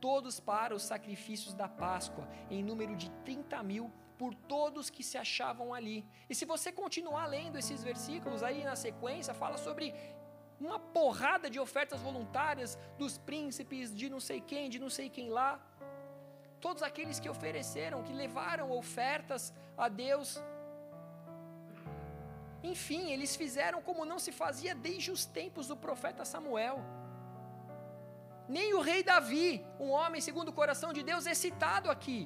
todos 0.00 0.38
para 0.40 0.74
os 0.74 0.82
sacrifícios 0.82 1.54
da 1.54 1.68
Páscoa, 1.68 2.28
em 2.50 2.62
número 2.62 2.96
de 2.96 3.10
30 3.24 3.62
mil 3.62 3.92
por 4.16 4.34
todos 4.34 4.90
que 4.90 5.02
se 5.02 5.18
achavam 5.18 5.74
ali. 5.74 6.04
E 6.30 6.34
se 6.34 6.44
você 6.44 6.70
continuar 6.70 7.26
lendo 7.26 7.58
esses 7.58 7.82
versículos 7.82 8.42
aí 8.42 8.62
na 8.62 8.76
sequência, 8.76 9.34
fala 9.34 9.58
sobre 9.58 9.92
uma 10.60 10.78
porrada 10.78 11.50
de 11.50 11.58
ofertas 11.58 12.00
voluntárias 12.00 12.78
dos 12.96 13.18
príncipes, 13.18 13.94
de 13.94 14.08
não 14.08 14.20
sei 14.20 14.40
quem, 14.40 14.70
de 14.70 14.78
não 14.78 14.88
sei 14.88 15.10
quem 15.10 15.28
lá 15.30 15.60
todos 16.64 16.82
aqueles 16.82 17.20
que 17.22 17.28
ofereceram, 17.34 18.04
que 18.06 18.14
levaram 18.24 18.66
ofertas 18.82 19.42
a 19.76 19.86
Deus. 20.04 20.28
Enfim, 22.70 23.02
eles 23.14 23.32
fizeram 23.42 23.82
como 23.88 24.06
não 24.10 24.18
se 24.26 24.32
fazia 24.32 24.74
desde 24.86 25.10
os 25.16 25.22
tempos 25.38 25.66
do 25.70 25.76
profeta 25.76 26.24
Samuel. 26.24 26.78
Nem 28.56 28.72
o 28.72 28.80
rei 28.80 29.02
Davi, 29.02 29.50
um 29.78 29.90
homem 29.90 30.22
segundo 30.22 30.48
o 30.48 30.58
coração 30.60 30.90
de 30.96 31.02
Deus, 31.02 31.26
é 31.26 31.34
citado 31.34 31.90
aqui. 31.90 32.20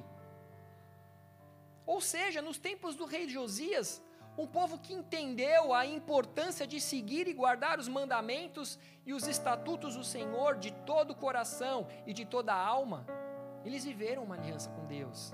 Ou 1.85 1.99
seja, 1.99 2.41
nos 2.41 2.57
tempos 2.57 2.95
do 2.95 3.05
rei 3.13 3.27
Josias, 3.27 4.01
um 4.37 4.47
povo 4.47 4.79
que 4.79 4.93
entendeu 4.93 5.73
a 5.73 5.85
importância 5.85 6.65
de 6.65 6.79
seguir 6.79 7.27
e 7.27 7.33
guardar 7.33 7.77
os 7.77 7.89
mandamentos 7.89 8.79
e 9.05 9.11
os 9.11 9.27
estatutos 9.27 9.97
do 9.97 10.03
Senhor 10.15 10.55
de 10.55 10.71
todo 10.91 11.11
o 11.11 11.21
coração 11.25 11.87
e 12.07 12.13
de 12.13 12.23
toda 12.23 12.53
a 12.53 12.65
alma. 12.79 13.18
Eles 13.65 13.83
viveram 13.85 14.23
uma 14.23 14.35
aliança 14.35 14.69
com 14.69 14.85
Deus. 14.85 15.33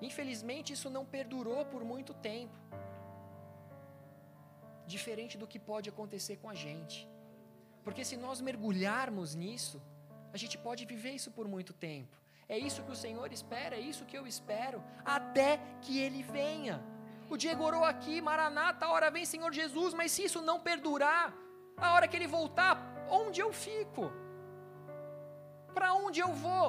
Infelizmente, 0.00 0.72
isso 0.72 0.88
não 0.90 1.04
perdurou 1.04 1.64
por 1.66 1.82
muito 1.84 2.12
tempo. 2.14 2.58
Diferente 4.86 5.36
do 5.38 5.46
que 5.46 5.58
pode 5.58 5.88
acontecer 5.88 6.36
com 6.36 6.48
a 6.48 6.54
gente. 6.54 7.08
Porque 7.82 8.04
se 8.04 8.16
nós 8.16 8.40
mergulharmos 8.40 9.34
nisso, 9.34 9.82
a 10.32 10.36
gente 10.36 10.56
pode 10.58 10.84
viver 10.84 11.12
isso 11.12 11.30
por 11.30 11.48
muito 11.48 11.72
tempo. 11.72 12.16
É 12.48 12.56
isso 12.56 12.82
que 12.84 12.92
o 12.92 12.96
Senhor 12.96 13.32
espera, 13.32 13.74
é 13.76 13.80
isso 13.80 14.04
que 14.04 14.16
eu 14.16 14.26
espero, 14.26 14.82
até 15.04 15.58
que 15.80 15.98
Ele 15.98 16.22
venha. 16.22 16.80
O 17.28 17.36
Diego 17.36 17.64
orou 17.64 17.84
aqui, 17.84 18.20
Maranata, 18.20 18.86
a 18.86 18.90
hora 18.92 19.10
vem 19.10 19.24
Senhor 19.24 19.52
Jesus, 19.52 19.94
mas 19.94 20.12
se 20.12 20.24
isso 20.24 20.40
não 20.40 20.60
perdurar, 20.60 21.34
a 21.76 21.92
hora 21.92 22.06
que 22.06 22.16
Ele 22.16 22.28
voltar, 22.28 22.76
onde 23.10 23.40
eu 23.40 23.52
fico? 23.52 24.12
Para 25.76 25.92
onde 26.04 26.20
eu 26.24 26.32
vou? 26.46 26.68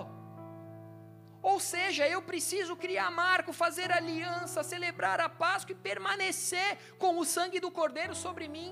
Ou 1.49 1.57
seja, 1.71 2.03
eu 2.15 2.21
preciso 2.29 2.73
criar 2.83 3.09
marco, 3.09 3.53
fazer 3.53 3.89
aliança, 3.99 4.63
celebrar 4.71 5.19
a 5.21 5.29
Páscoa 5.29 5.73
e 5.73 5.83
permanecer 5.89 6.71
com 7.01 7.11
o 7.17 7.25
sangue 7.33 7.61
do 7.65 7.71
Cordeiro 7.77 8.13
sobre 8.25 8.49
mim. 8.55 8.71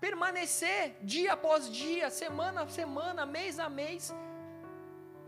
Permanecer 0.00 0.96
dia 1.12 1.34
após 1.34 1.70
dia, 1.70 2.10
semana 2.10 2.62
a 2.62 2.68
semana, 2.80 3.24
mês 3.24 3.60
a 3.66 3.68
mês. 3.68 4.12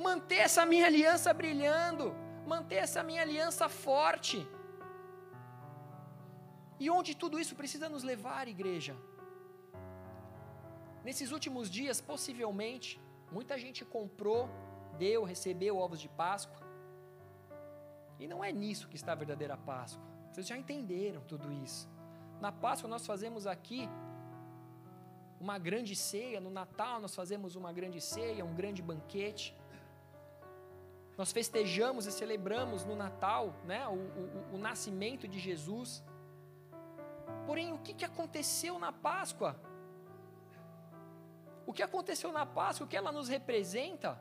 Manter 0.06 0.40
essa 0.48 0.66
minha 0.66 0.86
aliança 0.86 1.32
brilhando, 1.32 2.06
manter 2.54 2.80
essa 2.86 3.02
minha 3.04 3.22
aliança 3.22 3.68
forte. 3.68 4.38
E 6.80 6.90
onde 6.90 7.14
tudo 7.22 7.38
isso 7.38 7.54
precisa 7.54 7.88
nos 7.88 8.02
levar, 8.02 8.48
igreja? 8.48 8.96
Nesses 11.04 11.30
últimos 11.30 11.70
dias, 11.70 12.00
possivelmente, 12.00 12.90
muita 13.30 13.58
gente 13.58 13.84
comprou 13.84 14.48
deu, 14.98 15.22
recebeu 15.22 15.76
ovos 15.78 16.00
de 16.00 16.08
Páscoa. 16.08 16.58
E 18.18 18.26
não 18.26 18.42
é 18.42 18.52
nisso 18.52 18.88
que 18.88 18.96
está 18.96 19.12
a 19.12 19.14
verdadeira 19.14 19.56
Páscoa. 19.56 20.04
Vocês 20.30 20.46
já 20.46 20.56
entenderam 20.56 21.22
tudo 21.22 21.52
isso. 21.52 21.88
Na 22.40 22.50
Páscoa 22.50 22.90
nós 22.90 23.06
fazemos 23.06 23.46
aqui 23.46 23.88
uma 25.40 25.56
grande 25.56 25.94
ceia, 25.94 26.40
no 26.40 26.50
Natal 26.50 27.00
nós 27.00 27.14
fazemos 27.14 27.54
uma 27.54 27.72
grande 27.72 28.00
ceia, 28.00 28.44
um 28.44 28.54
grande 28.54 28.82
banquete. 28.82 29.56
Nós 31.16 31.32
festejamos 31.32 32.06
e 32.06 32.12
celebramos 32.12 32.84
no 32.84 32.94
Natal 32.94 33.54
né, 33.64 33.86
o, 33.88 33.92
o, 34.52 34.54
o 34.54 34.58
nascimento 34.58 35.26
de 35.26 35.38
Jesus. 35.38 36.04
Porém, 37.46 37.72
o 37.72 37.78
que, 37.78 37.94
que 37.94 38.04
aconteceu 38.04 38.78
na 38.78 38.92
Páscoa? 38.92 39.60
O 41.68 41.72
que 41.74 41.82
aconteceu 41.82 42.32
na 42.32 42.46
Páscoa, 42.46 42.86
o 42.86 42.88
que 42.88 42.96
ela 42.96 43.12
nos 43.12 43.28
representa, 43.28 44.18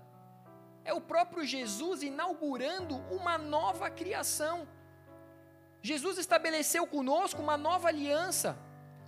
é 0.83 0.93
o 0.93 0.99
próprio 0.99 1.45
Jesus 1.45 2.03
inaugurando 2.03 2.97
uma 3.09 3.37
nova 3.37 3.89
criação. 3.89 4.67
Jesus 5.81 6.17
estabeleceu 6.17 6.85
conosco 6.85 7.41
uma 7.41 7.55
nova 7.55 7.87
aliança, 7.87 8.59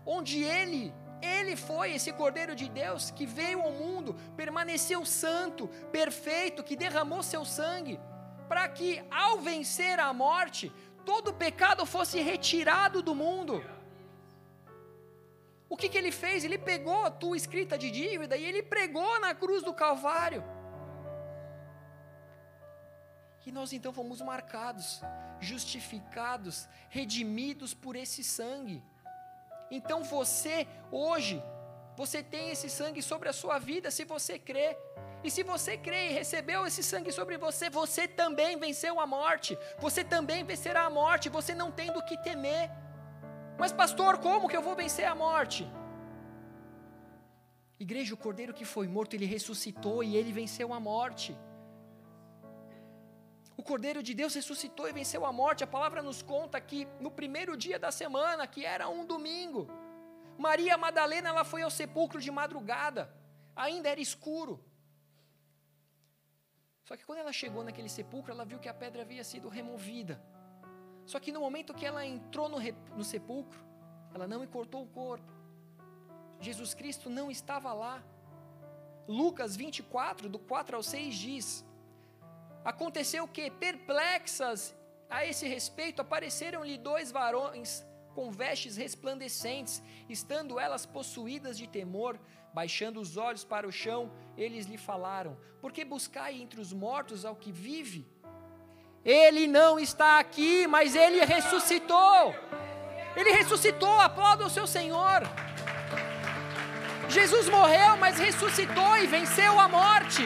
onde 0.05 0.41
Ele, 0.41 0.93
Ele 1.21 1.57
foi 1.57 1.91
esse 1.95 2.13
Cordeiro 2.13 2.55
de 2.55 2.69
Deus 2.69 3.11
que 3.11 3.25
veio 3.25 3.59
ao 3.61 3.73
mundo, 3.73 4.15
permaneceu 4.37 5.03
santo, 5.03 5.67
perfeito, 5.91 6.63
que 6.63 6.77
derramou 6.77 7.21
seu 7.21 7.43
sangue, 7.43 7.99
para 8.47 8.69
que 8.69 9.03
ao 9.11 9.39
vencer 9.39 9.99
a 9.99 10.13
morte, 10.13 10.71
todo 11.03 11.31
o 11.31 11.33
pecado 11.33 11.85
fosse 11.85 12.21
retirado 12.21 13.01
do 13.01 13.13
mundo. 13.13 13.61
O 15.70 15.78
que, 15.78 15.88
que 15.88 15.97
ele 15.97 16.11
fez? 16.11 16.43
Ele 16.43 16.57
pegou 16.57 17.05
a 17.05 17.11
tua 17.11 17.38
escrita 17.38 17.78
de 17.78 17.91
dívida 17.91 18.36
e 18.36 18.43
ele 18.43 18.63
pregou 18.63 19.20
na 19.20 19.36
cruz 19.36 19.63
do 19.63 19.74
Calvário. 19.74 20.43
E 23.45 23.51
nós 23.51 23.74
então 23.74 23.91
fomos 23.91 24.22
marcados, 24.22 25.01
justificados, 25.39 26.67
redimidos 26.88 27.74
por 27.74 27.95
esse 27.95 28.24
sangue. 28.24 28.84
Então 29.72 30.03
você, 30.03 30.67
hoje, 30.91 31.41
você 31.95 32.22
tem 32.22 32.51
esse 32.51 32.70
sangue 32.70 33.01
sobre 33.01 33.28
a 33.28 33.34
sua 33.34 33.57
vida 33.57 33.89
se 33.89 34.05
você 34.05 34.38
crê. 34.38 34.78
E 35.24 35.32
se 35.32 35.41
você 35.41 35.78
crê 35.78 36.09
e 36.09 36.13
recebeu 36.13 36.65
esse 36.65 36.84
sangue 36.84 37.11
sobre 37.11 37.38
você, 37.38 37.70
você 37.70 38.07
também 38.07 38.57
venceu 38.57 38.99
a 38.99 39.07
morte. 39.07 39.57
Você 39.80 40.03
também 40.03 40.43
vencerá 40.43 40.84
a 40.84 40.89
morte. 40.89 41.28
Você 41.28 41.55
não 41.55 41.72
tem 41.72 41.91
do 41.91 42.03
que 42.03 42.17
temer. 42.17 42.70
Mas, 43.62 43.72
pastor, 43.82 44.18
como 44.20 44.47
que 44.47 44.57
eu 44.57 44.62
vou 44.62 44.76
vencer 44.84 45.05
a 45.05 45.14
morte? 45.14 45.70
Igreja, 47.86 48.14
o 48.14 48.18
cordeiro 48.26 48.53
que 48.53 48.66
foi 48.66 48.88
morto, 48.88 49.16
ele 49.16 49.26
ressuscitou 49.26 50.03
e 50.03 50.16
ele 50.16 50.32
venceu 50.32 50.74
a 50.74 50.80
morte. 50.80 51.38
O 53.60 53.64
Cordeiro 53.70 54.01
de 54.01 54.14
Deus 54.14 54.34
ressuscitou 54.34 54.88
e 54.88 54.93
venceu 54.93 55.26
a 55.26 55.34
morte. 55.34 55.66
A 55.66 55.68
palavra 55.68 56.01
nos 56.01 56.22
conta 56.22 56.62
que 56.62 56.88
no 57.01 57.12
primeiro 57.12 57.57
dia 57.57 57.78
da 57.78 57.91
semana, 57.91 58.47
que 58.47 58.66
era 58.66 58.88
um 58.88 59.05
domingo, 59.05 59.68
Maria 60.38 60.78
Madalena 60.78 61.28
ela 61.28 61.43
foi 61.43 61.62
ao 61.62 61.70
sepulcro 61.70 62.22
de 62.22 62.32
madrugada. 62.32 63.14
Ainda 63.53 63.89
era 63.89 63.99
escuro. 63.99 64.64
Só 66.86 66.95
que 66.95 67.05
quando 67.05 67.20
ela 67.20 67.34
chegou 67.34 67.62
naquele 67.66 67.89
sepulcro, 67.89 68.32
ela 68.32 68.45
viu 68.45 68.60
que 68.60 68.70
a 68.70 68.74
pedra 68.74 69.01
havia 69.01 69.26
sido 69.26 69.49
removida. 69.49 70.16
Só 71.12 71.20
que 71.20 71.32
no 71.32 71.39
momento 71.39 71.74
que 71.74 71.88
ela 71.88 72.05
entrou 72.05 72.47
no, 72.47 72.60
no 72.95 73.03
sepulcro, 73.03 73.60
ela 74.14 74.28
não 74.28 74.43
encortou 74.43 74.84
o 74.84 74.88
corpo. 74.88 75.34
Jesus 76.39 76.76
Cristo 76.76 77.10
não 77.10 77.32
estava 77.32 77.74
lá. 77.74 78.03
Lucas 79.07 79.55
24, 79.55 80.30
do 80.30 80.38
4 80.38 80.76
ao 80.78 80.84
6 80.84 81.16
diz: 81.16 81.66
Aconteceu 82.64 83.28
que, 83.28 83.49
perplexas 83.49 84.78
a 85.10 85.26
esse 85.26 85.47
respeito, 85.47 85.99
apareceram-lhe 85.99 86.78
dois 86.78 87.12
varões 87.12 87.84
com 88.14 88.30
vestes 88.30 88.78
resplandecentes, 88.78 89.82
estando 90.07 90.60
elas 90.60 90.86
possuídas 90.86 91.57
de 91.57 91.66
temor, 91.66 92.20
baixando 92.53 93.01
os 93.01 93.18
olhos 93.18 93.43
para 93.43 93.68
o 93.68 93.72
chão, 93.72 94.12
eles 94.38 94.68
lhe 94.68 94.78
falaram: 94.78 95.36
Por 95.60 95.72
que 95.72 95.84
buscai 95.84 96.39
entre 96.39 96.62
os 96.62 96.72
mortos 96.72 97.26
ao 97.26 97.36
que 97.36 97.51
vive? 97.51 98.07
Ele 99.04 99.47
não 99.47 99.80
está 99.80 100.20
aqui, 100.20 100.68
mas 100.68 100.95
ele 100.95 101.24
ressuscitou. 101.24 102.36
Ele 103.16 103.32
ressuscitou, 103.32 104.00
aplauda 104.00 104.45
o 104.45 104.50
seu 104.50 104.68
Senhor. 104.68 105.22
Jesus 107.08 107.50
morreu, 107.50 107.97
mas 107.97 108.20
ressuscitou 108.20 108.97
e 108.97 109.08
venceu 109.08 109.60
a 109.60 109.68
morte. 109.68 110.24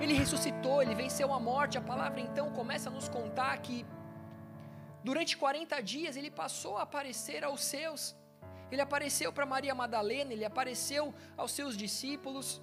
Ele 0.00 0.14
ressuscitou, 0.14 0.82
ele 0.82 0.94
venceu 0.94 1.32
a 1.32 1.40
morte. 1.40 1.78
A 1.78 1.80
palavra 1.80 2.20
então 2.20 2.50
começa 2.50 2.90
a 2.90 2.92
nos 2.92 3.08
contar 3.08 3.56
que 3.58 3.86
durante 5.02 5.36
40 5.36 5.80
dias 5.82 6.16
ele 6.16 6.30
passou 6.30 6.76
a 6.76 6.82
aparecer 6.82 7.42
aos 7.44 7.64
seus. 7.64 8.14
Ele 8.70 8.80
apareceu 8.80 9.32
para 9.32 9.46
Maria 9.46 9.74
Madalena, 9.74 10.32
ele 10.32 10.44
apareceu 10.44 11.14
aos 11.36 11.52
seus 11.52 11.76
discípulos. 11.76 12.60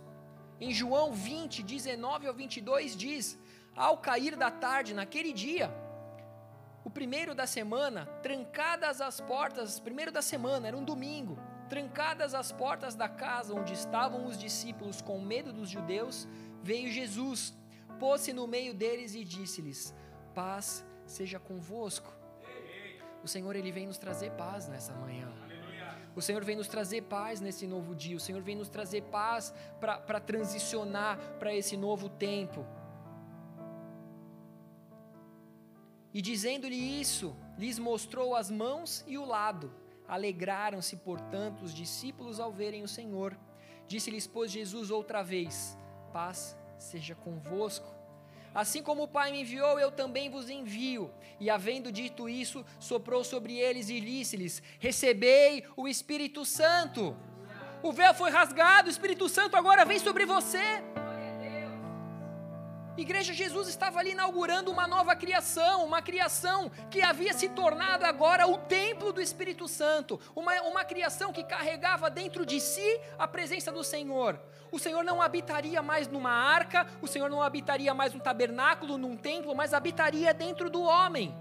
Em 0.60 0.72
João 0.72 1.14
20, 1.14 1.64
19 1.64 2.28
ao 2.28 2.34
22 2.34 2.96
diz: 2.96 3.40
Ao 3.76 3.98
cair 3.98 4.36
da 4.36 4.52
tarde, 4.52 4.94
naquele 4.94 5.32
dia, 5.32 5.74
o 6.84 6.90
primeiro 6.90 7.34
da 7.34 7.48
semana, 7.48 8.06
trancadas 8.22 9.00
as 9.00 9.22
portas, 9.22 9.80
primeiro 9.80 10.12
da 10.12 10.22
semana, 10.22 10.68
era 10.68 10.78
um 10.78 10.84
domingo, 10.84 11.38
trancadas 11.70 12.34
as 12.34 12.52
portas 12.52 12.94
da 12.96 13.08
casa 13.08 13.54
onde 13.54 13.74
estavam 13.74 14.26
os 14.26 14.38
discípulos 14.38 15.02
com 15.02 15.20
medo 15.22 15.54
dos 15.54 15.70
judeus, 15.70 16.28
veio 16.62 16.92
Jesus, 16.92 17.54
pôs-se 18.00 18.34
no 18.34 18.46
meio 18.46 18.74
deles 18.74 19.16
e 19.16 19.24
disse-lhes: 19.24 19.94
Paz 20.36 20.86
seja 21.06 21.40
convosco. 21.40 22.14
O 23.24 23.28
Senhor 23.28 23.56
ele 23.56 23.72
vem 23.72 23.88
nos 23.88 23.98
trazer 23.98 24.32
paz 24.32 24.68
nessa 24.68 24.94
manhã. 24.94 25.32
O 26.16 26.22
Senhor 26.22 26.44
vem 26.44 26.56
nos 26.56 26.68
trazer 26.68 27.02
paz 27.04 27.42
nesse 27.42 27.66
novo 27.66 27.96
dia. 27.96 28.16
O 28.16 28.20
Senhor 28.20 28.42
vem 28.42 28.56
nos 28.56 28.70
trazer 28.70 29.02
paz 29.04 29.54
para 29.80 30.20
transicionar 30.20 31.18
para 31.40 31.54
esse 31.54 31.76
novo 31.76 32.10
tempo. 32.10 32.66
E 36.14 36.22
dizendo-lhe 36.22 36.76
isso, 36.76 37.36
lhes 37.58 37.80
mostrou 37.80 38.36
as 38.36 38.52
mãos 38.52 39.04
e 39.08 39.18
o 39.18 39.26
lado. 39.26 39.74
Alegraram-se, 40.08 40.98
portanto, 40.98 41.64
os 41.64 41.74
discípulos 41.74 42.40
ao 42.40 42.52
verem 42.52 42.84
o 42.84 42.88
Senhor. 42.88 43.36
Disse-lhes, 43.88 44.28
pois, 44.28 44.52
Jesus 44.52 44.92
outra 44.92 45.24
vez: 45.24 45.78
paz 46.12 46.56
seja 46.78 47.16
convosco. 47.16 47.93
Assim 48.54 48.84
como 48.84 49.04
o 49.04 49.08
Pai 49.08 49.32
me 49.32 49.42
enviou, 49.42 49.80
eu 49.80 49.92
também 49.92 50.30
vos 50.30 50.50
envio. 50.50 51.12
E 51.40 51.50
havendo 51.50 51.92
dito 51.92 52.30
isso, 52.30 52.64
soprou 52.80 53.24
sobre 53.24 53.58
eles 53.58 53.90
e 53.90 54.00
disse-lhes: 54.00 54.62
Recebei 54.80 55.66
o 55.76 55.88
Espírito 55.88 56.46
Santo. 56.46 57.16
O 57.82 57.92
véu 57.92 58.14
foi 58.14 58.30
rasgado, 58.30 58.88
o 58.88 58.92
Espírito 58.92 59.28
Santo 59.28 59.58
agora 59.58 59.84
vem 59.84 60.00
sobre 60.00 60.26
você. 60.26 60.93
Igreja, 62.96 63.34
Jesus 63.34 63.68
estava 63.68 64.00
ali 64.00 64.12
inaugurando 64.12 64.70
uma 64.72 64.88
nova 64.88 65.16
criação, 65.16 65.84
uma 65.84 66.00
criação 66.00 66.70
que 66.92 67.02
havia 67.02 67.34
se 67.34 67.50
tornado 67.50 68.06
agora 68.06 68.46
o 68.46 68.60
templo 68.60 69.12
do 69.12 69.20
Espírito 69.20 69.68
Santo, 69.68 70.20
uma, 70.36 70.54
uma 70.62 70.86
criação 70.86 71.34
que 71.34 71.44
carregava 71.44 72.08
dentro 72.08 72.46
de 72.46 72.60
si 72.60 73.02
a 73.18 73.28
presença 73.28 73.72
do 73.72 73.84
Senhor. 73.84 74.40
O 74.72 74.78
Senhor 74.78 75.04
não 75.04 75.24
habitaria 75.24 75.82
mais 75.82 76.08
numa 76.08 76.32
arca, 76.32 76.86
o 77.02 77.08
Senhor 77.08 77.32
não 77.32 77.42
habitaria 77.42 77.96
mais 77.96 78.14
num 78.14 78.20
tabernáculo, 78.20 78.96
num 78.96 79.18
templo, 79.18 79.56
mas 79.56 79.74
habitaria 79.74 80.32
dentro 80.32 80.70
do 80.70 80.84
homem. 80.84 81.36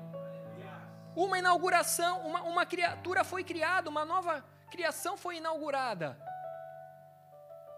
Uma 1.14 1.38
inauguração, 1.38 2.20
uma, 2.20 2.42
uma 2.44 2.64
criatura 2.64 3.24
foi 3.24 3.44
criada, 3.44 3.90
uma 3.90 4.06
nova 4.06 4.42
criação 4.70 5.18
foi 5.18 5.36
inaugurada 5.36 6.16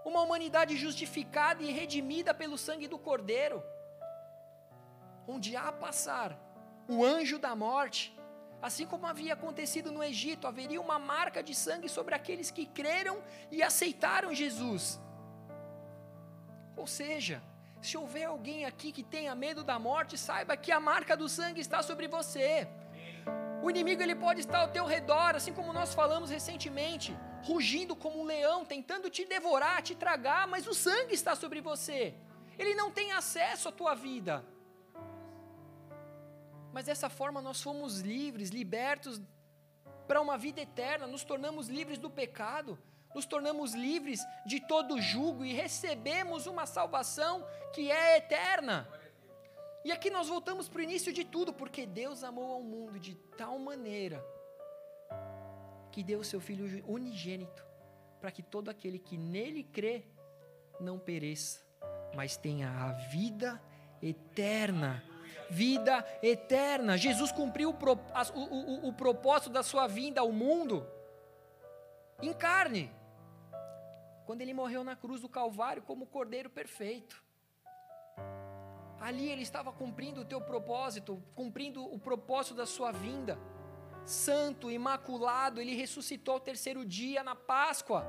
uma 0.04 0.20
humanidade 0.20 0.76
justificada 0.76 1.62
e 1.62 1.72
redimida 1.72 2.34
pelo 2.34 2.58
sangue 2.58 2.86
do 2.86 2.98
Cordeiro, 2.98 3.62
onde 5.26 5.56
há 5.56 5.72
passar 5.72 6.38
o 6.88 7.04
anjo 7.04 7.38
da 7.38 7.56
morte, 7.56 8.14
assim 8.60 8.86
como 8.86 9.06
havia 9.06 9.32
acontecido 9.32 9.90
no 9.90 10.02
Egito, 10.02 10.46
haveria 10.46 10.80
uma 10.80 10.98
marca 10.98 11.42
de 11.42 11.54
sangue 11.54 11.88
sobre 11.88 12.14
aqueles 12.14 12.50
que 12.50 12.66
creram 12.66 13.22
e 13.50 13.62
aceitaram 13.62 14.34
Jesus. 14.34 15.00
Ou 16.76 16.86
seja, 16.86 17.42
se 17.80 17.96
houver 17.96 18.24
alguém 18.24 18.64
aqui 18.64 18.92
que 18.92 19.02
tenha 19.02 19.34
medo 19.34 19.62
da 19.62 19.78
morte, 19.78 20.16
saiba 20.18 20.56
que 20.56 20.72
a 20.72 20.80
marca 20.80 21.16
do 21.16 21.28
sangue 21.28 21.60
está 21.60 21.82
sobre 21.82 22.08
você. 22.08 22.68
O 23.62 23.70
inimigo 23.70 24.02
ele 24.02 24.14
pode 24.14 24.40
estar 24.40 24.60
ao 24.60 24.68
teu 24.68 24.84
redor, 24.84 25.34
assim 25.36 25.52
como 25.52 25.72
nós 25.72 25.94
falamos 25.94 26.30
recentemente, 26.30 27.16
rugindo 27.44 27.94
como 27.94 28.20
um 28.20 28.24
leão, 28.24 28.64
tentando 28.64 29.10
te 29.10 29.24
devorar, 29.24 29.82
te 29.82 29.94
tragar, 29.94 30.46
mas 30.48 30.66
o 30.66 30.74
sangue 30.74 31.14
está 31.14 31.36
sobre 31.36 31.60
você. 31.60 32.14
Ele 32.58 32.74
não 32.74 32.90
tem 32.90 33.12
acesso 33.12 33.68
à 33.68 33.72
tua 33.72 33.94
vida. 33.94 34.44
Mas 36.72 36.86
dessa 36.86 37.08
forma 37.08 37.42
nós 37.42 37.60
fomos 37.60 38.00
livres, 38.00 38.48
libertos 38.50 39.20
para 40.08 40.20
uma 40.20 40.38
vida 40.38 40.60
eterna, 40.60 41.06
nos 41.06 41.22
tornamos 41.22 41.68
livres 41.68 41.98
do 41.98 42.10
pecado, 42.10 42.78
nos 43.14 43.26
tornamos 43.26 43.74
livres 43.74 44.20
de 44.46 44.58
todo 44.60 45.00
jugo 45.00 45.44
e 45.44 45.52
recebemos 45.52 46.46
uma 46.46 46.66
salvação 46.66 47.46
que 47.74 47.90
é 47.90 48.16
eterna. 48.16 48.88
E 49.84 49.92
aqui 49.92 50.08
nós 50.08 50.28
voltamos 50.28 50.66
para 50.66 50.80
o 50.80 50.82
início 50.82 51.12
de 51.12 51.24
tudo, 51.24 51.52
porque 51.52 51.84
Deus 51.84 52.24
amou 52.24 52.52
ao 52.52 52.62
mundo 52.62 52.98
de 52.98 53.14
tal 53.36 53.58
maneira 53.58 54.24
que 55.94 56.02
deu 56.02 56.18
o 56.18 56.24
seu 56.24 56.40
Filho 56.40 56.84
unigênito, 56.88 57.64
para 58.20 58.28
que 58.32 58.42
todo 58.42 58.68
aquele 58.68 58.98
que 58.98 59.16
nele 59.16 59.62
crê 59.62 60.04
não 60.80 60.98
pereça, 60.98 61.64
mas 62.16 62.36
tenha 62.36 62.68
a 62.68 62.90
vida 63.12 63.62
eterna. 64.02 65.04
Vida 65.48 66.04
eterna. 66.20 66.98
Jesus 66.98 67.30
cumpriu 67.30 67.70
o, 67.70 67.74
o, 67.74 68.40
o, 68.40 68.88
o 68.88 68.92
propósito 68.92 69.50
da 69.50 69.62
sua 69.62 69.86
vinda 69.86 70.20
ao 70.20 70.32
mundo 70.32 70.84
em 72.20 72.32
carne, 72.32 72.90
quando 74.26 74.40
ele 74.40 74.52
morreu 74.52 74.82
na 74.82 74.96
cruz 74.96 75.20
do 75.20 75.28
Calvário 75.28 75.82
como 75.82 76.06
Cordeiro 76.06 76.50
perfeito. 76.50 77.22
Ali 78.98 79.30
ele 79.30 79.42
estava 79.42 79.72
cumprindo 79.72 80.22
o 80.22 80.24
teu 80.24 80.40
propósito, 80.40 81.22
cumprindo 81.36 81.84
o 81.84 82.00
propósito 82.00 82.56
da 82.56 82.66
sua 82.66 82.90
vinda. 82.90 83.38
Santo, 84.04 84.70
imaculado, 84.70 85.60
ele 85.60 85.74
ressuscitou 85.74 86.34
ao 86.34 86.40
terceiro 86.40 86.84
dia 86.84 87.22
na 87.22 87.34
Páscoa, 87.34 88.06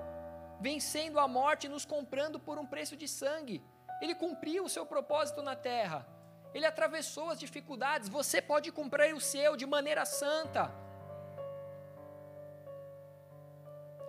vencendo 0.59 1.19
a 1.19 1.27
morte 1.27 1.65
e 1.65 1.69
nos 1.69 1.85
comprando 1.85 2.39
por 2.39 2.57
um 2.57 2.65
preço 2.65 2.97
de 2.97 3.07
sangue. 3.07 3.63
Ele 4.01 4.13
cumpriu 4.13 4.65
o 4.65 4.69
seu 4.69 4.85
propósito 4.85 5.41
na 5.41 5.55
terra. 5.55 6.05
Ele 6.53 6.65
atravessou 6.65 7.29
as 7.29 7.39
dificuldades. 7.39 8.09
Você 8.09 8.41
pode 8.41 8.71
cumprir 8.71 9.13
o 9.13 9.21
seu 9.21 9.55
de 9.55 9.65
maneira 9.65 10.05
santa. 10.05 10.71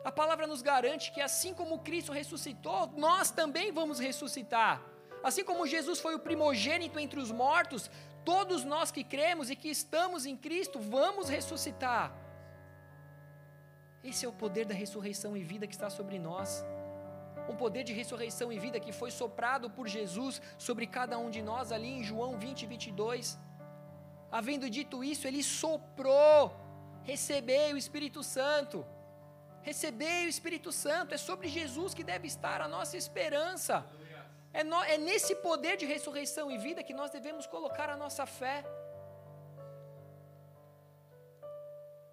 A 0.04 0.12
palavra 0.12 0.46
nos 0.46 0.62
garante 0.62 1.10
que 1.10 1.20
assim 1.20 1.52
como 1.52 1.80
Cristo 1.80 2.12
ressuscitou, 2.12 2.88
nós 2.96 3.30
também 3.30 3.72
vamos 3.72 3.98
ressuscitar. 3.98 4.80
Assim 5.22 5.44
como 5.44 5.66
Jesus 5.66 5.98
foi 5.98 6.14
o 6.14 6.20
primogênito 6.20 7.00
entre 7.00 7.18
os 7.18 7.32
mortos, 7.32 7.90
todos 8.30 8.60
nós 8.72 8.90
que 8.96 9.04
cremos 9.14 9.46
e 9.50 9.56
que 9.62 9.70
estamos 9.78 10.20
em 10.30 10.36
Cristo 10.46 10.78
vamos 10.96 11.28
ressuscitar. 11.36 12.06
Esse 14.10 14.22
é 14.26 14.28
o 14.28 14.38
poder 14.42 14.64
da 14.70 14.76
ressurreição 14.82 15.30
e 15.36 15.42
vida 15.52 15.68
que 15.68 15.76
está 15.78 15.90
sobre 15.98 16.18
nós. 16.28 16.50
Um 17.52 17.56
poder 17.64 17.84
de 17.88 17.92
ressurreição 18.00 18.48
e 18.52 18.58
vida 18.66 18.80
que 18.84 18.92
foi 19.00 19.10
soprado 19.22 19.66
por 19.76 19.86
Jesus 19.96 20.34
sobre 20.66 20.86
cada 20.98 21.16
um 21.24 21.30
de 21.36 21.42
nós 21.50 21.70
ali 21.76 21.90
em 21.98 22.02
João 22.10 22.32
20, 22.36 22.66
22. 22.74 23.38
Havendo 24.38 24.68
dito 24.78 25.04
isso, 25.12 25.26
ele 25.28 25.42
soprou: 25.42 26.38
recebei 27.12 27.68
o 27.72 27.80
Espírito 27.84 28.22
Santo. 28.36 28.84
Recebei 29.68 30.26
o 30.26 30.32
Espírito 30.34 30.70
Santo, 30.70 31.12
é 31.12 31.18
sobre 31.18 31.48
Jesus 31.48 31.92
que 31.92 32.04
deve 32.10 32.26
estar 32.32 32.60
a 32.60 32.68
nossa 32.74 32.96
esperança. 32.96 33.84
É, 34.58 34.64
no, 34.64 34.78
é 34.94 34.96
nesse 34.96 35.34
poder 35.48 35.76
de 35.80 35.84
ressurreição 35.84 36.50
e 36.50 36.56
vida 36.66 36.82
que 36.88 36.94
nós 37.00 37.10
devemos 37.16 37.46
colocar 37.54 37.88
a 37.90 37.96
nossa 38.02 38.24
fé. 38.24 38.64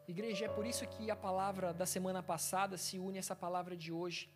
Igreja, 0.06 0.46
é 0.48 0.50
por 0.50 0.66
isso 0.72 0.86
que 0.94 1.10
a 1.10 1.16
palavra 1.16 1.68
da 1.74 1.86
semana 1.86 2.22
passada 2.22 2.78
se 2.86 3.00
une 3.00 3.18
a 3.18 3.22
essa 3.24 3.34
palavra 3.34 3.78
de 3.84 3.94
hoje. 3.94 4.30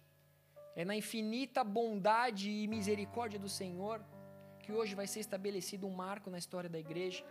É 0.74 0.86
na 0.86 0.96
infinita 0.96 1.66
bondade 1.66 2.50
e 2.50 2.66
misericórdia 2.76 3.38
do 3.46 3.50
Senhor 3.50 4.00
que 4.62 4.72
hoje 4.72 4.96
vai 4.96 5.08
ser 5.14 5.20
estabelecido 5.20 5.86
um 5.86 5.96
marco 6.06 6.30
na 6.30 6.38
história 6.38 6.70
da 6.70 6.80
igreja, 6.80 7.26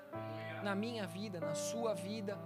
na 0.62 0.74
minha 0.74 1.06
vida, 1.06 1.40
na 1.40 1.54
sua 1.54 1.94
vida, 1.94 2.38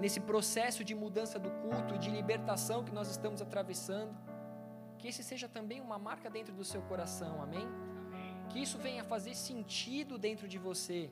nesse 0.00 0.18
processo 0.18 0.82
de 0.82 0.94
mudança 1.04 1.38
do 1.38 1.52
culto 1.62 1.98
de 1.98 2.10
libertação 2.10 2.84
que 2.84 2.92
nós 2.92 3.08
estamos 3.08 3.40
atravessando 3.40 4.27
que 4.98 5.08
esse 5.08 5.22
seja 5.22 5.48
também 5.48 5.80
uma 5.80 5.98
marca 5.98 6.28
dentro 6.28 6.52
do 6.52 6.64
seu 6.64 6.82
coração, 6.82 7.40
amém? 7.40 7.66
amém? 8.06 8.48
Que 8.50 8.60
isso 8.60 8.78
venha 8.78 9.04
fazer 9.04 9.34
sentido 9.34 10.18
dentro 10.18 10.48
de 10.48 10.58
você. 10.58 11.10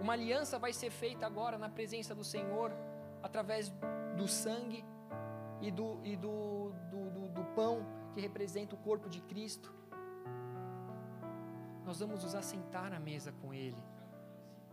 Uma 0.00 0.12
aliança 0.12 0.58
vai 0.58 0.72
ser 0.72 0.90
feita 0.90 1.24
agora 1.26 1.56
na 1.56 1.68
presença 1.68 2.14
do 2.14 2.24
Senhor, 2.24 2.72
através 3.22 3.72
do 4.16 4.26
sangue 4.26 4.84
e 5.60 5.70
do, 5.70 5.98
e 6.04 6.16
do, 6.16 6.72
do, 6.90 7.10
do, 7.10 7.28
do 7.28 7.44
pão 7.54 7.86
que 8.12 8.20
representa 8.20 8.74
o 8.74 8.78
corpo 8.78 9.08
de 9.08 9.20
Cristo. 9.22 9.72
Nós 11.84 12.00
vamos 12.00 12.24
nos 12.24 12.34
assentar 12.34 12.92
à 12.92 13.00
mesa 13.00 13.32
com 13.40 13.54
Ele. 13.54 13.82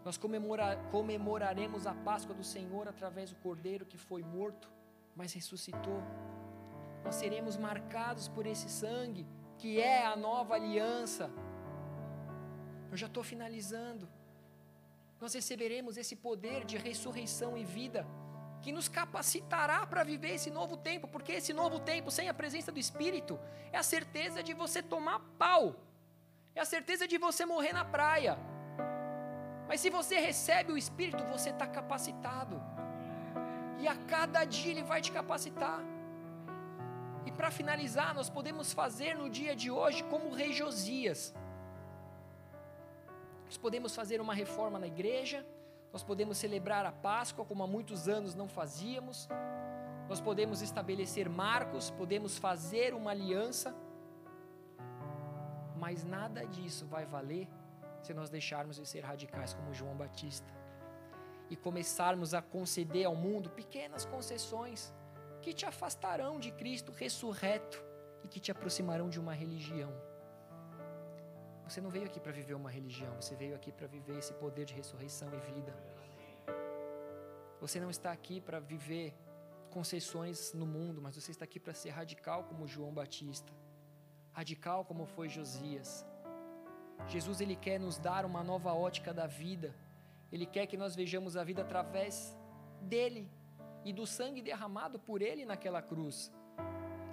Nós 0.03 0.17
comemora, 0.17 0.77
comemoraremos 0.91 1.87
a 1.87 1.93
Páscoa 1.93 2.35
do 2.35 2.43
Senhor 2.43 2.87
através 2.87 3.29
do 3.29 3.35
Cordeiro 3.37 3.85
que 3.85 3.97
foi 3.97 4.21
morto, 4.21 4.71
mas 5.15 5.33
ressuscitou 5.33 6.03
nós 7.05 7.15
seremos 7.15 7.55
marcados 7.55 8.27
por 8.27 8.47
esse 8.47 8.67
sangue, 8.67 9.27
que 9.59 9.79
é 9.79 10.03
a 10.05 10.15
nova 10.15 10.55
aliança. 10.55 11.29
Eu 12.89 12.97
já 12.97 13.05
estou 13.05 13.23
finalizando. 13.23 14.09
Nós 15.21 15.33
receberemos 15.33 15.97
esse 15.97 16.15
poder 16.15 16.65
de 16.65 16.77
ressurreição 16.77 17.55
e 17.55 17.63
vida, 17.63 18.05
que 18.63 18.71
nos 18.71 18.87
capacitará 18.87 19.85
para 19.85 20.03
viver 20.03 20.31
esse 20.33 20.49
novo 20.49 20.75
tempo, 20.75 21.07
porque 21.07 21.33
esse 21.33 21.53
novo 21.53 21.79
tempo, 21.79 22.09
sem 22.09 22.27
a 22.27 22.33
presença 22.33 22.71
do 22.71 22.79
Espírito, 22.79 23.39
é 23.71 23.77
a 23.77 23.83
certeza 23.83 24.41
de 24.41 24.53
você 24.55 24.81
tomar 24.81 25.19
pau, 25.37 25.75
é 26.55 26.61
a 26.61 26.65
certeza 26.65 27.07
de 27.07 27.19
você 27.19 27.45
morrer 27.45 27.73
na 27.73 27.85
praia. 27.85 28.35
Mas 29.67 29.79
se 29.79 29.91
você 29.91 30.17
recebe 30.17 30.71
o 30.71 30.77
Espírito, 30.77 31.23
você 31.25 31.51
está 31.51 31.67
capacitado, 31.67 32.59
e 33.77 33.87
a 33.87 33.95
cada 33.95 34.43
dia 34.43 34.71
Ele 34.71 34.83
vai 34.83 35.01
te 35.01 35.11
capacitar. 35.11 35.94
E 37.25 37.31
para 37.31 37.49
finalizar, 37.49 38.13
nós 38.13 38.29
podemos 38.29 38.71
fazer 38.71 39.15
no 39.15 39.29
dia 39.29 39.55
de 39.55 39.71
hoje 39.71 40.03
como 40.03 40.29
o 40.29 40.33
rei 40.33 40.53
Josias. 40.53 41.33
Nós 43.45 43.57
podemos 43.57 43.95
fazer 43.95 44.21
uma 44.21 44.33
reforma 44.33 44.77
na 44.77 44.87
igreja, 44.87 45.45
nós 45.91 46.03
podemos 46.03 46.37
celebrar 46.37 46.85
a 46.85 46.91
Páscoa 46.91 47.45
como 47.45 47.63
há 47.63 47.67
muitos 47.67 48.07
anos 48.07 48.35
não 48.35 48.47
fazíamos, 48.47 49.27
nós 50.07 50.21
podemos 50.21 50.61
estabelecer 50.61 51.27
marcos, 51.27 51.89
podemos 51.89 52.37
fazer 52.37 52.93
uma 52.93 53.11
aliança, 53.11 53.75
mas 55.77 56.03
nada 56.03 56.45
disso 56.45 56.85
vai 56.85 57.05
valer 57.05 57.47
se 58.01 58.13
nós 58.13 58.29
deixarmos 58.29 58.77
de 58.77 58.85
ser 58.87 59.01
radicais 59.03 59.53
como 59.53 59.73
João 59.73 59.95
Batista 59.95 60.51
e 61.49 61.55
começarmos 61.55 62.33
a 62.33 62.41
conceder 62.41 63.05
ao 63.05 63.15
mundo 63.15 63.49
pequenas 63.49 64.05
concessões 64.05 64.93
que 65.45 65.53
te 65.59 65.65
afastarão 65.71 66.33
de 66.45 66.51
Cristo 66.59 66.91
ressurreto 67.03 67.77
e 68.23 68.27
que 68.27 68.39
te 68.39 68.51
aproximarão 68.51 69.07
de 69.13 69.19
uma 69.23 69.33
religião. 69.43 69.91
Você 71.67 71.79
não 71.85 71.91
veio 71.95 72.07
aqui 72.09 72.19
para 72.25 72.31
viver 72.39 72.55
uma 72.61 72.71
religião, 72.77 73.13
você 73.21 73.35
veio 73.35 73.55
aqui 73.59 73.71
para 73.71 73.87
viver 73.95 74.17
esse 74.21 74.33
poder 74.43 74.65
de 74.65 74.73
ressurreição 74.79 75.29
e 75.37 75.39
vida. 75.51 75.73
Você 77.63 77.79
não 77.79 77.91
está 77.95 78.11
aqui 78.11 78.41
para 78.47 78.59
viver 78.59 79.07
concessões 79.69 80.39
no 80.61 80.65
mundo, 80.75 80.99
mas 81.05 81.15
você 81.15 81.31
está 81.35 81.45
aqui 81.45 81.59
para 81.59 81.75
ser 81.81 81.91
radical 82.01 82.39
como 82.49 82.67
João 82.73 82.93
Batista, 83.01 83.53
radical 84.39 84.83
como 84.83 85.05
foi 85.05 85.27
Josias, 85.29 86.05
Jesus 87.07 87.39
ele 87.39 87.55
quer 87.55 87.79
nos 87.79 87.97
dar 87.97 88.25
uma 88.25 88.43
nova 88.43 88.73
ótica 88.73 89.13
da 89.13 89.27
vida. 89.27 89.75
Ele 90.31 90.45
quer 90.45 90.65
que 90.65 90.77
nós 90.77 90.95
vejamos 90.95 91.37
a 91.37 91.43
vida 91.43 91.61
através 91.61 92.35
dele 92.81 93.29
e 93.85 93.93
do 93.93 94.05
sangue 94.07 94.41
derramado 94.41 94.97
por 94.99 95.21
ele 95.21 95.45
naquela 95.45 95.81
cruz. 95.81 96.33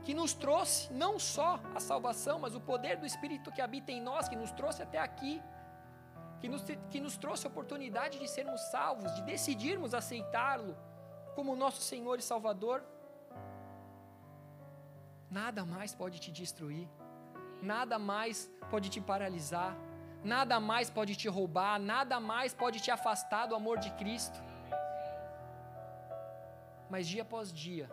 Que 0.03 0.15
nos 0.15 0.33
trouxe 0.33 0.93
não 0.93 1.19
só 1.19 1.61
a 1.75 1.79
salvação, 1.79 2.39
mas 2.41 2.55
o 2.57 2.61
poder 2.61 2.97
do 2.97 3.07
Espírito 3.07 3.53
que 3.53 3.61
habita 3.61 3.93
em 3.93 4.01
nós, 4.01 4.29
que 4.29 4.35
nos 4.35 4.51
trouxe 4.51 4.83
até 4.83 4.99
aqui, 4.99 5.41
que 6.41 6.49
nos, 6.49 6.65
que 6.91 6.99
nos 6.99 7.17
trouxe 7.17 7.47
a 7.47 7.51
oportunidade 7.51 8.19
de 8.19 8.27
sermos 8.27 8.61
salvos, 8.63 9.15
de 9.15 9.23
decidirmos 9.23 9.95
aceitá-lo 9.95 10.77
como 11.37 11.55
nosso 11.55 11.83
Senhor 11.83 12.19
e 12.19 12.23
Salvador. 12.23 12.83
Nada 15.31 15.65
mais 15.65 15.95
pode 15.95 16.19
te 16.19 16.33
destruir, 16.33 16.89
nada 17.63 17.99
mais 17.99 18.51
pode 18.71 18.89
te 18.89 19.01
paralisar, 19.01 19.77
nada 20.25 20.59
mais 20.59 20.91
pode 20.91 21.15
te 21.15 21.29
roubar, 21.29 21.79
nada 21.79 22.19
mais 22.19 22.53
pode 22.53 22.81
te 22.81 22.91
afastar 22.91 23.47
do 23.47 23.55
amor 23.55 23.79
de 23.79 23.91
Cristo. 23.93 24.43
Mas 26.93 27.09
dia 27.09 27.23
após 27.23 27.51
dia, 27.51 27.91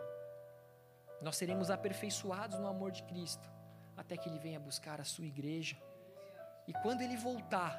nós 1.22 1.36
seremos 1.40 1.70
aperfeiçoados 1.70 2.58
no 2.58 2.66
amor 2.66 2.90
de 2.90 3.02
Cristo, 3.04 3.48
até 3.96 4.14
que 4.14 4.28
Ele 4.28 4.38
venha 4.38 4.60
buscar 4.60 5.00
a 5.00 5.04
sua 5.04 5.24
igreja. 5.24 5.76
E 6.68 6.72
quando 6.82 7.00
Ele 7.00 7.16
voltar, 7.16 7.72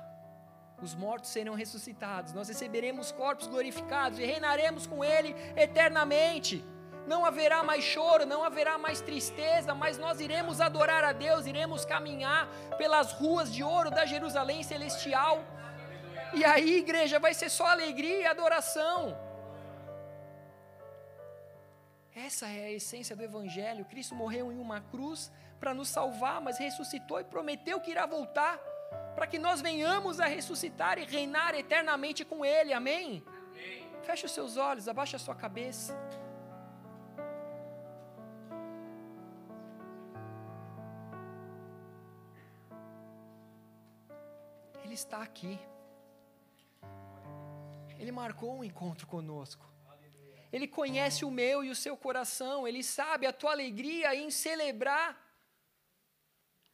os 0.81 0.95
mortos 0.95 1.29
serão 1.29 1.53
ressuscitados, 1.53 2.33
nós 2.33 2.47
receberemos 2.47 3.11
corpos 3.11 3.45
glorificados 3.45 4.17
e 4.17 4.25
reinaremos 4.25 4.87
com 4.87 5.03
Ele 5.05 5.35
eternamente 5.55 6.55
não 7.05 7.23
haverá 7.23 7.63
mais 7.63 7.83
choro, 7.83 8.25
não 8.25 8.43
haverá 8.43 8.77
mais 8.79 8.99
tristeza, 9.01 9.75
mas 9.75 9.99
nós 9.99 10.19
iremos 10.19 10.59
adorar 10.59 11.03
a 11.03 11.13
Deus, 11.13 11.45
iremos 11.45 11.85
caminhar 11.85 12.47
pelas 12.79 13.11
ruas 13.11 13.53
de 13.53 13.63
ouro 13.63 13.91
da 13.91 14.05
Jerusalém 14.07 14.63
celestial. 14.63 15.43
E 16.33 16.43
aí, 16.45 16.77
igreja, 16.77 17.19
vai 17.19 17.33
ser 17.33 17.49
só 17.49 17.67
alegria 17.67 18.21
e 18.21 18.25
adoração. 18.25 19.17
Essa 22.15 22.47
é 22.47 22.65
a 22.65 22.71
essência 22.71 23.15
do 23.15 23.23
Evangelho. 23.23 23.85
Cristo 23.85 24.13
morreu 24.13 24.51
em 24.51 24.57
uma 24.57 24.81
cruz 24.81 25.31
para 25.59 25.73
nos 25.73 25.87
salvar, 25.87 26.41
mas 26.41 26.57
ressuscitou 26.57 27.19
e 27.19 27.23
prometeu 27.23 27.79
que 27.79 27.91
irá 27.91 28.05
voltar 28.05 28.59
para 29.15 29.27
que 29.27 29.39
nós 29.39 29.61
venhamos 29.61 30.19
a 30.19 30.25
ressuscitar 30.25 30.97
e 30.97 31.05
reinar 31.05 31.55
eternamente 31.55 32.25
com 32.25 32.43
Ele. 32.43 32.73
Amém? 32.73 33.23
Amém. 33.49 33.87
Feche 34.03 34.25
os 34.25 34.31
seus 34.31 34.57
olhos, 34.57 34.87
abaixe 34.87 35.15
a 35.15 35.19
sua 35.19 35.35
cabeça. 35.35 35.97
Ele 44.83 44.93
está 44.93 45.21
aqui. 45.21 45.57
Ele 47.97 48.11
marcou 48.11 48.57
um 48.57 48.63
encontro 48.63 49.07
conosco. 49.07 49.70
Ele 50.51 50.67
conhece 50.67 51.23
o 51.23 51.31
meu 51.31 51.63
e 51.63 51.69
o 51.69 51.75
seu 51.75 51.95
coração. 51.95 52.67
Ele 52.67 52.83
sabe 52.83 53.25
a 53.25 53.33
tua 53.33 53.51
alegria 53.51 54.13
em 54.15 54.29
celebrar, 54.29 55.09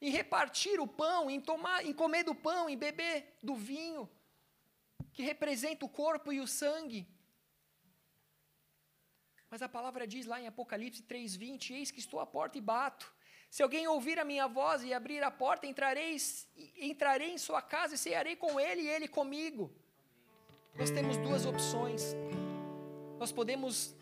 em 0.02 0.10
repartir 0.10 0.80
o 0.80 0.88
pão, 0.88 1.30
em 1.30 1.40
tomar, 1.40 1.86
em 1.86 1.94
comer 1.94 2.24
do 2.24 2.34
pão, 2.34 2.70
em 2.70 2.78
beber 2.78 3.38
do 3.42 3.56
vinho, 3.56 4.10
que 5.14 5.22
representa 5.22 5.86
o 5.86 5.90
corpo 5.90 6.34
e 6.34 6.40
o 6.40 6.48
sangue. 6.48 7.08
Mas 9.50 9.62
a 9.62 9.70
palavra 9.70 10.06
diz 10.06 10.26
lá 10.26 10.42
em 10.42 10.48
Apocalipse 10.48 11.04
3:20, 11.04 11.74
eis 11.74 11.92
que 11.92 12.00
estou 12.00 12.20
à 12.20 12.26
porta 12.26 12.58
e 12.58 12.62
bato. 12.62 13.14
Se 13.50 13.64
alguém 13.64 13.88
ouvir 13.88 14.20
a 14.20 14.26
minha 14.26 14.48
voz 14.48 14.84
e 14.84 14.94
abrir 14.94 15.24
a 15.24 15.32
porta, 15.32 15.66
entrarei, 15.66 16.18
entrarei 16.76 17.32
em 17.32 17.38
sua 17.38 17.62
casa 17.62 17.96
e 17.96 17.98
cearei 17.98 18.36
com 18.36 18.60
ele 18.60 18.82
e 18.82 18.90
ele 18.90 19.08
comigo. 19.08 19.74
Nós 20.76 20.92
temos 20.92 21.18
duas 21.18 21.46
opções. 21.46 22.14
Nós 23.20 23.32
podemos 23.32 23.96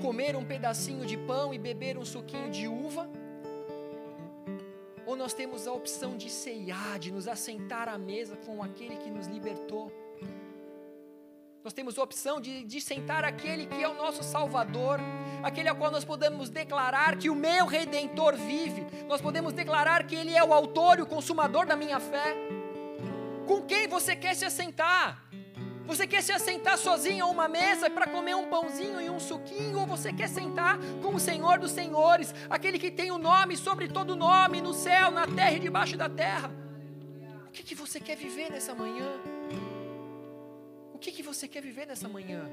comer 0.00 0.34
um 0.34 0.44
pedacinho 0.44 1.06
de 1.06 1.16
pão 1.16 1.54
e 1.54 1.58
beber 1.58 1.96
um 1.96 2.04
suquinho 2.04 2.50
de 2.50 2.66
uva, 2.66 3.08
ou 5.06 5.16
nós 5.16 5.32
temos 5.32 5.66
a 5.66 5.72
opção 5.72 6.16
de 6.16 6.28
ceiar, 6.30 6.98
de 6.98 7.12
nos 7.12 7.28
assentar 7.28 7.88
à 7.88 7.98
mesa 7.98 8.36
com 8.36 8.62
aquele 8.62 8.96
que 8.96 9.10
nos 9.10 9.26
libertou. 9.26 9.92
Nós 11.62 11.72
temos 11.72 11.96
a 11.96 12.02
opção 12.02 12.40
de, 12.40 12.64
de 12.64 12.80
sentar 12.80 13.24
aquele 13.24 13.66
que 13.66 13.80
é 13.80 13.88
o 13.88 13.94
nosso 13.94 14.24
Salvador, 14.24 14.98
aquele 15.44 15.68
ao 15.68 15.76
qual 15.76 15.92
nós 15.92 16.04
podemos 16.04 16.48
declarar 16.48 17.16
que 17.16 17.30
o 17.30 17.36
meu 17.36 17.66
Redentor 17.66 18.34
vive, 18.34 18.84
nós 19.06 19.20
podemos 19.20 19.52
declarar 19.52 20.04
que 20.04 20.16
Ele 20.16 20.34
é 20.34 20.42
o 20.42 20.52
autor 20.52 20.98
e 20.98 21.02
o 21.02 21.06
consumador 21.06 21.64
da 21.64 21.76
minha 21.76 22.00
fé. 22.00 22.34
Com 23.46 23.62
quem 23.62 23.86
você 23.86 24.16
quer 24.16 24.34
se 24.34 24.44
assentar? 24.44 25.22
Você 25.86 26.06
quer 26.06 26.22
se 26.22 26.32
assentar 26.32 26.78
sozinho 26.78 27.24
a 27.24 27.28
uma 27.28 27.48
mesa 27.48 27.90
para 27.90 28.06
comer 28.06 28.34
um 28.34 28.48
pãozinho 28.48 29.00
e 29.00 29.10
um 29.10 29.18
suquinho? 29.18 29.80
Ou 29.80 29.86
você 29.86 30.12
quer 30.12 30.28
sentar 30.28 30.78
com 31.02 31.14
o 31.14 31.20
Senhor 31.20 31.58
dos 31.58 31.72
Senhores, 31.72 32.34
aquele 32.48 32.78
que 32.78 32.90
tem 32.90 33.10
o 33.10 33.18
nome 33.18 33.56
sobre 33.56 33.88
todo 33.88 34.14
nome, 34.14 34.60
no 34.60 34.72
céu, 34.72 35.10
na 35.10 35.26
terra 35.26 35.52
e 35.52 35.60
debaixo 35.60 35.96
da 35.96 36.08
terra? 36.08 36.50
O 37.46 37.50
que, 37.50 37.62
que 37.62 37.74
você 37.74 38.00
quer 38.00 38.16
viver 38.16 38.50
nessa 38.50 38.74
manhã? 38.74 39.10
O 40.94 40.98
que, 40.98 41.10
que 41.10 41.22
você 41.22 41.48
quer 41.48 41.60
viver 41.60 41.86
nessa 41.86 42.08
manhã? 42.08 42.48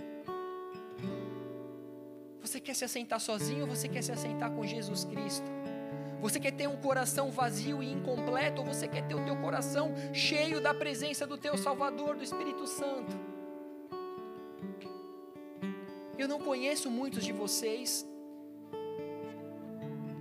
Você 2.41 2.59
quer 2.59 2.73
se 2.73 2.83
assentar 2.83 3.19
sozinho 3.19 3.61
ou 3.61 3.67
você 3.67 3.87
quer 3.87 4.01
se 4.01 4.11
assentar 4.11 4.49
com 4.51 4.65
Jesus 4.65 5.05
Cristo? 5.05 5.58
Você 6.21 6.39
quer 6.39 6.51
ter 6.51 6.67
um 6.67 6.75
coração 6.75 7.31
vazio 7.31 7.81
e 7.81 7.89
incompleto 7.89 8.61
ou 8.61 8.67
você 8.67 8.87
quer 8.87 9.07
ter 9.07 9.15
o 9.15 9.23
teu 9.23 9.37
coração 9.37 9.93
cheio 10.13 10.59
da 10.59 10.73
presença 10.73 11.25
do 11.25 11.37
teu 11.37 11.57
Salvador, 11.57 12.15
do 12.17 12.23
Espírito 12.23 12.67
Santo? 12.67 13.17
Eu 16.17 16.27
não 16.27 16.39
conheço 16.39 16.91
muitos 16.91 17.23
de 17.23 17.31
vocês. 17.31 18.05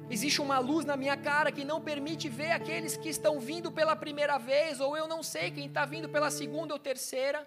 Existe 0.09 0.41
uma 0.41 0.59
luz 0.59 0.87
na 0.87 0.97
minha 0.97 1.17
cara 1.17 1.51
que 1.51 1.65
não 1.65 1.81
permite 1.83 2.29
ver 2.29 2.53
aqueles 2.53 2.97
que 2.97 3.09
estão 3.09 3.41
vindo 3.41 3.71
pela 3.71 3.97
primeira 3.97 4.39
vez, 4.39 4.81
ou 4.81 4.97
eu 4.97 5.09
não 5.09 5.23
sei 5.23 5.51
quem 5.51 5.67
está 5.67 5.85
vindo 5.85 6.09
pela 6.09 6.31
segunda 6.31 6.73
ou 6.73 6.79
terceira. 6.79 7.47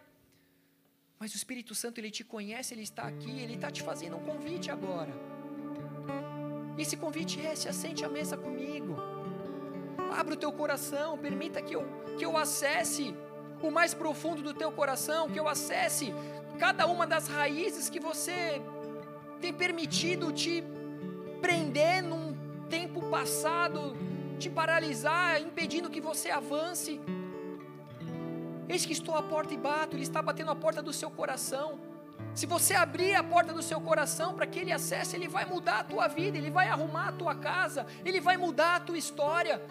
Mas 1.18 1.34
o 1.34 1.38
Espírito 1.38 1.74
Santo, 1.74 2.00
ele 2.00 2.12
te 2.12 2.24
conhece, 2.24 2.74
ele 2.74 2.84
está 2.84 3.04
aqui, 3.04 3.40
ele 3.40 3.56
está 3.56 3.72
te 3.72 3.82
fazendo 3.82 4.18
um 4.18 4.24
convite 4.24 4.70
agora. 4.70 5.41
Esse 6.82 6.98
convite 6.98 7.40
é: 7.46 7.56
se 7.56 7.68
assente 7.70 8.04
à 8.04 8.10
mesa 8.10 8.36
comigo. 8.36 8.96
Abra 10.20 10.34
o 10.34 10.38
teu 10.38 10.52
coração, 10.52 11.18
permita 11.18 11.62
que 11.62 11.76
eu, 11.76 11.84
que 12.18 12.26
eu 12.26 12.36
acesse 12.36 13.16
o 13.62 13.70
mais 13.70 13.94
profundo 13.94 14.42
do 14.42 14.54
teu 14.54 14.72
coração, 14.72 15.30
que 15.30 15.40
eu 15.40 15.48
acesse 15.48 16.14
cada 16.60 16.86
uma 16.88 17.06
das 17.06 17.28
raízes 17.28 17.90
que 17.90 18.00
você 18.00 18.62
tem 19.40 19.54
permitido 19.54 20.32
te 20.32 20.64
prender 21.42 22.02
num 22.04 22.36
tempo 22.70 23.00
passado, 23.10 23.96
te 24.40 24.50
paralisar, 24.50 25.42
impedindo 25.42 25.90
que 25.90 26.02
você 26.02 26.30
avance. 26.30 27.00
Eis 28.68 28.86
que 28.86 28.94
estou 28.94 29.16
à 29.16 29.24
porta 29.24 29.54
e 29.54 29.58
bato, 29.58 29.96
Ele 29.96 30.04
está 30.04 30.22
batendo 30.22 30.52
a 30.52 30.56
porta 30.56 30.82
do 30.82 30.94
seu 30.94 31.12
coração. 31.12 31.80
Se 32.34 32.46
você 32.46 32.74
abrir 32.74 33.14
a 33.16 33.24
porta 33.24 33.54
do 33.54 33.62
seu 33.62 33.80
coração 33.82 34.34
para 34.34 34.48
que 34.48 34.60
Ele 34.60 34.72
acesse, 34.72 35.16
Ele 35.16 35.28
vai 35.28 35.46
mudar 35.46 35.80
a 35.80 35.84
tua 35.84 36.08
vida, 36.08 36.38
Ele 36.38 36.50
vai 36.50 36.68
arrumar 36.68 37.10
a 37.10 37.12
tua 37.12 37.36
casa, 37.36 37.86
Ele 38.06 38.22
vai 38.22 38.38
mudar 38.38 38.76
a 38.76 38.80
tua 38.80 38.98
história. 38.98 39.62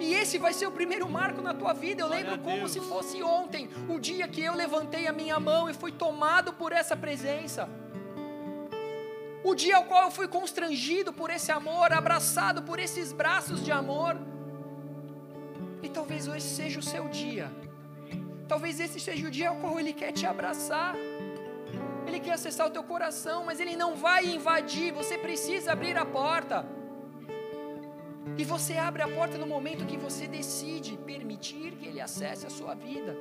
E 0.00 0.14
esse 0.14 0.38
vai 0.38 0.52
ser 0.52 0.66
o 0.66 0.72
primeiro 0.72 1.08
marco 1.08 1.42
na 1.42 1.54
tua 1.54 1.72
vida. 1.72 2.02
Eu 2.02 2.08
lembro 2.08 2.38
como 2.38 2.68
se 2.68 2.80
fosse 2.80 3.22
ontem, 3.22 3.68
o 3.88 3.98
dia 3.98 4.26
que 4.26 4.42
eu 4.42 4.54
levantei 4.54 5.06
a 5.06 5.12
minha 5.12 5.38
mão 5.38 5.68
e 5.68 5.74
fui 5.74 5.92
tomado 5.92 6.52
por 6.52 6.72
essa 6.72 6.96
presença. 6.96 7.68
O 9.44 9.54
dia 9.54 9.76
ao 9.76 9.84
qual 9.84 10.04
eu 10.04 10.10
fui 10.10 10.26
constrangido 10.26 11.12
por 11.12 11.30
esse 11.30 11.52
amor, 11.52 11.92
abraçado 11.92 12.62
por 12.62 12.78
esses 12.78 13.12
braços 13.12 13.64
de 13.64 13.70
amor. 13.70 14.16
E 15.82 15.88
talvez 15.88 16.26
hoje 16.28 16.44
seja 16.44 16.78
o 16.80 16.82
seu 16.82 17.08
dia 17.08 17.50
Talvez 18.50 18.80
esse 18.80 18.98
seja 18.98 19.28
o 19.28 19.30
dia 19.30 19.50
ao 19.50 19.56
qual 19.62 19.78
Ele 19.78 19.92
quer 19.92 20.10
te 20.10 20.26
abraçar. 20.26 20.96
Ele 22.20 22.28
quer 22.28 22.34
acessar 22.34 22.66
o 22.66 22.70
teu 22.70 22.84
coração, 22.84 23.46
mas 23.46 23.60
Ele 23.60 23.74
não 23.74 23.96
vai 23.96 24.26
invadir. 24.26 24.92
Você 24.92 25.16
precisa 25.16 25.72
abrir 25.72 25.96
a 25.96 26.04
porta. 26.04 26.66
E 28.36 28.44
você 28.44 28.76
abre 28.76 29.02
a 29.02 29.08
porta 29.08 29.38
no 29.38 29.46
momento 29.46 29.86
que 29.86 29.96
você 29.96 30.26
decide 30.26 30.98
permitir 30.98 31.72
que 31.76 31.86
Ele 31.86 31.98
acesse 31.98 32.46
a 32.46 32.50
sua 32.50 32.74
vida. 32.74 33.16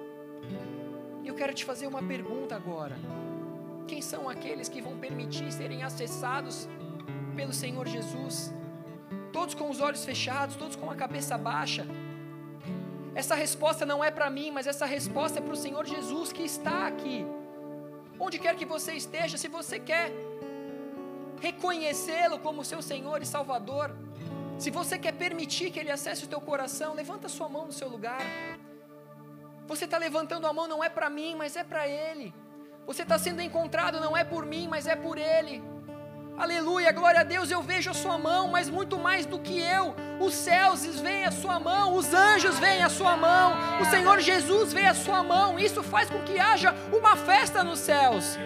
Eu 1.23 1.33
quero 1.33 1.53
te 1.53 1.63
fazer 1.63 1.87
uma 1.87 2.03
pergunta 2.03 2.57
agora. 2.57 2.97
Quem 3.87 4.01
são 4.01 4.27
aqueles 4.27 4.67
que 4.67 4.81
vão 4.81 4.97
permitir 4.97 5.49
serem 5.53 5.81
acessados 5.81 6.67
pelo 7.37 7.53
Senhor 7.53 7.87
Jesus? 7.87 8.53
Todos 9.31 9.55
com 9.55 9.69
os 9.69 9.79
olhos 9.79 10.03
fechados, 10.03 10.57
todos 10.57 10.75
com 10.75 10.91
a 10.91 10.95
cabeça 10.95 11.37
baixa. 11.37 11.87
Essa 13.15 13.33
resposta 13.33 13.85
não 13.85 14.03
é 14.03 14.11
para 14.11 14.29
mim, 14.29 14.51
mas 14.51 14.67
essa 14.67 14.85
resposta 14.85 15.39
é 15.39 15.41
para 15.41 15.53
o 15.53 15.63
Senhor 15.65 15.85
Jesus 15.85 16.33
que 16.33 16.43
está 16.43 16.85
aqui. 16.85 17.25
Onde 18.19 18.37
quer 18.37 18.55
que 18.55 18.65
você 18.65 18.93
esteja, 18.93 19.37
se 19.37 19.47
você 19.47 19.79
quer 19.79 20.11
reconhecê-lo 21.41 22.37
como 22.39 22.65
seu 22.65 22.81
Senhor 22.81 23.21
e 23.21 23.25
Salvador, 23.25 23.95
Se 24.59 24.69
você 24.69 24.99
quer 24.99 25.13
permitir 25.13 25.71
que 25.71 25.79
Ele 25.79 25.89
acesse 25.89 26.25
o 26.25 26.27
teu 26.27 26.41
coração, 26.41 26.93
levanta 26.93 27.29
sua 27.29 27.47
mão 27.47 27.65
no 27.65 27.71
seu 27.71 27.87
lugar. 27.87 28.21
Você 29.65 29.85
está 29.85 29.97
levantando 29.97 30.45
a 30.45 30.51
mão 30.51 30.67
não 30.67 30.83
é 30.83 30.89
para 30.89 31.09
mim, 31.09 31.33
mas 31.33 31.55
é 31.55 31.63
para 31.63 31.87
Ele. 31.87 32.33
Você 32.85 33.03
está 33.03 33.17
sendo 33.17 33.41
encontrado 33.41 34.01
não 34.01 34.17
é 34.17 34.25
por 34.25 34.45
mim, 34.45 34.67
mas 34.67 34.85
é 34.85 34.97
por 34.97 35.17
Ele. 35.17 35.63
Aleluia, 36.39 36.93
glória 36.93 37.19
a 37.19 37.23
Deus, 37.23 37.51
eu 37.51 37.61
vejo 37.61 37.91
a 37.91 37.93
sua 37.93 38.17
mão, 38.17 38.47
mas 38.47 38.69
muito 38.69 38.97
mais 38.97 39.25
do 39.25 39.37
que 39.37 39.59
eu. 39.59 39.93
Os 40.21 40.33
céus 40.33 40.85
veem 41.01 41.25
a 41.25 41.31
sua 41.31 41.59
mão, 41.59 41.97
os 41.97 42.13
anjos 42.13 42.57
veem 42.57 42.81
a 42.81 42.87
sua 42.87 43.17
mão, 43.17 43.57
o 43.81 43.85
Senhor 43.85 44.21
Jesus 44.21 44.71
vê 44.71 44.85
a 44.85 44.93
sua 44.93 45.21
mão. 45.21 45.59
Isso 45.59 45.83
faz 45.83 46.09
com 46.09 46.19
que 46.19 46.39
haja 46.39 46.73
uma 46.97 47.17
festa 47.17 47.61
nos 47.61 47.79
céus. 47.79 48.37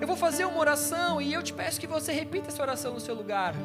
Eu 0.00 0.06
vou 0.06 0.16
fazer 0.16 0.44
uma 0.44 0.60
oração 0.60 1.20
e 1.20 1.34
eu 1.34 1.42
te 1.42 1.52
peço 1.52 1.80
que 1.80 1.88
você 1.88 2.12
repita 2.12 2.50
essa 2.50 2.62
oração 2.62 2.94
no 2.94 3.00
seu 3.00 3.16
lugar. 3.16 3.56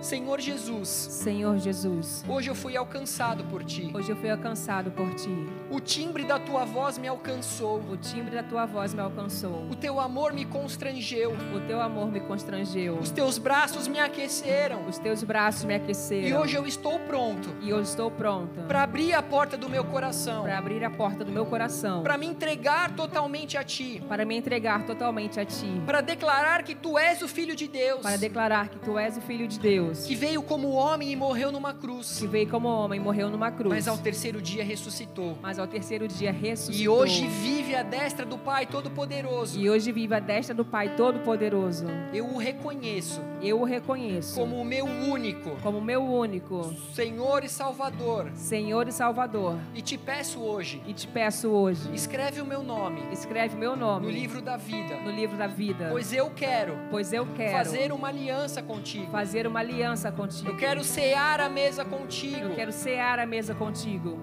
Senhor 0.00 0.40
Jesus. 0.40 0.88
Senhor 0.88 1.58
Jesus. 1.58 2.24
Hoje 2.28 2.50
eu 2.50 2.54
fui 2.54 2.76
alcançado 2.76 3.44
por 3.44 3.64
ti. 3.64 3.90
Hoje 3.94 4.10
eu 4.10 4.16
fui 4.16 4.30
alcançado 4.30 4.90
por 4.90 5.12
ti. 5.14 5.34
O 5.70 5.80
timbre 5.80 6.24
da 6.24 6.38
tua 6.38 6.64
voz 6.64 6.98
me 6.98 7.08
alcançou. 7.08 7.80
O 7.90 7.96
timbre 7.96 8.36
da 8.36 8.42
tua 8.42 8.66
voz 8.66 8.94
me 8.94 9.00
alcançou. 9.00 9.66
O 9.70 9.74
teu 9.74 9.98
amor 9.98 10.32
me 10.32 10.44
constrangeu. 10.44 11.32
O 11.54 11.60
teu 11.66 11.80
amor 11.80 12.10
me 12.10 12.20
constrangeu. 12.20 12.98
Os 12.98 13.10
teus 13.10 13.38
braços 13.38 13.88
me 13.88 13.98
aqueceram. 13.98 14.86
Os 14.86 14.98
teus 14.98 15.22
braços 15.22 15.64
me 15.64 15.74
aqueceram. 15.74 16.28
E 16.28 16.34
hoje 16.34 16.56
eu 16.56 16.66
estou 16.66 16.98
pronto. 17.00 17.48
E 17.60 17.72
hoje 17.72 17.90
estou 17.90 18.10
pronta. 18.10 18.62
Para 18.62 18.82
abrir 18.82 19.14
a 19.14 19.22
porta 19.22 19.56
do 19.56 19.68
meu 19.68 19.84
coração. 19.84 20.42
Para 20.42 20.58
abrir 20.58 20.84
a 20.84 20.90
porta 20.90 21.24
do 21.24 21.32
meu 21.32 21.46
coração. 21.46 22.02
Para 22.02 22.18
me 22.18 22.26
entregar 22.26 22.94
totalmente 22.94 23.56
a 23.56 23.64
ti. 23.64 24.02
Para 24.08 24.24
me 24.24 24.36
entregar 24.36 24.84
totalmente 24.84 25.40
a 25.40 25.44
ti. 25.44 25.82
Para 25.84 26.00
declarar 26.00 26.62
que 26.62 26.74
tu 26.74 26.98
és 26.98 27.22
o 27.22 27.28
filho 27.28 27.56
de 27.56 27.66
Deus. 27.66 28.02
Para 28.02 28.16
declarar 28.16 28.68
que 28.68 28.78
tu 28.78 28.98
és 28.98 29.16
o 29.16 29.20
filho 29.20 29.48
de 29.48 29.58
Deus. 29.58 29.85
Que 29.94 30.14
veio 30.14 30.42
como 30.42 30.70
homem 30.70 31.12
e 31.12 31.16
morreu 31.16 31.52
numa 31.52 31.72
cruz. 31.72 32.18
Que 32.18 32.26
veio 32.26 32.48
como 32.48 32.68
homem 32.68 33.00
e 33.00 33.02
morreu 33.02 33.30
numa 33.30 33.50
cruz. 33.50 33.74
Mas 33.74 33.88
ao 33.88 33.98
terceiro 33.98 34.40
dia 34.40 34.64
ressuscitou. 34.64 35.38
Mas 35.40 35.58
ao 35.58 35.66
terceiro 35.66 36.08
dia 36.08 36.32
ressuscitou. 36.32 36.80
E 36.80 36.88
hoje 36.88 37.26
vive 37.26 37.74
à 37.74 37.82
destra 37.82 38.24
do 38.24 38.38
Pai 38.38 38.66
Todo-Poderoso. 38.66 39.58
E 39.58 39.70
hoje 39.70 39.92
vive 39.92 40.14
à 40.14 40.18
destra 40.18 40.54
do 40.54 40.64
Pai 40.64 40.96
Todo-Poderoso. 40.96 41.86
Eu 42.12 42.26
o 42.26 42.38
reconheço. 42.38 43.20
Eu 43.42 43.60
o 43.60 43.64
reconheço. 43.64 44.38
Como 44.38 44.60
o 44.60 44.64
meu 44.64 44.84
único. 44.84 45.50
Como 45.62 45.78
o 45.78 45.82
meu 45.82 46.02
único. 46.02 46.74
Senhor 46.92 47.44
e 47.44 47.48
Salvador. 47.48 48.30
Senhor 48.34 48.88
e 48.88 48.92
Salvador. 48.92 49.56
E 49.74 49.82
te 49.82 49.96
peço 49.96 50.40
hoje. 50.40 50.82
E 50.86 50.92
te 50.92 51.06
peço 51.06 51.48
hoje. 51.48 51.88
Escreve 51.94 52.40
o 52.40 52.46
meu 52.46 52.62
nome. 52.62 53.02
Escreve 53.12 53.54
o 53.54 53.58
meu 53.58 53.76
nome. 53.76 54.06
No 54.06 54.12
livro 54.12 54.40
da 54.40 54.56
vida. 54.56 54.96
No 54.96 55.10
livro 55.10 55.36
da 55.36 55.46
vida. 55.46 55.88
Pois 55.90 56.12
eu 56.12 56.30
quero. 56.30 56.76
Pois 56.90 57.12
eu 57.12 57.26
quero. 57.36 57.52
Fazer 57.52 57.92
uma 57.92 58.08
aliança 58.08 58.62
contigo. 58.62 59.10
Fazer 59.10 59.46
uma 59.46 59.60
aliança 59.60 59.75
contigo. 60.12 60.50
Eu 60.50 60.56
quero 60.56 60.82
cear 60.84 61.40
a 61.40 61.48
mesa 61.48 61.84
contigo. 61.84 62.36
Eu 62.36 62.54
quero 62.54 62.72
cear 62.72 63.18
a 63.18 63.26
mesa 63.26 63.54
contigo. 63.54 64.18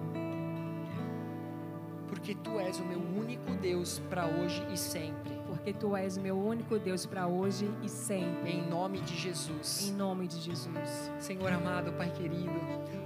Porque 2.08 2.34
tu 2.34 2.58
és 2.58 2.78
o 2.78 2.84
meu 2.84 2.98
único 2.98 3.52
Deus 3.54 4.00
para 4.10 4.26
hoje 4.26 4.64
e 4.72 4.76
sempre. 4.76 5.33
Porque 5.64 5.78
tu 5.78 5.96
és 5.96 6.18
o 6.18 6.20
meu 6.20 6.36
único 6.36 6.78
Deus 6.78 7.06
para 7.06 7.26
hoje 7.26 7.70
e 7.82 7.88
sempre. 7.88 8.52
Em 8.52 8.68
nome 8.68 9.00
de 9.00 9.16
Jesus. 9.16 9.88
Em 9.88 9.92
nome 9.94 10.28
de 10.28 10.38
Jesus. 10.38 11.10
Senhor 11.18 11.50
amado, 11.50 11.90
Pai 11.92 12.10
querido, 12.10 12.52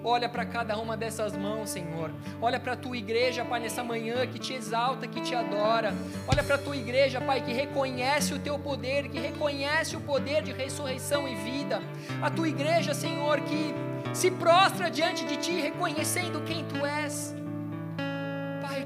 olha 0.02 0.28
para 0.28 0.44
cada 0.44 0.76
uma 0.76 0.96
dessas 0.96 1.36
mãos, 1.36 1.70
Senhor. 1.70 2.11
Olha 2.42 2.59
para 2.59 2.72
a 2.72 2.76
tua 2.76 2.96
igreja, 2.96 3.44
Pai, 3.44 3.61
nessa 3.61 3.84
manhã 3.84 4.26
que 4.26 4.40
te 4.40 4.54
exalta, 4.54 5.06
que 5.06 5.20
te 5.20 5.36
adora. 5.36 5.94
Olha 6.26 6.42
para 6.42 6.56
a 6.56 6.59
tua 6.59 6.76
igreja, 6.76 7.20
Pai, 7.20 7.44
que 7.44 7.52
reconhece 7.52 8.34
o 8.34 8.40
teu 8.40 8.59
poder, 8.59 9.09
que 9.09 9.20
reconhece 9.20 9.94
o 9.94 10.00
poder 10.00 10.42
de 10.42 10.50
ressurreição 10.50 11.28
e 11.28 11.36
vida. 11.36 11.80
A 12.20 12.28
tua 12.28 12.48
igreja, 12.48 12.92
Senhor, 12.92 13.40
que 13.42 13.72
se 14.12 14.32
prostra 14.32 14.90
diante 14.90 15.24
de 15.24 15.36
ti, 15.36 15.52
reconhecendo 15.61 16.42
quem 16.44 16.64
tu 16.64 16.84
és. 16.84 17.38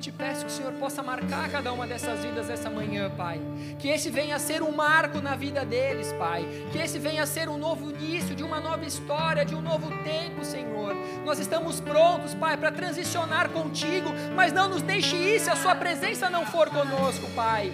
Te 0.03 0.11
peço 0.11 0.45
que 0.45 0.51
o 0.51 0.55
Senhor 0.57 0.73
possa 0.73 1.01
marcar 1.01 1.49
cada 1.49 1.73
uma 1.73 1.87
dessas 1.87 2.25
vidas 2.25 2.51
essa 2.51 2.69
manhã, 2.69 3.09
Pai. 3.09 3.41
Que 3.79 3.87
esse 3.87 4.11
venha 4.11 4.35
a 4.35 4.39
ser 4.41 4.61
um 4.61 4.73
marco 4.73 5.21
na 5.21 5.37
vida 5.37 5.65
deles, 5.65 6.13
Pai. 6.15 6.45
Que 6.73 6.79
esse 6.79 6.99
venha 6.99 7.23
a 7.23 7.27
ser 7.27 7.49
um 7.49 7.57
novo 7.57 7.89
início 7.89 8.35
de 8.35 8.43
uma 8.43 8.59
nova 8.59 8.85
história, 8.85 9.45
de 9.45 9.55
um 9.55 9.63
novo 9.63 9.97
tempo, 10.03 10.45
Senhor. 10.45 10.97
Nós 11.25 11.39
estamos 11.39 11.79
prontos, 11.79 12.35
Pai, 12.35 12.57
para 12.57 12.73
transicionar 12.73 13.51
contigo, 13.51 14.09
mas 14.35 14.53
não 14.53 14.69
nos 14.69 14.83
deixe 14.83 15.15
ir 15.15 15.39
se 15.39 15.49
a 15.49 15.55
Sua 15.55 15.77
presença 15.77 16.29
não 16.29 16.45
for 16.47 16.69
conosco, 16.69 17.31
Pai. 17.37 17.73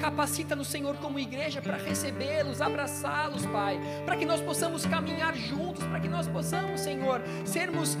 Capacita-nos, 0.00 0.68
Senhor, 0.68 0.96
como 0.96 1.18
igreja 1.18 1.62
para 1.62 1.76
recebê-los, 1.76 2.60
abraçá-los, 2.60 3.44
Pai, 3.46 3.78
para 4.04 4.16
que 4.16 4.24
nós 4.24 4.40
possamos 4.40 4.84
caminhar 4.84 5.34
juntos, 5.34 5.82
para 5.84 6.00
que 6.00 6.08
nós 6.08 6.26
possamos, 6.28 6.80
Senhor, 6.80 7.22
sermos 7.44 7.96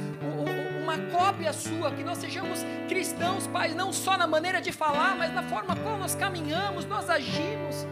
uma 0.84 0.98
cópia 0.98 1.50
sua, 1.52 1.90
que 1.90 2.04
nós 2.04 2.18
sejamos 2.18 2.60
cristãos, 2.88 3.46
Pai, 3.46 3.72
não 3.72 3.90
só 3.90 4.18
na 4.18 4.26
maneira 4.26 4.60
de 4.60 4.70
falar, 4.70 5.16
mas 5.16 5.32
na 5.32 5.42
forma 5.42 5.74
como 5.76 5.96
nós 5.96 6.14
caminhamos, 6.14 6.84
nós 6.84 7.08
agimos, 7.08 7.86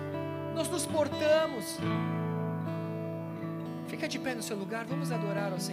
nós 0.54 0.68
nos 0.68 0.84
portamos. 0.84 1.78
Fica 3.88 4.06
de 4.06 4.18
pé 4.18 4.34
no 4.34 4.42
seu 4.42 4.56
lugar, 4.56 4.84
vamos 4.84 5.10
adorar 5.10 5.52
ao 5.52 5.58
Senhor. 5.58 5.70